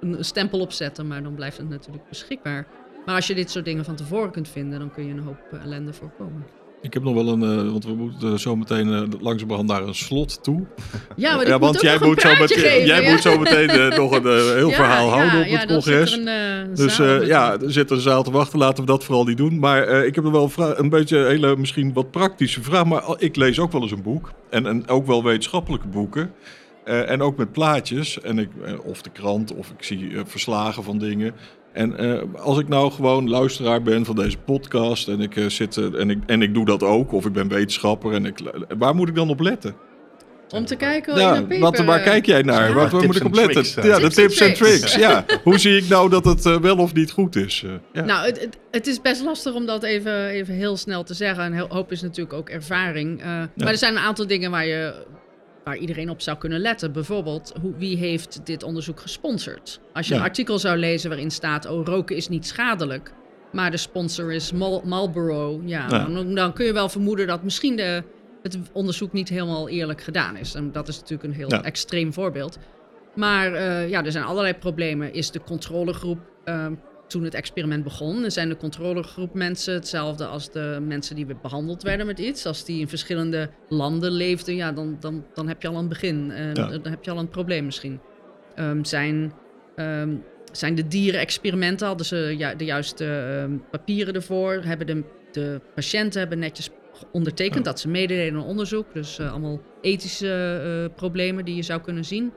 een 0.00 0.24
stempel 0.24 0.60
opzetten, 0.60 1.06
maar 1.06 1.22
dan 1.22 1.34
blijft 1.34 1.56
het 1.56 1.68
natuurlijk 1.68 2.08
beschikbaar. 2.08 2.66
Maar 3.06 3.14
als 3.14 3.26
je 3.26 3.34
dit 3.34 3.50
soort 3.50 3.64
dingen 3.64 3.84
van 3.84 3.94
tevoren 3.96 4.30
kunt 4.30 4.48
vinden, 4.48 4.78
dan 4.78 4.90
kun 4.90 5.06
je 5.06 5.12
een 5.12 5.18
hoop 5.18 5.38
eh, 5.52 5.62
ellende 5.62 5.92
voorkomen. 5.92 6.44
Ik 6.86 6.94
heb 6.94 7.02
nog 7.02 7.14
wel 7.14 7.28
een, 7.28 7.42
eh, 7.42 7.70
want 7.72 7.84
we 7.84 7.94
moeten 7.94 8.40
zo 8.40 8.56
meteen 8.56 8.92
eh, 8.92 9.02
langzamerhand 9.20 9.68
naar 9.68 9.82
een 9.82 9.94
slot 9.94 10.42
toe. 10.42 10.64
Ja, 11.16 11.36
maar 11.36 11.58
want 11.58 11.80
jij, 11.80 11.98
moet 12.00 12.20
zo, 12.20 12.28
meteen, 12.28 12.58
geven, 12.58 12.86
jij 12.86 13.02
ja. 13.02 13.10
moet 13.10 13.22
zo 13.22 13.38
meteen 13.38 13.68
eh, 13.68 13.98
nog 13.98 14.10
een 14.12 14.26
eh, 14.26 14.54
heel 14.54 14.68
Ja, 14.74 14.76
verhaal 14.76 15.10
houden 15.10 15.40
op 15.40 15.46
het 15.46 15.66
congres. 15.66 16.12
een, 16.12 16.28
eh, 16.28 16.74
Dus 16.74 16.98
eh, 16.98 17.26
ja, 17.26 17.52
er 17.52 17.72
zit 17.72 17.90
een 17.90 18.00
zaal 18.00 18.22
te 18.22 18.30
wachten. 18.30 18.58
Laten 18.58 18.84
we 18.84 18.90
dat 18.90 19.04
vooral 19.04 19.24
niet 19.24 19.36
doen. 19.36 19.58
Maar 19.58 19.82
eh, 19.82 20.06
ik 20.06 20.14
heb 20.14 20.24
nog 20.24 20.32
wel 20.32 20.42
een, 20.42 20.50
vraag, 20.50 20.78
een 20.78 20.88
beetje 20.88 21.18
een 21.18 21.26
hele, 21.26 21.56
misschien 21.56 21.92
wat 21.92 22.10
praktische 22.10 22.62
vraag. 22.62 22.84
Maar 22.84 23.02
ik 23.18 23.36
lees 23.36 23.58
ook 23.60 23.72
wel 23.72 23.82
eens 23.82 23.90
een 23.90 24.02
boek. 24.02 24.32
En, 24.50 24.66
en 24.66 24.88
ook 24.88 25.06
wel 25.06 25.24
wetenschappelijke 25.24 25.88
boeken. 25.88 26.32
Eh, 26.86 27.10
en 27.10 27.22
ook 27.22 27.36
met 27.36 27.52
plaatjes. 27.52 28.20
En 28.20 28.38
ik, 28.38 28.48
eh, 28.64 28.72
of 28.84 29.02
de 29.02 29.10
krant, 29.10 29.54
of 29.54 29.70
ik 29.70 29.82
zie 29.82 30.16
eh, 30.16 30.20
verslagen 30.26 30.82
van 30.82 30.98
dingen. 30.98 31.34
En 31.76 31.98
eh, 31.98 32.22
als 32.42 32.58
ik 32.58 32.68
nou 32.68 32.92
gewoon 32.92 33.28
luisteraar 33.28 33.82
ben 33.82 34.04
van 34.04 34.14
deze 34.14 34.36
podcast. 34.38 35.08
En 35.08 35.20
ik, 35.20 35.36
eh, 35.36 35.46
zit, 35.46 35.76
eh, 35.76 36.00
en, 36.00 36.10
ik, 36.10 36.18
en 36.26 36.42
ik 36.42 36.54
doe 36.54 36.64
dat 36.64 36.82
ook. 36.82 37.12
Of 37.12 37.26
ik 37.26 37.32
ben 37.32 37.48
wetenschapper. 37.48 38.12
En 38.12 38.24
ik, 38.26 38.38
waar 38.78 38.94
moet 38.94 39.08
ik 39.08 39.14
dan 39.14 39.28
op 39.28 39.40
letten? 39.40 39.74
Om 40.50 40.64
te 40.64 40.76
kijken 40.76 41.12
in 41.14 41.20
Ja, 41.20 41.36
een 41.36 41.42
paper, 41.42 41.60
wat, 41.60 41.78
waar 41.78 42.00
kijk 42.00 42.26
jij 42.26 42.42
naar? 42.42 42.68
Ja. 42.68 42.74
Waar, 42.74 43.04
moet 43.06 43.16
ik 43.16 43.24
op 43.24 43.34
letten? 43.34 43.62
tricks, 43.62 43.86
ja, 43.86 43.98
de 43.98 44.10
Tips 44.10 44.40
en 44.40 44.54
tricks. 44.54 44.78
tricks. 44.78 44.94
Ja. 44.94 45.24
Hoe 45.44 45.58
zie 45.58 45.76
ik 45.76 45.88
nou 45.88 46.10
dat 46.10 46.24
het 46.24 46.60
wel 46.60 46.76
of 46.76 46.94
niet 46.94 47.10
goed 47.10 47.36
is? 47.36 47.62
Eh, 47.64 47.70
ja. 47.92 48.04
Nou, 48.04 48.26
het, 48.26 48.40
het, 48.40 48.56
het 48.70 48.86
is 48.86 49.00
best 49.00 49.22
lastig 49.24 49.54
om 49.54 49.66
dat 49.66 49.82
even, 49.82 50.26
even 50.28 50.54
heel 50.54 50.76
snel 50.76 51.02
te 51.04 51.14
zeggen. 51.14 51.44
Een 51.44 51.66
hoop 51.68 51.92
is 51.92 52.02
natuurlijk 52.02 52.36
ook 52.36 52.48
ervaring. 52.48 53.20
Eh, 53.20 53.26
Maar 53.26 53.68
er 53.68 53.78
zijn 53.78 53.92
een 53.96 54.02
aantal 54.02 54.26
dingen 54.26 54.50
waar, 54.50 54.66
je, 54.66 54.94
waar 55.66 55.76
iedereen 55.76 56.10
op 56.10 56.20
zou 56.20 56.38
kunnen 56.38 56.60
letten. 56.60 56.92
Bijvoorbeeld, 56.92 57.52
hoe, 57.60 57.72
wie 57.76 57.96
heeft 57.96 58.40
dit 58.46 58.62
onderzoek 58.62 59.00
gesponsord? 59.00 59.80
Als 59.92 60.08
je 60.08 60.14
Ja. 60.14 60.20
een 60.20 60.26
artikel 60.26 60.58
zou 60.58 60.76
lezen 60.76 61.08
waarin 61.08 61.30
staat... 61.30 61.66
oh, 61.66 61.86
roken 61.86 62.16
is 62.16 62.28
niet 62.28 62.46
schadelijk, 62.46 63.12
maar 63.52 63.70
de 63.70 63.76
sponsor 63.76 64.32
is 64.32 64.52
Mal- 64.52 64.82
Marlboro... 64.84 65.60
Ja, 65.64 65.86
Ja. 65.88 66.04
Dan, 66.04 66.34
dan 66.34 66.52
kun 66.52 66.66
je 66.66 66.72
wel 66.72 66.88
vermoeden 66.88 67.26
dat 67.26 67.42
misschien 67.42 67.76
de, 67.76 68.02
het 68.42 68.58
onderzoek 68.72 69.12
niet 69.12 69.28
helemaal 69.28 69.68
eerlijk 69.68 70.00
gedaan 70.02 70.36
is. 70.36 70.54
En 70.54 70.72
dat 70.72 70.88
is 70.88 70.94
natuurlijk 71.00 71.28
een 71.28 71.34
heel 71.34 71.50
Ja. 71.50 71.62
extreem 71.62 72.12
voorbeeld. 72.12 72.58
Maar 73.14 73.52
eh, 73.54 73.88
ja, 73.88 74.04
er 74.04 74.12
zijn 74.12 74.24
allerlei 74.24 74.54
problemen. 74.54 75.12
Is 75.14 75.30
de 75.30 75.40
controlegroep 75.40 76.18
ehm, 76.44 76.72
toen 77.06 77.24
het 77.24 77.34
experiment 77.34 77.84
begon? 77.84 78.30
Zijn 78.30 78.48
de 78.48 78.56
controlegroep 78.56 79.34
mensen 79.34 79.74
hetzelfde 79.74 80.26
als 80.26 80.50
de 80.50 80.78
mensen 80.86 81.16
die 81.16 81.26
behandeld 81.42 81.82
werden 81.82 82.06
met 82.06 82.18
iets. 82.18 82.46
Als 82.46 82.64
die 82.64 82.80
in 82.80 82.88
verschillende 82.88 83.50
landen 83.68 84.12
leefden, 84.12 84.56
ja, 84.56 84.72
dan, 84.72 84.96
dan, 85.00 85.24
dan 85.34 85.48
heb 85.48 85.62
je 85.62 85.68
al 85.68 85.76
een 85.76 85.88
begin. 85.88 86.32
Ja. 86.54 86.68
Dan 86.68 86.86
heb 86.92 87.04
je 87.04 87.10
al 87.10 87.18
een 87.18 87.28
probleem 87.28 87.64
misschien. 87.64 88.00
Ehm, 88.54 88.84
zijn, 88.84 89.32
ehm, 89.76 90.14
zijn 90.52 90.74
de 90.74 90.88
dierenexperimenten, 90.88 91.86
hadden 91.86 92.06
ze 92.06 92.34
ja, 92.38 92.54
de 92.54 92.64
juiste 92.64 93.04
ehm, 93.04 93.56
papieren 93.70 94.14
ervoor? 94.14 94.52
Hebben 94.64 94.86
de, 94.86 95.04
de 95.32 95.60
patiënten 95.74 96.20
hebben 96.20 96.38
netjes 96.38 96.70
ondertekend 97.12 97.64
dat 97.64 97.80
ze 97.80 97.88
meededen 97.88 98.40
aan 98.40 98.46
onderzoek. 98.46 98.92
Dus 98.92 99.18
eh, 99.18 99.30
allemaal 99.30 99.60
ethische 99.80 100.60
eh, 100.88 100.96
problemen 100.96 101.44
die 101.44 101.56
je 101.56 101.62
zou 101.62 101.80
kunnen 101.80 102.04
zien. 102.04 102.32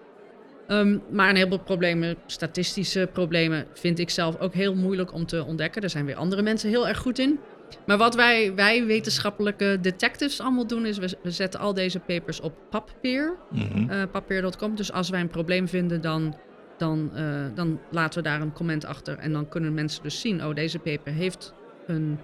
Ehm, 0.70 0.98
maar 1.12 1.30
een 1.30 1.36
heleboel 1.36 1.60
problemen, 1.60 2.16
statistische 2.26 3.10
problemen, 3.14 3.66
vind 3.74 4.00
ik 4.00 4.10
zelf 4.10 4.40
ook 4.40 4.54
heel 4.54 4.76
moeilijk 4.76 5.14
om 5.14 5.26
te 5.26 5.44
ontdekken. 5.46 5.82
Daar 5.82 5.90
zijn 5.90 6.06
weer 6.06 6.16
andere 6.16 6.42
mensen 6.42 6.70
heel 6.70 6.88
erg 6.88 6.98
goed 6.98 7.20
in. 7.20 7.40
Maar 7.86 7.98
wat 7.98 8.16
wij, 8.16 8.56
wij 8.56 8.86
wetenschappelijke 8.86 9.78
detectives 9.82 10.40
allemaal 10.42 10.68
doen, 10.68 10.86
is 10.86 10.98
we, 10.98 11.18
we 11.24 11.32
zetten 11.32 11.60
al 11.60 11.74
deze 11.74 12.00
papers 12.00 12.40
op 12.40 12.54
PubPeer, 12.70 13.36
Mhm. 13.52 13.90
eh 13.90 14.02
papier.com. 14.12 14.76
Dus 14.76 14.92
als 14.92 15.10
wij 15.10 15.22
een 15.22 15.28
probleem 15.28 15.68
vinden, 15.68 16.02
dan, 16.02 16.36
dan, 16.78 17.12
eh, 17.16 17.24
dan 17.56 17.80
laten 17.92 18.24
we 18.24 18.30
daar 18.30 18.42
een 18.42 18.54
comment 18.54 18.86
achter. 18.86 19.18
En 19.18 19.32
dan 19.32 19.50
kunnen 19.50 19.74
mensen 19.74 20.04
dus 20.04 20.20
zien, 20.20 20.46
oh, 20.46 20.56
deze 20.56 20.80
paper 20.80 21.14
heeft 21.14 21.54
een, 21.88 22.20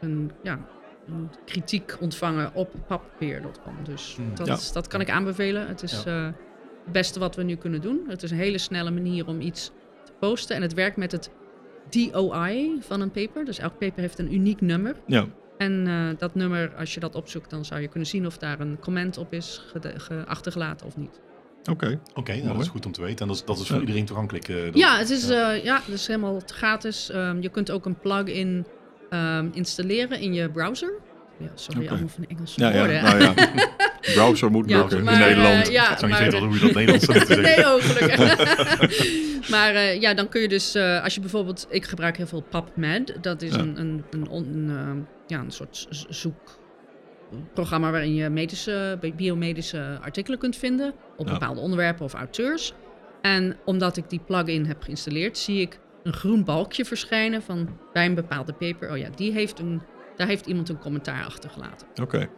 een, 0.00 0.30
ja, 0.42 0.58
een 1.08 1.30
kritiek 1.44 1.96
ontvangen 2.00 2.50
op 2.54 2.70
papier.com. 2.86 3.74
Dus 3.84 4.14
Hmm. 4.16 4.34
dat, 4.34 4.46
Ja. 4.46 4.56
dat 4.72 4.86
kan 4.86 5.00
ik 5.00 5.10
aanbevelen. 5.10 5.66
Het 5.68 5.82
is 5.82 6.04
eh, 6.04 6.28
het 6.88 6.96
beste 6.96 7.18
wat 7.18 7.36
we 7.36 7.42
nu 7.42 7.54
kunnen 7.56 7.80
doen. 7.80 8.00
Het 8.08 8.22
is 8.22 8.30
een 8.30 8.36
hele 8.36 8.58
snelle 8.58 8.90
manier 8.90 9.26
om 9.26 9.40
iets 9.40 9.70
te 10.04 10.12
posten. 10.20 10.56
En 10.56 10.62
het 10.62 10.74
werkt 10.74 10.96
met 10.96 11.12
het 11.12 11.30
DOI 11.90 12.76
van 12.80 13.00
een 13.00 13.10
paper. 13.10 13.44
Dus 13.44 13.58
elk 13.58 13.78
paper 13.78 14.00
heeft 14.00 14.18
een 14.18 14.34
uniek 14.34 14.60
nummer. 14.60 14.94
Ja. 15.06 15.26
En 15.58 15.86
eh, 15.86 16.08
dat 16.18 16.34
nummer, 16.34 16.72
als 16.78 16.94
je 16.94 17.00
dat 17.00 17.14
opzoekt, 17.14 17.50
dan 17.50 17.64
zou 17.64 17.80
je 17.80 17.88
kunnen 17.88 18.08
zien 18.08 18.26
of 18.26 18.38
daar 18.38 18.60
een 18.60 18.78
comment 18.80 19.18
op 19.18 19.32
is 19.32 19.64
achtergelaten 20.26 20.86
of 20.86 20.96
niet. 20.96 21.20
Oké. 21.70 22.00
Oké, 22.14 22.32
nou, 22.36 22.52
dat 22.52 22.60
is 22.62 22.68
goed 22.68 22.86
om 22.86 22.92
te 22.92 23.00
weten. 23.02 23.18
En 23.18 23.26
dat 23.26 23.36
is, 23.36 23.44
dat 23.44 23.58
is 23.58 23.66
voor 23.66 23.74
Ja. 23.74 23.80
iedereen 23.80 24.04
toegankelijk. 24.04 24.48
eh, 24.48 24.64
dat- 24.64 24.74
Ja, 24.78 24.98
het 24.98 25.10
is, 25.10 25.28
ja. 25.28 25.50
ja, 25.50 25.76
het 25.84 25.94
is 25.94 26.06
helemaal 26.06 26.40
gratis. 26.46 27.10
Ehm, 27.10 27.40
je 27.40 27.48
kunt 27.48 27.70
ook 27.70 27.86
een 27.86 27.98
plugin 27.98 28.66
ehm, 29.10 29.48
installeren 29.52 30.20
in 30.20 30.34
je 30.34 30.50
browser. 30.50 30.92
Ja, 31.38 31.48
sorry, 31.54 31.80
Oké. 31.80 31.90
allemaal 31.90 32.08
van 32.08 32.24
Engelse 32.28 32.60
Ja, 32.60 32.70
nou 32.70 32.90
ja. 32.90 33.34
Browser 34.14 34.50
moet 34.50 34.68
Ja, 34.68 34.78
lukken 34.78 35.04
maar, 35.04 35.14
in 35.14 35.20
Nederland. 35.20 35.68
ja, 35.68 35.92
Ik 35.92 35.98
zou 35.98 36.10
niet 36.10 36.20
maar- 36.20 36.30
weten 36.30 36.46
hoe 36.46 36.54
je 36.54 36.60
dat 36.60 36.72
Nederlands 36.74 37.04
zou 37.04 37.18
moeten 37.18 37.36
zeggen. 37.36 37.56
nee, 37.64 37.74
oh, 37.74 37.82
gelukkig. 37.82 39.50
maar 39.54 39.74
eh, 39.74 40.00
ja, 40.00 40.14
dan 40.14 40.28
kun 40.28 40.40
je 40.40 40.48
dus, 40.48 40.74
eh, 40.74 41.02
als 41.04 41.14
je 41.14 41.20
bijvoorbeeld, 41.20 41.66
ik 41.70 41.84
gebruik 41.84 42.16
heel 42.16 42.26
veel 42.26 42.44
PubMed. 42.50 43.16
Dat 43.20 43.42
is 43.42 43.52
Ja. 43.54 43.58
een, 43.58 43.80
een, 43.80 44.04
een, 44.10 44.28
een, 44.70 45.06
ja, 45.26 45.38
een 45.38 45.50
soort 45.50 45.86
zoekprogramma 46.08 47.90
waarin 47.90 48.14
je 48.14 48.28
medische, 48.28 48.96
bi- 49.00 49.14
biomedische 49.14 49.98
artikelen 50.02 50.38
kunt 50.38 50.56
vinden 50.56 50.92
op 51.16 51.26
Ja. 51.26 51.32
bepaalde 51.32 51.60
onderwerpen 51.60 52.04
of 52.04 52.12
auteurs. 52.14 52.72
En 53.22 53.56
omdat 53.64 53.96
ik 53.96 54.10
die 54.10 54.20
plugin 54.26 54.66
heb 54.66 54.82
geïnstalleerd, 54.82 55.38
zie 55.38 55.60
ik 55.60 55.78
een 56.02 56.12
groen 56.12 56.44
balkje 56.44 56.84
verschijnen 56.84 57.42
van 57.42 57.68
bij 57.92 58.06
een 58.06 58.14
bepaalde 58.14 58.52
paper. 58.52 58.90
Oh 58.90 58.96
ja, 58.96 59.08
die 59.16 59.32
heeft 59.32 59.58
een, 59.58 59.82
daar 60.16 60.26
heeft 60.26 60.46
iemand 60.46 60.68
een 60.68 60.78
commentaar 60.78 61.24
achtergelaten. 61.24 61.86
Oké. 62.02 62.28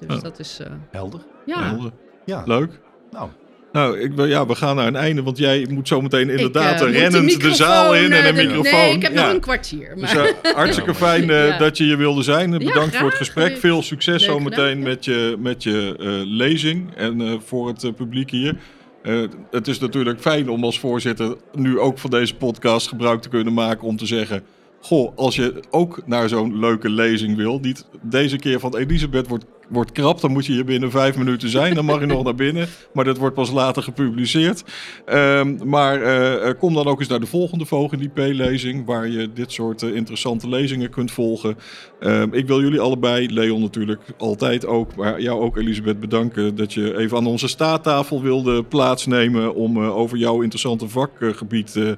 Dus 0.00 0.14
Ja. 0.16 0.22
dat 0.22 0.38
is, 0.38 0.58
eh, 0.60 0.66
Helder. 0.90 1.20
ja. 1.46 1.62
Helder. 1.62 1.90
Ja, 2.24 2.42
Leuk. 2.46 2.80
nou, 3.10 3.28
Nou, 3.72 3.98
ik, 4.00 4.12
wil- 4.12 4.24
ja, 4.24 4.46
we 4.46 4.54
gaan 4.54 4.76
naar 4.76 4.86
een 4.86 4.96
einde, 4.96 5.22
want 5.22 5.38
jij 5.38 5.66
moet 5.70 5.88
zo 5.88 6.00
meteen 6.00 6.30
inderdaad 6.30 6.72
Ik, 6.74 6.78
eh, 6.80 6.86
moet 6.86 6.96
rennend 6.96 7.40
de, 7.40 7.54
zaal 7.54 7.94
in 7.94 8.12
en 8.12 8.22
eh, 8.22 8.26
een 8.26 8.34
de- 8.34 8.42
microfoon. 8.42 8.80
Nee, 8.80 8.92
ik 8.94 9.02
heb 9.02 9.14
ja. 9.14 9.24
nog 9.24 9.34
een 9.34 9.40
kwartier. 9.40 9.94
Dus 9.96 10.14
Maar... 10.14 10.24
eh, 10.42 10.52
hartstikke 10.54 10.90
Ja, 10.90 10.96
fijn 10.96 11.30
eh, 11.30 11.48
Ja. 11.48 11.58
dat 11.58 11.76
je 11.78 11.84
hier 11.84 11.96
wilde 11.98 12.22
zijn. 12.22 12.50
Bedankt 12.50 12.96
voor 12.96 13.08
het 13.08 13.16
gesprek. 13.16 13.56
Veel 13.56 13.82
succes 13.82 14.20
Leuk 14.26 14.30
zo 14.30 14.38
gedaan, 14.38 14.48
meteen 14.50 14.78
ja. 14.78 14.84
met 14.84 15.04
je, 15.04 15.36
met 15.38 15.62
je 15.62 15.96
eh, 15.98 16.06
lezing 16.24 16.94
en 16.96 17.20
eh, 17.20 17.32
voor 17.44 17.68
het 17.68 17.84
eh, 17.84 17.92
publiek 17.92 18.30
hier. 18.30 18.56
Eh, 19.02 19.20
het 19.50 19.68
is 19.68 19.78
natuurlijk 19.78 20.20
fijn 20.20 20.48
om 20.50 20.64
als 20.64 20.78
voorzitter 20.78 21.36
nu 21.52 21.78
ook 21.78 21.98
van 21.98 22.10
deze 22.10 22.34
podcast 22.34 22.88
gebruik 22.88 23.22
te 23.22 23.28
kunnen 23.28 23.52
maken 23.52 23.86
om 23.86 23.96
te 23.96 24.06
zeggen... 24.06 24.42
Goh, 24.80 25.16
als 25.16 25.36
je 25.36 25.62
ook 25.70 26.02
naar 26.06 26.28
zo'n 26.28 26.58
leuke 26.58 26.88
lezing 26.90 27.36
wil, 27.36 27.58
niet 27.62 27.86
deze 28.02 28.36
keer 28.36 28.60
van 28.60 28.76
Elisabeth 28.76 29.28
wordt, 29.28 29.44
wordt 29.68 29.92
krap, 29.92 30.20
dan 30.20 30.32
moet 30.32 30.46
je 30.46 30.52
hier 30.52 30.64
binnen 30.64 30.90
vijf 30.90 31.16
minuten 31.16 31.48
zijn. 31.48 31.74
Dan 31.74 31.84
mag 31.84 32.00
je 32.00 32.06
nog 32.06 32.24
naar 32.24 32.34
binnen, 32.34 32.68
maar 32.92 33.04
dat 33.04 33.18
wordt 33.18 33.34
pas 33.34 33.50
later 33.50 33.82
gepubliceerd. 33.82 34.64
Ehm, 35.04 35.56
maar 35.64 36.02
eh, 36.02 36.48
eh, 36.48 36.58
kom 36.58 36.74
dan 36.74 36.86
ook 36.86 37.00
eens 37.00 37.08
naar 37.08 37.20
de 37.20 37.26
volgende 37.26 37.64
VogenIP-lezing, 37.64 38.86
waar 38.86 39.08
je 39.08 39.32
dit 39.32 39.52
soort 39.52 39.82
eh, 39.82 39.94
interessante 39.94 40.48
lezingen 40.48 40.90
kunt 40.90 41.10
volgen. 41.10 41.56
Ehm, 42.00 42.28
ik 42.32 42.46
wil 42.46 42.60
jullie 42.60 42.80
allebei, 42.80 43.32
Leon 43.32 43.60
natuurlijk 43.60 44.02
altijd 44.16 44.66
ook, 44.66 44.96
maar 44.96 45.20
jou 45.20 45.40
ook 45.40 45.56
Elisabeth 45.56 46.00
bedanken 46.00 46.56
dat 46.56 46.72
je 46.72 46.98
even 46.98 47.16
aan 47.16 47.26
onze 47.26 47.48
staattafel 47.48 48.22
wilde 48.22 48.62
plaatsnemen 48.62 49.54
om 49.54 49.78
over 49.78 50.18
jouw 50.18 50.42
interessante 50.42 50.88
vakgebied 50.88 51.72
te 51.72 51.96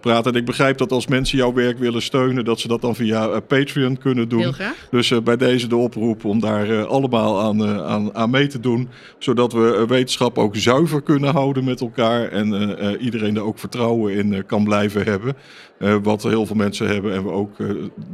praten. 0.00 0.32
En 0.32 0.38
ik 0.38 0.44
begrijp 0.44 0.78
dat 0.78 0.92
als 0.92 1.06
mensen 1.06 1.38
jouw 1.38 1.52
werk 1.52 1.78
willen 1.78 2.02
steunen, 2.02 2.44
dat 2.44 2.60
ze 2.60 2.68
dat 2.68 2.80
dan 2.80 2.94
via 2.94 3.40
Patreon 3.40 3.98
kunnen 3.98 4.28
doen. 4.28 4.40
Heel 4.40 4.52
graag. 4.52 4.88
Dus 4.90 5.22
bij 5.22 5.36
deze 5.36 5.66
de 5.66 5.76
oproep 5.76 6.24
om 6.24 6.40
daar 6.40 6.70
eh, 6.70 6.90
allemaal 7.02 7.40
aan, 7.42 7.64
eh, 7.64 7.84
aan, 7.86 8.14
aan 8.14 8.30
mee 8.30 8.46
te 8.46 8.60
doen. 8.60 8.88
Zodat 9.18 9.52
we 9.52 9.76
eh, 9.76 9.82
wetenschap 9.88 10.38
ook 10.38 10.56
zuiver 10.56 11.02
kunnen 11.02 11.32
houden 11.32 11.64
met 11.64 11.80
elkaar. 11.80 12.28
En 12.28 12.54
eh, 12.54 12.92
eh, 12.92 13.02
iedereen 13.02 13.36
er 13.36 13.42
ook 13.42 13.58
vertrouwen 13.58 14.14
in 14.14 14.46
kan 14.46 14.64
blijven 14.64 15.04
hebben. 15.04 15.34
Eh, 15.78 15.96
wat 16.02 16.22
heel 16.22 16.46
veel 16.46 16.56
mensen 16.56 16.86
hebben. 16.86 17.14
En 17.14 17.22
we 17.24 17.30
ook 17.30 17.56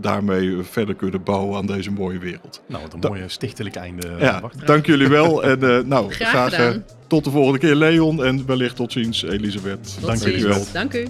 daarmee 0.01 0.57
verder 0.63 0.95
kunnen 0.95 1.23
bouwen 1.23 1.57
aan 1.57 1.67
deze 1.67 1.91
mooie 1.91 2.19
wereld. 2.19 2.63
nou, 2.67 2.83
wat 2.83 2.93
een 2.95 3.01
Da- 3.01 3.09
mooie 3.09 3.29
stichtelijk 3.29 3.77
einde. 3.77 4.09
Ja, 4.19 4.43
dank 4.65 4.87
jullie 4.87 5.09
wel. 5.09 5.43
En 5.43 5.63
eh, 5.77 5.85
nou, 5.85 6.11
Graag 6.13 6.53
graag, 6.53 6.77
tot 7.07 7.25
de 7.25 7.31
volgende 7.31 7.59
keer 7.59 7.75
Leon. 7.75 8.25
En 8.25 8.47
wellicht 8.47 8.77
tot 8.77 8.93
ziens 8.93 9.23
Elisabeth. 9.23 9.95
Tot 10.01 10.07
dank 10.09 10.23
jullie 10.23 10.45
wel. 10.47 10.65
Dank 10.73 10.95
u. 10.95 11.07